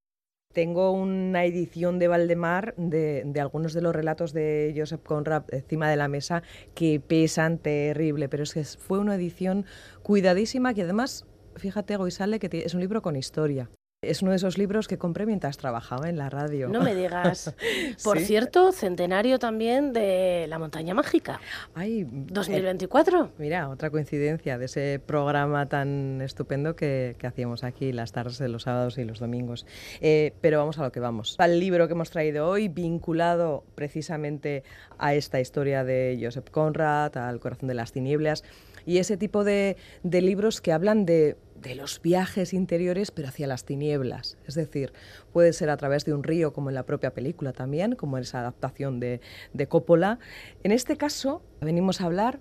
Tengo 0.54 0.92
una 0.92 1.44
edición 1.44 2.00
de 2.00 2.08
Valdemar 2.08 2.74
de, 2.78 3.24
de, 3.26 3.42
algunos 3.42 3.74
de 3.74 3.82
los 3.82 3.94
relatos 3.94 4.32
de 4.32 4.74
Joseph 4.76 5.04
Conrad 5.04 5.44
encima 5.52 5.90
de 5.90 5.98
la 5.98 6.08
mesa 6.08 6.44
que 6.74 7.02
pesan 7.02 7.58
terrible, 7.58 8.30
pero 8.30 8.44
es 8.44 8.54
que 8.54 8.64
fue 8.64 9.00
una 9.00 9.16
edición 9.16 9.66
cuidadísima 10.02 10.74
que 10.74 10.84
además, 10.84 11.26
fíjate, 11.58 11.98
Goisale, 11.98 12.40
que 12.40 12.64
es 12.66 12.74
un 12.74 12.80
libro 12.80 13.02
con 13.02 13.18
historia. 13.18 13.70
Es 14.10 14.22
uno 14.22 14.32
de 14.32 14.38
esos 14.38 14.58
libros 14.58 14.88
que 14.88 14.98
compré 14.98 15.26
mientras 15.26 15.58
trabajaba 15.58 16.10
en 16.10 16.18
la 16.18 16.30
radio. 16.30 16.70
No 16.70 16.82
me 16.82 16.96
digas. 16.96 17.54
Por 18.04 18.20
Sí. 18.20 18.26
cierto, 18.26 18.72
centenario 18.72 19.40
también 19.40 19.94
de 19.94 20.46
La 20.50 20.60
Montaña 20.60 20.94
Mágica. 20.94 21.40
Ay, 21.74 22.06
2024. 22.10 23.26
eh, 23.26 23.30
mira, 23.38 23.70
otra 23.70 23.90
coincidencia 23.90 24.58
de 24.58 24.66
ese 24.66 25.00
programa 25.06 25.66
tan 25.68 26.22
estupendo 26.22 26.76
que, 26.76 27.16
que 27.18 27.28
hacíamos 27.28 27.64
aquí 27.64 27.92
las 27.92 28.12
tardes 28.12 28.38
de 28.38 28.50
los 28.50 28.64
sábados 28.64 28.98
y 28.98 29.04
los 29.06 29.20
domingos. 29.20 29.66
Eh, 30.02 30.34
pero 30.42 30.58
vamos 30.60 30.78
a 30.80 30.84
lo 30.84 30.92
que 30.92 31.00
vamos. 31.00 31.36
Al 31.40 31.60
libro 31.60 31.88
que 31.88 31.94
hemos 31.94 32.10
traído 32.12 32.48
hoy, 32.48 32.68
vinculado 32.68 33.64
precisamente 33.76 34.64
a 34.98 35.14
esta 35.16 35.40
historia 35.40 35.84
de 35.84 36.18
Joseph 36.22 36.50
Conrad, 36.50 37.18
al 37.18 37.40
corazón 37.40 37.68
de 37.68 37.74
las 37.76 37.92
tinieblas, 37.92 38.44
y 38.86 39.00
ese 39.00 39.18
tipo 39.18 39.44
de, 39.44 39.78
de 40.04 40.22
libros 40.22 40.62
que 40.62 40.72
hablan 40.72 41.06
de, 41.06 41.38
de 41.66 41.76
los 41.76 42.00
viajes 42.02 42.54
interiores, 42.54 43.10
pero 43.10 43.28
hacia 43.28 43.48
las 43.48 43.66
tinieblas. 43.66 44.38
Es 44.46 44.54
decir, 44.54 44.94
puede 45.34 45.52
ser 45.52 45.72
a 45.72 45.78
través 45.78 46.06
de 46.06 46.14
un 46.14 46.24
río, 46.24 46.54
como 46.54 46.70
en 46.70 46.76
la 46.76 46.86
propia 46.86 47.14
película 47.14 47.54
también, 47.54 47.96
como 47.96 48.18
en 48.18 48.24
esa 48.24 48.40
adaptación 48.40 49.00
de, 49.00 49.20
de 49.54 49.68
Coppola. 49.68 50.20
En 50.64 50.72
este 50.72 50.96
caso, 50.96 51.42
venimos 51.62 52.02
a 52.02 52.06
hablar 52.06 52.40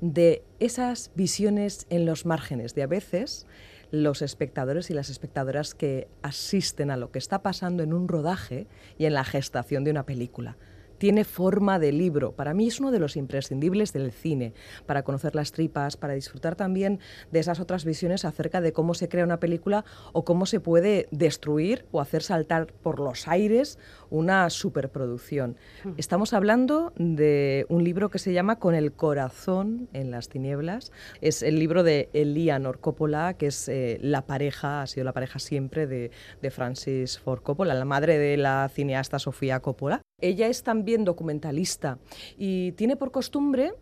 de 0.00 0.42
esas 0.60 1.10
visiones 1.14 1.86
en 1.90 2.06
los 2.06 2.24
márgenes, 2.24 2.74
de 2.74 2.82
a 2.82 2.86
veces 2.86 3.46
los 3.90 4.22
espectadores 4.22 4.90
y 4.90 4.94
las 4.94 5.10
espectadoras 5.10 5.74
que 5.74 6.08
asisten 6.22 6.90
a 6.90 6.96
lo 6.96 7.12
que 7.12 7.18
está 7.18 7.42
pasando 7.42 7.82
en 7.82 7.92
un 7.92 8.08
rodaje 8.08 8.66
y 8.96 9.04
en 9.04 9.12
la 9.12 9.24
gestación 9.24 9.84
de 9.84 9.90
una 9.90 10.06
película 10.06 10.56
tiene 11.04 11.24
forma 11.24 11.78
de 11.78 11.92
libro. 11.92 12.32
Para 12.32 12.54
mí 12.54 12.66
es 12.66 12.80
uno 12.80 12.90
de 12.90 12.98
los 12.98 13.18
imprescindibles 13.18 13.92
del 13.92 14.10
cine, 14.10 14.54
para 14.86 15.02
conocer 15.02 15.34
las 15.34 15.52
tripas, 15.52 15.98
para 15.98 16.14
disfrutar 16.14 16.56
también 16.56 16.98
de 17.30 17.40
esas 17.40 17.60
otras 17.60 17.84
visiones 17.84 18.24
acerca 18.24 18.62
de 18.62 18.72
cómo 18.72 18.94
se 18.94 19.10
crea 19.10 19.26
una 19.26 19.38
película 19.38 19.84
o 20.14 20.24
cómo 20.24 20.46
se 20.46 20.60
puede 20.60 21.06
destruir 21.10 21.84
o 21.92 22.00
hacer 22.00 22.22
saltar 22.22 22.68
por 22.82 23.00
los 23.00 23.28
aires 23.28 23.78
una 24.14 24.48
superproducción. 24.48 25.56
Estamos 25.96 26.34
hablando 26.34 26.92
de 26.96 27.66
un 27.68 27.82
libro 27.82 28.10
que 28.10 28.20
se 28.20 28.32
llama 28.32 28.60
Con 28.60 28.76
el 28.76 28.92
corazón 28.92 29.88
en 29.92 30.12
las 30.12 30.28
tinieblas. 30.28 30.92
Es 31.20 31.42
el 31.42 31.58
libro 31.58 31.82
de 31.82 32.10
Eleanor 32.12 32.78
Coppola, 32.78 33.34
que 33.34 33.48
es 33.48 33.68
eh, 33.68 33.98
la 34.00 34.22
pareja, 34.22 34.82
ha 34.82 34.86
sido 34.86 35.04
la 35.04 35.12
pareja 35.12 35.40
siempre 35.40 35.88
de, 35.88 36.12
de 36.40 36.50
Francis 36.52 37.18
Ford 37.18 37.42
Coppola, 37.42 37.74
la 37.74 37.84
madre 37.84 38.16
de 38.18 38.36
la 38.36 38.70
cineasta 38.72 39.18
Sofía 39.18 39.58
Coppola. 39.58 40.00
Ella 40.20 40.46
es 40.46 40.62
también 40.62 41.04
documentalista 41.04 41.98
y 42.38 42.70
tiene 42.72 42.94
por 42.94 43.10
costumbre 43.10 43.74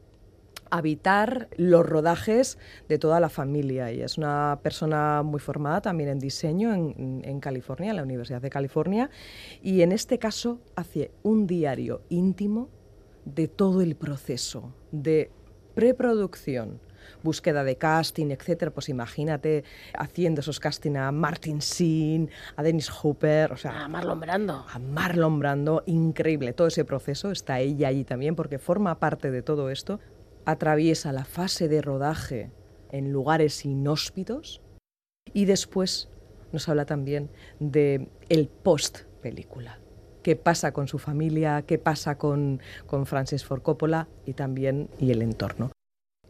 habitar 0.73 1.49
los 1.59 1.85
rodajes 1.85 2.59
de 2.89 2.99
toda 2.99 3.21
la 3.21 3.29
familia. 3.29 3.91
Ella 3.91 4.07
es 4.07 4.17
una 4.17 4.59
persona 4.63 5.23
muy 5.23 5.39
formada 5.39 5.83
también 5.83 6.09
en 6.09 6.19
diseño 6.19 6.73
en, 6.75 7.21
en, 7.25 7.41
California, 7.41 7.91
en 7.91 7.97
la 7.97 8.03
Universidad 8.03 8.41
de 8.41 8.49
California, 8.49 9.11
y 9.63 9.83
en 9.83 9.93
este 9.93 10.19
caso 10.19 10.61
hace 10.75 11.11
un 11.23 11.47
diario 11.47 12.01
íntimo 12.09 12.71
de 13.27 13.49
todo 13.49 13.83
el 13.83 13.97
proceso 13.97 14.73
de 14.91 15.31
preproducción, 15.75 16.81
búsqueda 17.23 17.65
de 17.65 17.77
casting, 17.77 18.31
etcétera, 18.31 18.71
pues 18.71 18.89
imagínate 18.89 19.65
haciendo 19.99 20.41
esos 20.41 20.59
casting 20.59 20.97
a 20.97 21.13
Martin 21.13 21.59
Sheen, 21.59 22.31
a 22.57 22.63
Dennis 22.63 22.89
Hooper, 22.91 23.53
o 23.53 23.57
sea, 23.57 23.85
A 23.85 23.89
Marlon 23.89 24.21
Brando. 24.21 24.65
a 24.73 24.79
Marlon 24.79 25.39
Brando, 25.39 25.83
increíble 25.87 26.53
todo 26.55 26.69
ese 26.69 26.85
proceso, 26.85 27.31
está 27.31 27.61
ella 27.61 27.89
allí 27.89 28.05
también 28.05 28.35
porque 28.35 28.59
forma 28.59 28.99
parte 28.99 29.31
de 29.31 29.43
todo 29.43 29.71
esto, 29.71 30.01
atraviesa 30.45 31.13
la 31.13 31.25
fase 31.25 31.69
de 31.69 31.83
rodaje 31.83 32.51
en 32.91 33.13
lugares 33.13 33.65
inhóspitos. 33.65 34.61
Y 35.33 35.45
después 35.47 36.09
nos 36.53 36.69
habla 36.69 36.85
también 36.85 37.31
de 37.59 38.09
el 38.29 38.49
post 38.49 39.03
película 39.23 39.79
qué 40.23 40.37
pasa 40.37 40.73
con 40.73 40.89
su 40.89 40.99
familia, 40.99 41.63
qué 41.67 41.79
pasa 41.79 42.17
con, 42.17 42.61
con 42.87 43.07
Francis 43.07 43.45
Ford 43.45 43.63
Coppola 43.63 44.09
y 44.25 44.33
también 44.33 44.89
y 44.99 45.11
el 45.11 45.23
entorno. 45.23 45.73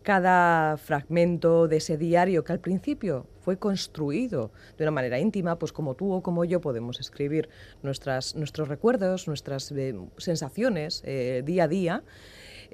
Cada 0.03 0.77
fragmento 0.79 1.69
de 1.69 1.77
ese 1.77 1.97
diario 1.97 2.43
que 2.43 2.53
al 2.53 2.59
principio 2.59 3.29
fue 3.41 3.57
construido 3.57 4.51
de 4.77 4.85
una 4.85 4.91
manera 4.91 5.21
íntima, 5.21 5.59
pues 5.61 5.73
como 5.73 5.95
tú 5.95 6.13
o 6.13 6.23
como 6.23 6.45
yo 6.45 6.61
podemos 6.61 6.99
escribir 6.99 7.49
nuestras, 7.83 8.35
nuestros 8.35 8.67
recuerdos, 8.67 9.29
nuestras 9.29 9.71
eh, 9.71 9.95
sensaciones 10.17 11.03
eh, 11.05 11.43
día 11.45 11.65
a 11.65 11.69
día, 11.69 12.03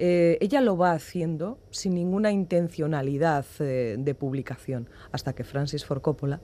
eh, 0.01 0.37
ella 0.39 0.61
lo 0.61 0.77
va 0.77 0.93
haciendo 0.93 1.59
sin 1.71 1.93
ninguna 1.93 2.31
intencionalidad 2.31 3.45
eh, 3.59 3.97
de 3.99 4.15
publicación, 4.15 4.89
hasta 5.11 5.33
que 5.33 5.43
Francis 5.43 5.83
Ford 5.83 6.01
Coppola 6.01 6.39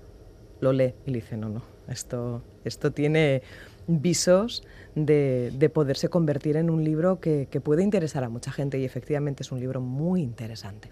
lo 0.59 0.73
lee 0.73 0.93
y 1.05 1.11
le 1.11 1.21
dice, 1.21 1.37
no, 1.37 1.47
no, 1.47 1.63
esto, 1.87 2.43
esto 2.65 2.91
tiene 2.91 3.43
visos 3.87 4.63
de, 4.93 5.53
de, 5.57 5.69
poderse 5.69 6.09
convertir 6.09 6.57
en 6.57 6.69
un 6.69 6.83
libro 6.83 7.21
que, 7.21 7.47
que, 7.49 7.61
puede 7.61 7.81
interesar 7.81 8.25
a 8.25 8.29
mucha 8.29 8.51
gente 8.51 8.77
y 8.77 8.83
efectivamente 8.83 9.43
es 9.43 9.53
un 9.53 9.61
libro 9.61 9.79
muy 9.79 10.21
interesante. 10.21 10.89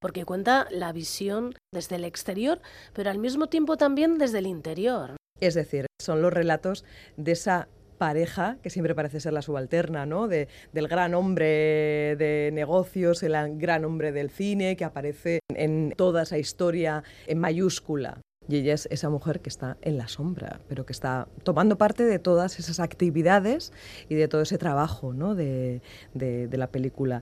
Porque 0.00 0.24
cuenta 0.24 0.66
la 0.72 0.92
visión 0.92 1.54
desde 1.72 1.94
el 1.94 2.04
exterior, 2.04 2.60
pero 2.92 3.10
al 3.10 3.18
mismo 3.18 3.46
tiempo 3.46 3.76
también 3.76 4.18
desde 4.18 4.38
el 4.40 4.48
interior. 4.48 5.14
Es 5.38 5.54
decir, 5.54 5.86
son 6.00 6.22
los 6.22 6.32
relatos 6.32 6.84
de 7.16 7.32
esa 7.32 7.68
pareja, 8.00 8.56
que 8.62 8.70
siempre 8.70 8.94
parece 8.94 9.20
ser 9.20 9.34
la 9.34 9.42
subalterna, 9.42 10.06
¿no? 10.06 10.26
De, 10.26 10.48
del 10.72 10.88
gran 10.88 11.12
hombre 11.12 12.16
de 12.16 12.48
negocios, 12.54 13.22
el 13.22 13.34
gran 13.58 13.84
hombre 13.84 14.10
del 14.10 14.30
cine, 14.30 14.74
que 14.74 14.86
aparece 14.86 15.40
en 15.54 15.92
toda 15.94 16.22
esa 16.22 16.38
historia 16.38 17.04
en 17.26 17.38
mayúscula. 17.38 18.22
Y 18.48 18.56
ella 18.56 18.72
es 18.72 18.88
esa 18.90 19.10
mujer 19.10 19.40
que 19.40 19.50
está 19.50 19.76
en 19.82 19.98
la 19.98 20.08
sombra, 20.08 20.60
pero 20.66 20.86
que 20.86 20.94
está 20.94 21.28
tomando 21.44 21.76
parte 21.76 22.04
de 22.04 22.18
todas 22.18 22.58
esas 22.58 22.80
actividades 22.80 23.70
y 24.08 24.14
de 24.14 24.28
todo 24.28 24.40
ese 24.40 24.56
trabajo 24.56 25.12
¿no? 25.12 25.34
de 25.34 25.82
la 26.14 26.66
película. 26.68 27.20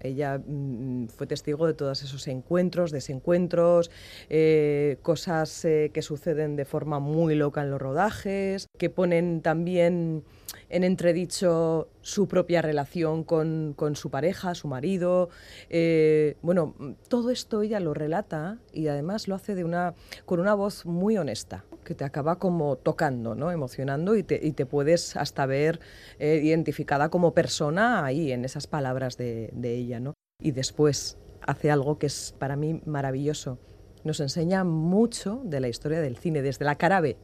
Ella 0.00 0.38
mmm, 0.38 1.06
fue 1.06 1.26
testigo 1.26 1.66
de 1.66 1.74
todos 1.74 2.02
esos 2.02 2.26
encuentros, 2.28 2.90
desencuentros, 2.90 3.90
eh, 4.28 4.98
cosas 5.02 5.64
eh, 5.64 5.90
que 5.92 6.02
suceden 6.02 6.56
de 6.56 6.64
forma 6.64 6.98
muy 6.98 7.34
loca 7.34 7.62
en 7.62 7.70
los 7.70 7.80
rodajes, 7.80 8.66
que 8.78 8.90
ponen 8.90 9.42
también 9.42 10.24
en 10.68 10.84
entredicho 10.84 11.88
su 12.02 12.28
propia 12.28 12.62
relación 12.62 13.24
con, 13.24 13.74
con 13.76 13.96
su 13.96 14.10
pareja, 14.10 14.54
su 14.54 14.68
marido. 14.68 15.30
Eh, 15.70 16.36
bueno, 16.42 16.74
todo 17.08 17.30
esto 17.30 17.62
ella 17.62 17.80
lo 17.80 17.94
relata 17.94 18.58
y 18.72 18.88
además 18.88 19.28
lo 19.28 19.34
hace 19.34 19.54
de 19.54 19.64
una, 19.64 19.94
con 20.24 20.40
una 20.40 20.54
voz 20.54 20.86
muy 20.86 21.16
honesta, 21.16 21.64
que 21.84 21.94
te 21.94 22.04
acaba 22.04 22.38
como 22.38 22.76
tocando, 22.76 23.34
¿no? 23.34 23.50
emocionando 23.50 24.16
y 24.16 24.22
te, 24.22 24.40
y 24.42 24.52
te 24.52 24.66
puedes 24.66 25.16
hasta 25.16 25.46
ver 25.46 25.80
eh, 26.18 26.40
identificada 26.42 27.08
como 27.08 27.34
persona 27.34 28.04
ahí 28.04 28.32
en 28.32 28.44
esas 28.44 28.66
palabras 28.66 29.16
de, 29.16 29.50
ella. 29.62 30.00
¿no? 30.00 30.14
Y 30.40 30.52
después 30.52 31.18
hace 31.46 31.70
algo 31.70 31.98
que 31.98 32.06
es 32.06 32.34
para 32.38 32.56
mí 32.56 32.80
maravilloso. 32.84 33.58
Nos 34.04 34.20
enseña 34.20 34.64
mucho 34.64 35.40
de 35.44 35.60
la 35.60 35.68
historia 35.68 36.00
del 36.00 36.16
cine, 36.16 36.40
desde 36.40 36.64
la 36.64 36.76
cara 36.76 37.00
B 37.00 37.16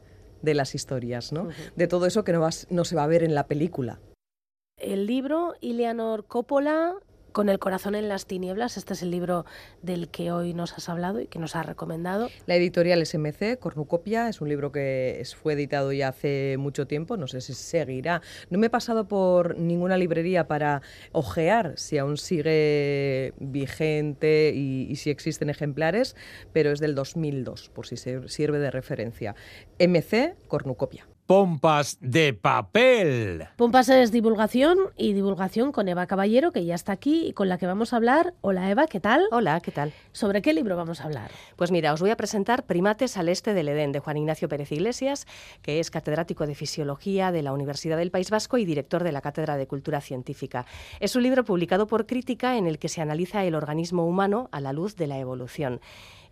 de 0.45 0.53
las 0.53 0.75
historias, 0.75 1.33
¿no? 1.33 1.43
Uh 1.43 1.49
-huh. 1.49 1.73
de 1.75 1.87
todo 1.87 2.05
eso 2.05 2.23
que 2.23 2.31
no, 2.31 2.39
vas, 2.39 2.67
no, 2.69 2.85
se 2.85 2.95
va 2.95 3.03
a 3.03 3.07
ver 3.07 3.23
en 3.23 3.35
la 3.35 3.47
película. 3.47 3.99
El 4.77 5.05
libro, 5.05 5.55
Ileanor 5.61 6.25
Coppola, 6.25 6.95
Con 7.35 7.49
el 7.49 7.59
corazón 7.59 7.95
en 7.95 8.07
las 8.07 8.27
tinieblas, 8.27 8.77
este 8.77 8.93
es 8.93 9.01
el 9.01 9.11
libro 9.11 9.45
del 9.81 10.07
que 10.07 10.31
hoy 10.31 10.53
nos 10.53 10.71
has 10.71 10.87
hablado 10.87 11.19
y 11.19 11.27
que 11.27 11.37
nos 11.37 11.57
has 11.57 11.65
recomendado. 11.65 12.29
La 12.45 12.55
editorial 12.55 13.01
es 13.01 13.13
MC, 13.13 13.59
Cornucopia, 13.59 14.29
es 14.29 14.39
un 14.39 14.47
libro 14.47 14.71
que 14.71 15.21
fue 15.43 15.51
editado 15.51 15.91
ya 15.91 16.07
hace 16.07 16.55
mucho 16.57 16.87
tiempo, 16.87 17.17
no 17.17 17.27
sé 17.27 17.41
si 17.41 17.53
seguirá. 17.53 18.21
No 18.49 18.57
me 18.57 18.67
he 18.67 18.69
pasado 18.69 19.09
por 19.09 19.57
ninguna 19.57 19.97
librería 19.97 20.47
para 20.47 20.81
ojear 21.11 21.73
si 21.75 21.97
aún 21.97 22.15
sigue 22.15 23.33
vigente 23.37 24.53
y, 24.55 24.95
si 24.95 25.09
existen 25.09 25.49
ejemplares, 25.49 26.15
pero 26.53 26.71
es 26.71 26.79
del 26.79 26.95
2002, 26.95 27.67
por 27.67 27.85
si 27.85 27.97
sirve 27.97 28.59
de 28.59 28.71
referencia. 28.71 29.35
MC, 29.77 30.35
Cornucopia. 30.47 31.05
Pompas 31.27 31.97
de 32.01 32.33
papel. 32.33 33.47
Pompas 33.57 33.89
es 33.89 34.11
divulgación 34.11 34.77
y 34.95 35.13
divulgación 35.13 35.71
con 35.71 35.87
Eva 35.87 36.05
Caballero, 36.05 36.51
que 36.51 36.65
ya 36.65 36.75
está 36.75 36.91
aquí 36.91 37.25
y 37.25 37.33
con 37.33 37.49
la 37.49 37.57
que 37.57 37.65
vamos 37.65 37.93
a 37.93 37.95
hablar. 37.95 38.35
Hola 38.41 38.69
Eva, 38.69 38.85
¿qué 38.85 38.99
tal? 38.99 39.23
Hola, 39.31 39.59
¿qué 39.59 39.71
tal? 39.71 39.91
¿Sobre 40.11 40.43
qué 40.43 40.53
libro 40.53 40.77
vamos 40.77 41.01
a 41.01 41.05
hablar? 41.05 41.31
Pues 41.55 41.71
mira, 41.71 41.93
os 41.93 41.99
voy 41.99 42.11
a 42.11 42.15
presentar 42.15 42.67
Primates 42.67 43.17
al 43.17 43.27
Este 43.27 43.55
del 43.55 43.69
Edén 43.69 43.91
de 43.91 44.01
Juan 44.01 44.17
Ignacio 44.17 44.47
Pérez 44.47 44.71
Iglesias, 44.71 45.25
que 45.63 45.79
es 45.79 45.89
catedrático 45.89 46.45
de 46.45 46.53
Fisiología 46.53 47.31
de 47.31 47.41
la 47.41 47.53
Universidad 47.53 47.97
del 47.97 48.11
País 48.11 48.29
Vasco 48.29 48.59
y 48.59 48.65
director 48.65 49.03
de 49.03 49.11
la 49.11 49.21
Cátedra 49.21 49.57
de 49.57 49.65
Cultura 49.65 50.01
Científica. 50.01 50.67
Es 50.99 51.15
un 51.15 51.23
libro 51.23 51.43
publicado 51.43 51.87
por 51.87 52.05
Crítica 52.05 52.55
en 52.55 52.67
el 52.67 52.77
que 52.77 52.87
se 52.87 53.01
analiza 53.01 53.43
el 53.45 53.55
organismo 53.55 54.05
humano 54.05 54.47
a 54.51 54.61
la 54.61 54.73
luz 54.73 54.95
de 54.95 55.07
la 55.07 55.17
evolución 55.17 55.81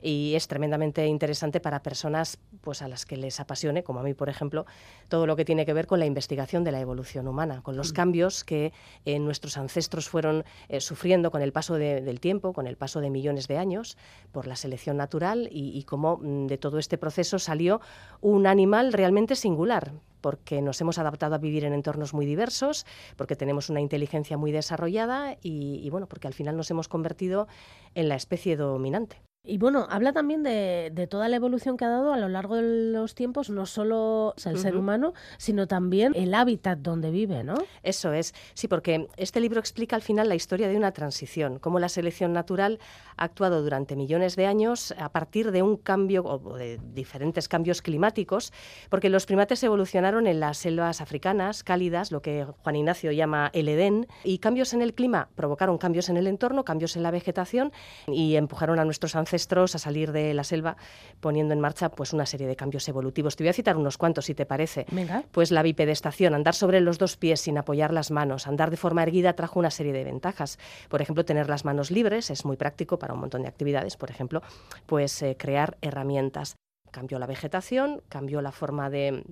y 0.03 0.35
es 0.35 0.47
tremendamente 0.47 1.07
interesante 1.07 1.59
para 1.59 1.81
personas 1.81 2.37
pues 2.61 2.81
a 2.81 2.87
las 2.87 3.05
que 3.05 3.17
les 3.17 3.39
apasione, 3.39 3.83
como 3.83 4.01
a 4.01 4.03
mí 4.03 4.13
por 4.13 4.29
ejemplo, 4.29 4.65
todo 5.07 5.27
lo 5.27 5.35
que 5.35 5.45
tiene 5.45 5.65
que 5.65 5.73
ver 5.73 5.87
con 5.87 5.99
la 5.99 6.05
investigación 6.05 6.63
de 6.63 6.71
la 6.71 6.79
evolución 6.79 7.27
humana, 7.27 7.61
con 7.61 7.77
los 7.77 7.91
mm. 7.91 7.95
cambios 7.95 8.43
que 8.43 8.73
eh, 9.05 9.19
nuestros 9.19 9.57
ancestros 9.57 10.09
fueron 10.09 10.43
eh, 10.69 10.81
sufriendo 10.81 11.31
con 11.31 11.41
el 11.41 11.51
paso 11.51 11.75
del 11.75 12.19
tiempo, 12.19 12.53
con 12.53 12.67
el 12.67 12.77
paso 12.77 12.99
de 12.99 13.09
millones 13.09 13.47
de 13.47 13.57
años 13.57 13.97
por 14.31 14.47
la 14.47 14.55
selección 14.55 14.97
natural 14.97 15.49
y, 15.51 15.77
y 15.77 15.83
cómo 15.83 16.17
mm, 16.17 16.47
de 16.47 16.57
todo 16.57 16.79
este 16.79 16.97
proceso 16.97 17.39
salió 17.39 17.81
un 18.21 18.47
animal 18.47 18.93
realmente 18.93 19.35
singular, 19.35 19.91
porque 20.21 20.61
nos 20.61 20.79
hemos 20.81 20.97
adaptado 20.97 21.35
a 21.35 21.37
vivir 21.37 21.65
en 21.65 21.73
entornos 21.73 22.13
muy 22.13 22.25
diversos, 22.25 22.85
porque 23.17 23.35
tenemos 23.35 23.69
una 23.69 23.81
inteligencia 23.81 24.37
muy 24.37 24.51
desarrollada 24.51 25.37
y, 25.41 25.81
y 25.83 25.89
bueno, 25.89 26.07
porque 26.07 26.27
al 26.27 26.33
final 26.33 26.55
nos 26.55 26.71
hemos 26.71 26.87
convertido 26.87 27.47
en 27.93 28.09
la 28.09 28.15
especie 28.15 28.55
dominante. 28.55 29.21
Y 29.45 29.57
bueno, 29.57 29.87
habla 29.89 30.13
también 30.13 30.41
de, 30.41 30.89
de, 30.93 31.05
toda 31.05 31.27
la 31.27 31.35
evolución 31.35 31.75
que 31.75 31.83
ha 31.83 31.89
dado 31.89 32.13
a 32.13 32.17
lo 32.17 32.29
largo 32.29 32.55
de 32.55 32.93
los 32.93 33.13
tiempos, 33.13 33.49
no 33.49 33.65
solo 33.65 34.35
el 34.45 34.57
ser 34.57 34.77
humano, 34.77 35.13
sino 35.37 35.67
también 35.67 36.13
el 36.15 36.33
hábitat 36.33 36.79
donde 36.79 37.11
vive, 37.11 37.43
¿no? 37.43 37.55
Eso 37.83 38.13
es, 38.13 38.33
sí, 38.53 38.69
porque 38.69 39.09
este 39.17 39.41
libro 39.41 39.59
explica 39.59 39.97
al 39.97 40.01
final 40.01 40.29
la 40.29 40.35
historia 40.35 40.69
de 40.69 40.77
una 40.77 40.93
transición, 40.93 41.59
cómo 41.59 41.79
la 41.79 41.89
selección 41.89 42.31
natural 42.31 42.79
ha 43.17 43.25
actuado 43.25 43.61
durante 43.61 43.97
millones 43.97 44.37
de 44.37 44.45
años 44.45 44.93
a 44.97 45.09
partir 45.09 45.51
de 45.51 45.61
un 45.61 45.75
cambio 45.75 46.23
o 46.23 46.55
de 46.55 46.79
diferentes 46.93 47.49
cambios 47.49 47.81
climáticos, 47.81 48.53
porque 48.89 49.09
los 49.09 49.25
primates 49.25 49.61
evolucionaron 49.61 50.25
en 50.25 50.39
las 50.39 50.59
selvas 50.59 51.01
africanas 51.01 51.65
cálidas, 51.65 52.13
lo 52.13 52.21
que 52.21 52.45
Juan 52.45 52.77
Ignacio 52.77 53.11
llama 53.11 53.51
el 53.53 53.67
Edén, 53.67 54.07
y 54.23 54.37
cambios 54.37 54.73
en 54.73 54.81
el 54.81 54.93
clima 54.93 55.27
provocaron 55.35 55.77
cambios 55.77 56.07
en 56.07 56.15
el 56.15 56.27
entorno, 56.27 56.63
cambios 56.63 56.95
en 56.95 57.03
la 57.03 57.11
vegetación 57.11 57.73
y 58.07 58.37
empujaron 58.37 58.79
a 58.79 58.85
nuestros 58.85 59.17
ancestros 59.17 59.32
a 59.33 59.79
salir 59.79 60.11
de 60.11 60.33
la 60.33 60.43
selva 60.43 60.77
poniendo 61.19 61.53
en 61.53 61.59
marcha 61.59 61.89
pues 61.89 62.13
una 62.13 62.25
serie 62.25 62.47
de 62.47 62.55
cambios 62.55 62.87
evolutivos. 62.87 63.35
Te 63.35 63.43
voy 63.43 63.49
a 63.49 63.53
citar 63.53 63.77
unos 63.77 63.97
cuantos 63.97 64.25
si 64.25 64.35
te 64.35 64.45
parece. 64.45 64.85
Venga. 64.91 65.23
Pues 65.31 65.51
la 65.51 65.63
bipedestación, 65.63 66.33
andar 66.33 66.53
sobre 66.53 66.81
los 66.81 66.97
dos 66.97 67.17
pies 67.17 67.41
sin 67.41 67.57
apoyar 67.57 67.93
las 67.93 68.11
manos, 68.11 68.47
andar 68.47 68.69
de 68.69 68.77
forma 68.77 69.03
erguida 69.03 69.33
trajo 69.33 69.59
una 69.59 69.71
serie 69.71 69.93
de 69.93 70.03
ventajas. 70.03 70.59
Por 70.89 71.01
ejemplo, 71.01 71.25
tener 71.25 71.49
las 71.49 71.65
manos 71.65 71.91
libres 71.91 72.29
es 72.29 72.45
muy 72.45 72.57
práctico 72.57 72.99
para 72.99 73.13
un 73.13 73.19
montón 73.19 73.41
de 73.41 73.47
actividades, 73.47 73.97
por 73.97 74.09
ejemplo, 74.09 74.41
pues 74.85 75.21
eh, 75.21 75.35
crear 75.37 75.77
herramientas. 75.81 76.55
Cambió 76.91 77.17
la 77.17 77.25
vegetación, 77.25 78.03
cambió 78.07 78.41
la 78.41 78.51
forma 78.51 78.89
de 78.89 79.23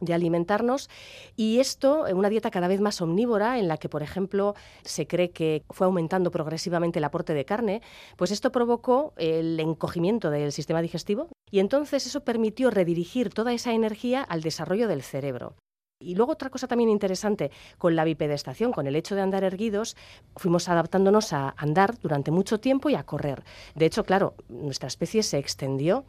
de 0.00 0.14
alimentarnos 0.14 0.88
y 1.36 1.60
esto, 1.60 2.04
una 2.12 2.28
dieta 2.28 2.50
cada 2.50 2.68
vez 2.68 2.80
más 2.80 3.00
omnívora 3.00 3.58
en 3.58 3.68
la 3.68 3.76
que, 3.76 3.88
por 3.88 4.02
ejemplo, 4.02 4.54
se 4.84 5.06
cree 5.06 5.30
que 5.30 5.64
fue 5.70 5.86
aumentando 5.86 6.30
progresivamente 6.30 6.98
el 6.98 7.04
aporte 7.04 7.34
de 7.34 7.44
carne, 7.44 7.82
pues 8.16 8.30
esto 8.30 8.52
provocó 8.52 9.12
el 9.16 9.58
encogimiento 9.60 10.30
del 10.30 10.52
sistema 10.52 10.82
digestivo 10.82 11.28
y 11.50 11.60
entonces 11.60 12.06
eso 12.06 12.24
permitió 12.24 12.70
redirigir 12.70 13.30
toda 13.30 13.52
esa 13.52 13.72
energía 13.72 14.22
al 14.22 14.42
desarrollo 14.42 14.88
del 14.88 15.02
cerebro. 15.02 15.54
Y 16.00 16.14
luego 16.14 16.32
otra 16.32 16.50
cosa 16.50 16.68
también 16.68 16.90
interesante, 16.90 17.50
con 17.76 17.96
la 17.96 18.04
bipedestación, 18.04 18.70
con 18.70 18.86
el 18.86 18.94
hecho 18.94 19.16
de 19.16 19.22
andar 19.22 19.42
erguidos, 19.42 19.96
fuimos 20.36 20.68
adaptándonos 20.68 21.32
a 21.32 21.54
andar 21.56 21.98
durante 21.98 22.30
mucho 22.30 22.60
tiempo 22.60 22.88
y 22.88 22.94
a 22.94 23.02
correr. 23.02 23.42
De 23.74 23.86
hecho, 23.86 24.04
claro, 24.04 24.34
nuestra 24.48 24.86
especie 24.86 25.24
se 25.24 25.38
extendió 25.38 26.04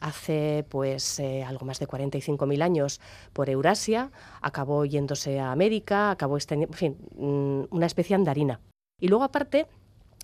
hace 0.00 0.64
pues 0.68 1.20
eh, 1.20 1.44
algo 1.44 1.66
más 1.66 1.78
de 1.78 1.86
45.000 1.86 2.62
años 2.62 3.00
por 3.32 3.48
Eurasia, 3.48 4.10
acabó 4.40 4.84
yéndose 4.84 5.38
a 5.38 5.52
América, 5.52 6.10
acabó 6.10 6.36
extendiendo, 6.36 6.74
en 6.74 6.78
fin, 6.78 6.96
mm, 7.16 7.74
una 7.74 7.86
especie 7.86 8.16
andarina. 8.16 8.60
Y 9.00 9.08
luego 9.08 9.24
aparte 9.24 9.66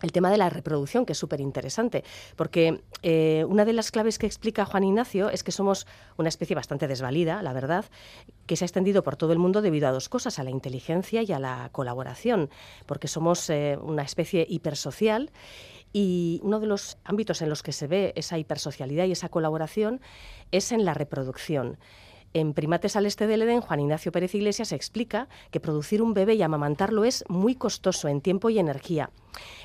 el 0.03 0.12
tema 0.12 0.31
de 0.31 0.37
la 0.37 0.51
reproducción, 0.51 1.07
que 1.07 1.12
es 1.12 1.18
súper 1.18 1.41
interesante, 1.41 2.05
porque 2.37 2.83
eh, 3.03 3.47
una 3.49 3.64
de 3.64 3.72
las 3.72 3.91
claves 3.91 4.18
que 4.18 4.27
explica 4.27 4.66
Juan 4.66 4.85
Ignacio 4.85 5.31
es 5.31 5.43
que 5.43 5.53
somos 5.53 5.87
una 6.18 6.29
especie 6.29 6.55
bastante 6.55 6.87
desvalida, 6.87 7.43
la 7.43 7.55
verdad, 7.55 7.87
que 8.45 8.57
se 8.57 8.64
ha 8.64 8.66
extendido 8.66 9.03
por 9.03 9.16
todo 9.16 9.33
el 9.33 9.39
mundo 9.39 9.62
debido 9.62 9.89
a 9.89 9.93
dos 9.93 10.11
cosas, 10.11 10.39
a 10.39 10.45
la 10.45 10.51
inteligencia 10.51 11.22
y 11.22 11.33
a 11.33 11.39
la 11.39 11.70
colaboración, 11.72 12.51
porque 12.85 13.09
somos 13.09 13.49
eh, 13.49 13.79
una 13.81 14.03
especie 14.03 14.47
hipersocial 14.49 15.31
y 15.93 16.41
uno 16.43 16.61
de 16.61 16.66
los 16.66 16.99
ámbitos 17.05 17.43
en 17.43 17.49
los 17.49 17.62
que 17.62 17.72
se 17.72 17.87
ve 17.87 18.12
esa 18.16 18.39
hipersocialidad 18.39 19.07
y 19.07 19.12
esa 19.12 19.28
colaboración 19.28 20.01
es 20.53 20.72
en 20.72 20.84
la 20.84 20.95
reproducción. 20.95 21.78
En 22.34 22.53
Primates 22.53 22.97
al 22.97 23.07
Este 23.07 23.26
del 23.26 23.41
Edén, 23.41 23.62
Juan 23.62 23.80
Ignacio 23.80 24.12
Pérez 24.12 24.34
Iglesias 24.34 24.72
explica 24.72 25.26
que 25.51 25.59
producir 25.59 26.03
un 26.03 26.12
bebé 26.12 26.34
y 26.34 26.43
amamantarlo 26.43 27.05
es 27.05 27.24
muy 27.28 27.55
costoso 27.55 28.09
en 28.09 28.20
tiempo 28.20 28.51
y 28.51 28.59
energía. 28.59 29.11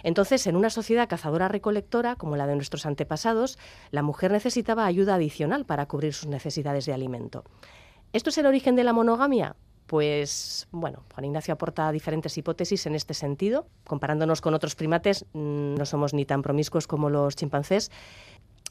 Entonces, 0.03 0.47
en 0.47 0.55
una 0.55 0.69
sociedad 0.69 1.09
cazadora-recolectora 1.09 2.15
como 2.15 2.37
la 2.37 2.47
de 2.47 2.55
nuestros 2.55 2.85
antepasados, 2.85 3.57
la 3.89 4.03
mujer 4.03 4.31
necesitaba 4.31 4.85
ayuda 4.85 5.15
adicional 5.15 5.65
para 5.65 5.85
cubrir 5.87 6.13
sus 6.13 6.29
necesidades 6.29 6.85
de 6.85 6.93
alimento. 6.93 7.43
¿Esto 8.13 8.29
es 8.29 8.37
el 8.37 8.45
origen 8.45 8.77
de 8.77 8.85
la 8.85 8.93
monogamia? 8.93 9.57
Pues 9.91 10.69
bueno, 10.71 11.03
Juan 11.13 11.25
Ignacio 11.25 11.53
aporta 11.53 11.91
diferentes 11.91 12.37
hipótesis 12.37 12.85
en 12.85 12.95
este 12.95 13.13
sentido. 13.13 13.67
Comparándonos 13.83 14.39
con 14.39 14.53
otros 14.53 14.73
primates, 14.73 15.25
mm, 15.33 15.75
no 15.75 15.85
somos 15.85 16.13
ni 16.13 16.23
tan 16.23 16.41
promiscuos 16.41 16.87
como 16.87 17.09
los 17.09 17.35
chimpancés, 17.35 17.91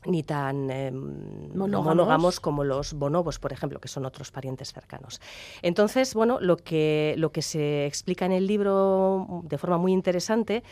ni 0.06 0.22
tan 0.22 0.70
eh, 0.70 0.90
monógamos. 0.90 2.40
como 2.40 2.64
los 2.64 2.94
bonobos, 2.94 3.38
por 3.38 3.52
ejemplo, 3.52 3.80
que 3.80 3.88
son 3.88 4.06
otros 4.06 4.30
parientes 4.30 4.72
cercanos. 4.72 5.20
Entonces, 5.60 6.14
bueno, 6.14 6.40
lo 6.40 6.56
que, 6.56 7.14
lo 7.18 7.32
que 7.32 7.42
se 7.42 7.84
explica 7.84 8.24
en 8.24 8.32
el 8.32 8.46
libro 8.46 9.42
de 9.44 9.58
forma 9.58 9.76
muy 9.76 9.92
interesante 9.92 10.62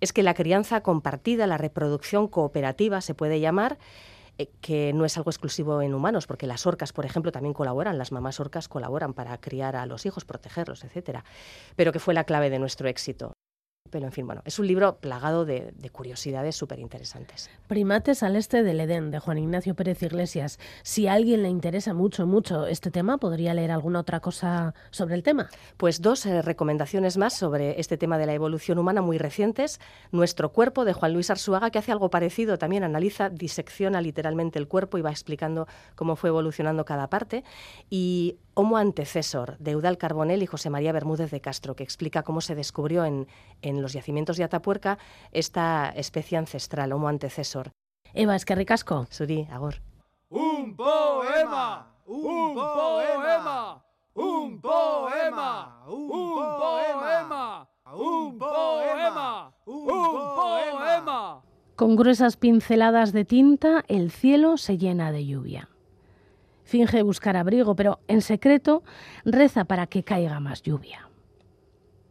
es 0.00 0.14
que 0.14 0.22
la 0.22 0.32
crianza 0.32 0.80
compartida, 0.80 1.46
la 1.46 1.58
reproducción 1.58 2.28
cooperativa, 2.28 3.02
se 3.02 3.12
puede 3.12 3.40
llamar, 3.40 3.76
que 4.46 4.92
no 4.92 5.04
es 5.04 5.16
algo 5.16 5.30
exclusivo 5.30 5.82
en 5.82 5.94
humanos, 5.94 6.26
porque 6.26 6.46
las 6.46 6.66
orcas, 6.66 6.92
por 6.92 7.04
ejemplo, 7.04 7.32
también 7.32 7.54
colaboran, 7.54 7.98
las 7.98 8.12
mamás 8.12 8.40
orcas 8.40 8.68
colaboran 8.68 9.14
para 9.14 9.38
criar 9.40 9.76
a 9.76 9.86
los 9.86 10.06
hijos, 10.06 10.24
protegerlos, 10.24 10.84
etcétera, 10.84 11.24
pero 11.76 11.92
que 11.92 11.98
fue 11.98 12.14
la 12.14 12.24
clave 12.24 12.50
de 12.50 12.58
nuestro 12.58 12.88
éxito. 12.88 13.37
Pero 13.90 14.06
en 14.06 14.12
fin, 14.12 14.26
bueno, 14.26 14.42
es 14.44 14.58
un 14.58 14.66
libro 14.66 14.96
plagado 14.96 15.44
de, 15.44 15.72
curiosidades 15.92 16.54
súper 16.54 16.78
interesantes. 16.78 17.50
Primates 17.66 18.22
al 18.22 18.36
este 18.36 18.62
del 18.62 18.80
Edén, 18.80 19.10
de 19.10 19.18
Juan 19.18 19.38
Ignacio 19.38 19.74
Pérez 19.74 20.02
Iglesias. 20.02 20.58
Si 20.82 21.06
a 21.06 21.14
alguien 21.14 21.42
le 21.42 21.48
interesa 21.48 21.94
mucho, 21.94 22.26
mucho 22.26 22.66
este 22.66 22.90
tema, 22.90 23.18
¿podría 23.18 23.54
leer 23.54 23.70
alguna 23.70 24.00
otra 24.00 24.20
cosa 24.20 24.74
sobre 24.90 25.14
el 25.14 25.22
tema? 25.22 25.48
Pues 25.76 26.02
dos 26.02 26.26
eh, 26.26 26.42
recomendaciones 26.42 27.16
más 27.16 27.34
sobre 27.34 27.80
este 27.80 27.96
tema 27.96 28.18
de 28.18 28.26
la 28.26 28.34
evolución 28.34 28.78
humana 28.78 29.00
muy 29.00 29.18
recientes. 29.18 29.80
Nuestro 30.12 30.52
cuerpo, 30.52 30.84
de 30.84 30.92
Juan 30.92 31.14
Luis 31.14 31.30
Arzuaga, 31.30 31.70
que 31.70 31.78
hace 31.78 31.92
algo 31.92 32.10
parecido, 32.10 32.58
también 32.58 32.84
analiza, 32.84 33.30
disecciona 33.30 34.00
literalmente 34.00 34.58
el 34.58 34.68
cuerpo 34.68 34.98
y 34.98 35.02
va 35.02 35.10
explicando 35.10 35.66
cómo 35.94 36.16
fue 36.16 36.28
evolucionando 36.28 36.84
cada 36.84 37.08
parte. 37.08 37.44
Y 37.90 38.36
Homo 38.60 38.76
antecesor, 38.76 39.56
de 39.58 39.70
Eudal 39.70 39.98
Carbonell 39.98 40.42
y 40.42 40.46
José 40.46 40.68
María 40.68 40.90
Bermúdez 40.90 41.30
de 41.30 41.40
Castro, 41.40 41.76
que 41.76 41.84
explica 41.84 42.24
cómo 42.24 42.40
se 42.40 42.56
descubrió 42.56 43.04
en, 43.04 43.28
en 43.62 43.77
los 43.82 43.92
yacimientos 43.92 44.36
de 44.36 44.44
Atapuerca 44.44 44.98
esta 45.32 45.90
especie 45.90 46.38
ancestral, 46.38 46.92
Homo 46.92 47.08
antecesor. 47.08 47.72
Eva, 48.14 48.36
es 48.36 48.44
que 48.44 48.54
ricasco. 48.54 49.06
Suri, 49.10 49.46
agor. 49.50 49.76
Un 50.30 50.76
poema, 50.76 51.94
un 52.06 52.54
poema, 52.54 53.84
un 54.14 54.60
poema, 54.60 55.84
un 55.86 56.20
poema, 56.52 57.68
un 57.92 58.38
poema, 58.38 59.52
un 59.66 59.98
poema. 59.98 61.42
Con 61.76 61.96
gruesas 61.96 62.36
pinceladas 62.36 63.12
de 63.12 63.24
tinta, 63.24 63.84
el 63.88 64.10
cielo 64.10 64.56
se 64.56 64.78
llena 64.78 65.12
de 65.12 65.26
lluvia 65.26 65.68
finge 66.68 67.02
buscar 67.02 67.36
abrigo, 67.36 67.74
pero 67.74 68.00
en 68.08 68.20
secreto 68.20 68.82
reza 69.24 69.64
para 69.64 69.86
que 69.86 70.04
caiga 70.04 70.38
más 70.38 70.62
lluvia. 70.62 71.07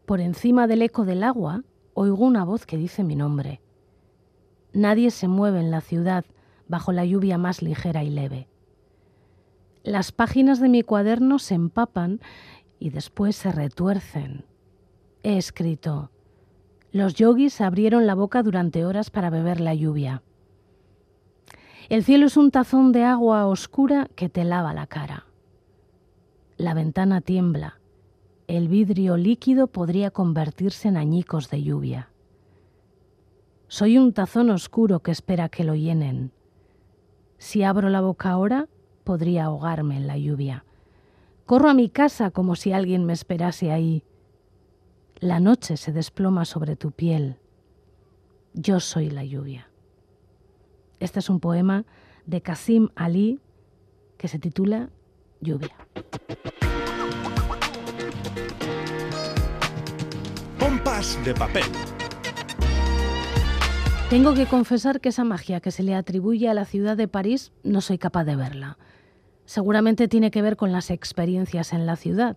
Por 0.08 0.22
encima 0.22 0.68
del 0.68 0.84
eco 0.84 1.04
del 1.04 1.22
agua 1.22 1.66
oigo 1.94 2.24
una 2.24 2.46
voz 2.46 2.66
que 2.66 2.78
dice 2.78 3.04
mi 3.04 3.18
nombre. 3.18 3.60
Nadie 4.72 5.12
se 5.12 5.28
mueve 5.28 5.60
en 5.60 5.70
la 5.70 5.82
ciudad 5.82 6.24
bajo 6.70 6.94
la 6.94 7.04
lluvia 7.04 7.38
más 7.38 7.62
ligera 7.62 8.06
y 8.06 8.10
leve. 8.10 8.48
Las 9.84 10.14
páginas 10.14 10.62
de 10.62 10.70
mi 10.70 10.82
cuaderno 10.82 11.40
se 11.40 11.56
empapan 11.56 12.22
y 12.80 12.92
después 12.92 13.36
se 13.36 13.52
retuercen. 13.52 14.46
He 15.24 15.38
escrito, 15.38 16.10
los 16.94 17.16
yogis 17.16 17.60
abrieron 17.60 18.08
la 18.08 18.16
boca 18.16 18.44
durante 18.44 18.86
horas 18.86 19.10
para 19.10 19.30
beber 19.30 19.60
la 19.60 19.74
lluvia. 19.74 20.24
El 21.90 22.06
cielo 22.06 22.28
es 22.28 22.38
un 22.38 22.52
tazón 22.52 22.94
de 22.94 23.04
agua 23.04 23.46
oscura 23.46 24.08
que 24.16 24.30
te 24.30 24.46
lava 24.46 24.74
la 24.74 24.88
cara. 24.88 25.26
La 26.56 26.74
ventana 26.74 27.20
tiembla. 27.20 27.82
El 28.48 28.70
vidrio 28.70 29.18
líquido 29.18 29.68
podría 29.68 30.10
convertirse 30.10 30.88
en 30.88 30.96
añicos 30.96 31.50
de 31.50 31.64
lluvia. 31.64 32.10
Soy 33.68 33.98
un 33.98 34.14
tazón 34.14 34.50
oscuro 34.52 35.02
que 35.02 35.12
espera 35.12 35.50
que 35.50 35.66
lo 35.66 35.76
llenen. 35.76 36.32
Si 37.38 37.64
abro 37.64 37.90
la 37.90 38.00
boca 38.00 38.30
ahora, 38.30 38.70
podría 39.04 39.44
ahogarme 39.44 39.98
en 39.98 40.08
la 40.08 40.18
lluvia. 40.18 40.64
Corro 41.46 41.70
a 41.70 41.74
mi 41.74 41.90
casa 41.90 42.32
como 42.32 42.56
si 42.56 42.72
alguien 42.72 43.06
me 43.06 43.12
esperase 43.12 43.70
ahí. 43.70 44.06
La 45.20 45.42
noche 45.42 45.76
se 45.76 45.92
desploma 45.92 46.46
sobre 46.46 46.78
tu 46.78 46.92
piel. 46.92 47.36
Yo 48.54 48.80
soy 48.80 49.10
la 49.10 49.26
lluvia. 49.26 49.70
Este 51.02 51.20
es 51.20 51.30
un 51.30 51.42
poema 51.42 51.84
de 52.26 52.42
Kasim 52.42 52.88
Ali 52.96 53.42
que 54.18 54.30
se 54.30 54.40
titula 54.40 54.90
Lluvia. 55.42 55.76
De 60.98 61.36
papel. 61.36 61.62
Tengo 64.10 64.34
que 64.34 64.48
confesar 64.48 65.00
que 65.00 65.10
esa 65.10 65.24
magia 65.24 65.60
que 65.60 65.70
se 65.70 65.84
le 65.84 65.94
atribuye 65.94 66.50
a 66.50 66.56
la 66.56 66.66
ciudad 66.66 66.98
de 66.98 67.08
París 67.08 67.52
no 67.62 67.82
soy 67.82 68.00
capaz 68.00 68.24
de 68.24 68.36
verla. 68.36 68.80
Seguramente 69.46 70.08
tiene 70.08 70.32
que 70.32 70.42
ver 70.42 70.58
con 70.58 70.72
las 70.72 70.90
experiencias 70.90 71.72
en 71.72 71.86
la 71.86 71.98
ciudad. 71.98 72.36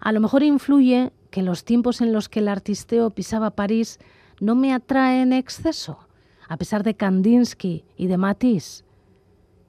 A 0.00 0.10
lo 0.10 0.18
mejor 0.18 0.42
influye 0.42 1.12
que 1.30 1.42
los 1.42 1.64
tiempos 1.64 2.00
en 2.00 2.12
los 2.12 2.28
que 2.28 2.40
el 2.40 2.48
artisteo 2.48 3.10
pisaba 3.10 3.52
París 3.52 4.00
no 4.40 4.56
me 4.56 4.72
atraen 4.72 5.32
en 5.32 5.38
exceso, 5.38 6.00
a 6.48 6.56
pesar 6.56 6.82
de 6.82 6.94
Kandinsky 6.96 7.84
y 7.96 8.08
de 8.08 8.16
Matisse. 8.16 8.84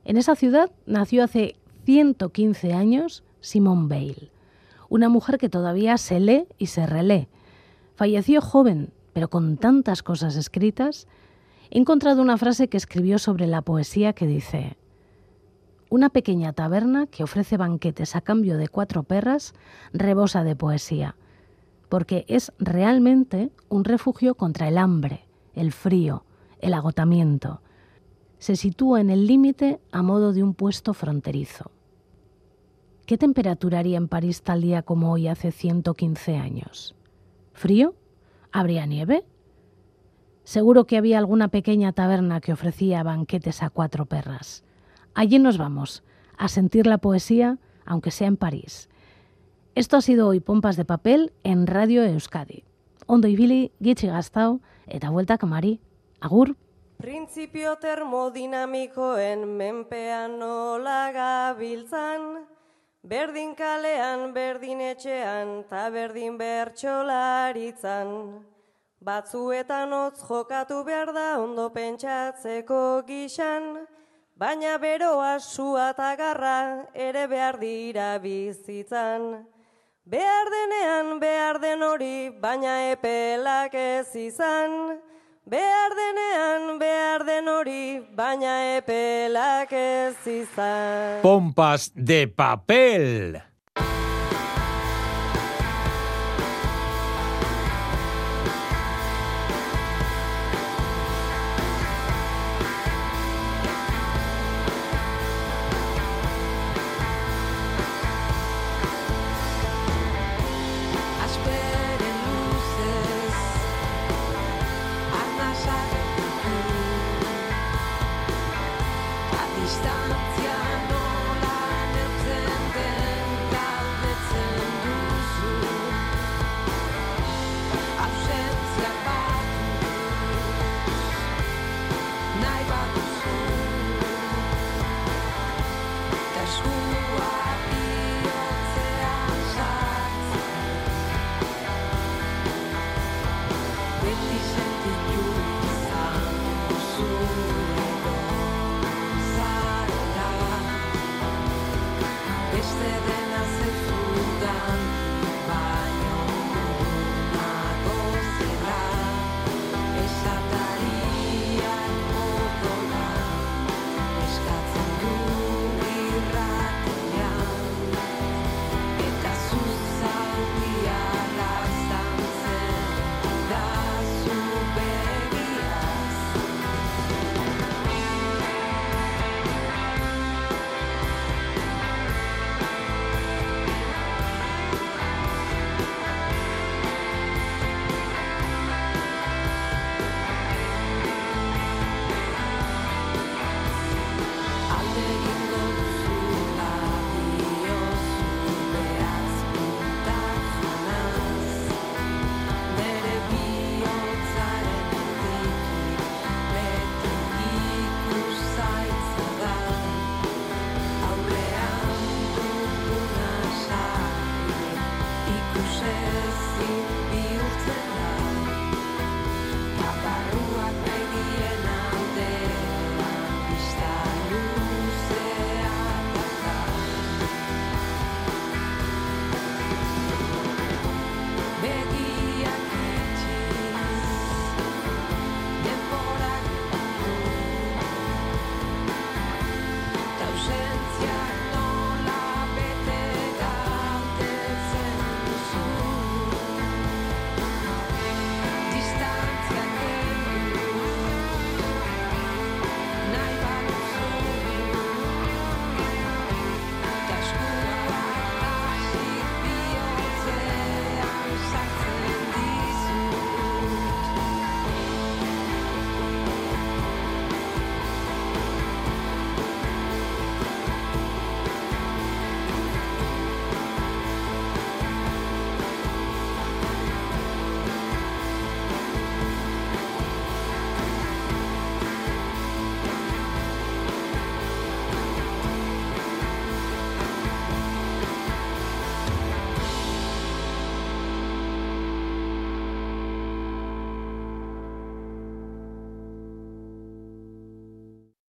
En 0.04 0.18
esa 0.18 0.36
ciudad 0.36 0.72
nació 0.88 1.24
hace 1.24 1.58
115 1.86 2.74
años 2.74 3.24
Simone 3.40 3.88
Bale, 3.88 4.32
una 4.90 5.10
mujer 5.10 5.38
que 5.38 5.48
todavía 5.48 6.00
se 6.00 6.20
lee 6.20 6.48
y 6.58 6.66
se 6.66 6.88
relee. 6.88 7.30
Falleció 7.96 8.42
joven, 8.42 8.92
pero 9.14 9.30
con 9.30 9.56
tantas 9.56 10.04
cosas 10.04 10.36
escritas 10.36 11.08
he 11.70 11.80
encontrado 11.80 12.22
una 12.22 12.38
frase 12.38 12.68
que 12.68 12.78
escribió 12.78 13.20
sobre 13.20 13.48
la 13.48 13.62
poesía 13.62 14.12
que 14.12 14.28
dice, 14.28 14.78
una 15.90 16.10
pequeña 16.10 16.52
taberna 16.52 17.08
que 17.08 17.24
ofrece 17.24 17.56
banquetes 17.56 18.18
a 18.18 18.22
cambio 18.22 18.58
de 18.58 18.68
cuatro 18.68 19.04
perras 19.04 19.54
rebosa 19.94 20.44
de 20.44 20.58
poesía, 20.58 21.16
porque 21.88 22.26
es 22.28 22.52
realmente 22.60 23.52
un 23.70 23.86
refugio 23.86 24.36
contra 24.36 24.68
el 24.68 24.78
hambre, 24.78 25.26
el 25.54 25.72
frío, 25.72 26.26
el 26.60 26.74
agotamiento. 26.74 27.62
Se 28.40 28.58
sitúa 28.58 29.00
en 29.00 29.10
el 29.10 29.26
límite 29.26 29.80
a 29.94 30.02
modo 30.02 30.34
de 30.34 30.44
un 30.44 30.54
puesto 30.54 30.94
fronterizo. 30.94 31.72
¿Qué 33.06 33.18
temperatura 33.18 33.80
haría 33.80 33.98
en 33.98 34.10
París 34.10 34.42
tal 34.42 34.62
día 34.62 34.82
como 34.82 35.14
hoy 35.14 35.30
hace 35.30 35.52
115 35.52 36.36
años? 36.36 36.96
¿Frío? 37.56 37.96
¿Habría 38.52 38.86
nieve? 38.86 39.24
Seguro 40.44 40.86
que 40.86 40.98
había 40.98 41.18
alguna 41.18 41.48
pequeña 41.48 41.94
taberna 41.94 42.42
que 42.42 42.52
ofrecía 42.52 43.02
banquetes 43.02 43.64
a 43.64 43.70
cuatro 43.70 44.06
perras. 44.06 44.66
Allí 45.14 45.40
nos 45.40 45.58
vamos, 45.58 46.04
a 46.38 46.50
sentir 46.50 46.86
la 46.86 46.98
poesía, 46.98 47.58
aunque 47.86 48.12
sea 48.12 48.28
en 48.28 48.36
París. 48.36 48.90
Esto 49.74 49.96
ha 49.96 50.02
sido 50.02 50.28
hoy 50.28 50.42
Pompas 50.42 50.76
de 50.76 50.84
Papel 50.84 51.32
en 51.44 51.66
Radio 51.66 52.04
Euskadi. 52.04 52.66
Ondo 53.08 53.30
ibili, 53.30 53.72
gitxi 53.82 54.08
gaztau, 54.08 54.60
eta 54.86 55.10
vuelta 55.10 55.38
kamari. 55.38 55.80
Agur! 56.20 56.58
Printzipio 56.98 57.78
termodinamikoen 57.78 59.48
menpean 59.56 60.40
nola 60.40 61.12
gabiltzan, 61.14 62.46
berdin 63.06 63.54
kalean, 63.56 64.34
berdin 64.34 64.82
etxean, 64.82 65.64
ta 65.70 65.90
berdin 65.94 66.38
bertxolaritzan. 66.38 68.10
Batzuetan 69.06 69.94
hotz 69.94 70.22
jokatu 70.26 70.84
behar 70.84 71.14
da 71.14 71.28
ondo 71.38 71.70
pentsatzeko 71.70 73.04
gixan, 73.06 73.86
baina 74.36 74.78
beroa 74.82 75.38
sua 75.40 75.92
eta 75.94 76.16
garra 76.18 76.86
ere 76.94 77.28
behar 77.28 77.60
dira 77.62 78.18
bizitzan. 78.18 79.46
Behar 80.06 80.50
denean 80.54 81.20
behar 81.20 81.60
den 81.62 81.84
hori, 81.84 82.30
baina 82.42 82.92
epelak 82.92 83.74
ez 83.74 84.16
izan. 84.16 84.98
Behar 85.46 85.92
denean 85.94 86.80
behar 86.80 87.22
den 87.28 87.48
hori, 87.48 88.00
baina 88.18 88.54
epelak 88.80 89.76
ez 89.78 90.18
izan. 90.26 91.20
Pompas 91.22 91.92
de 91.94 92.26
papel. 92.26 93.38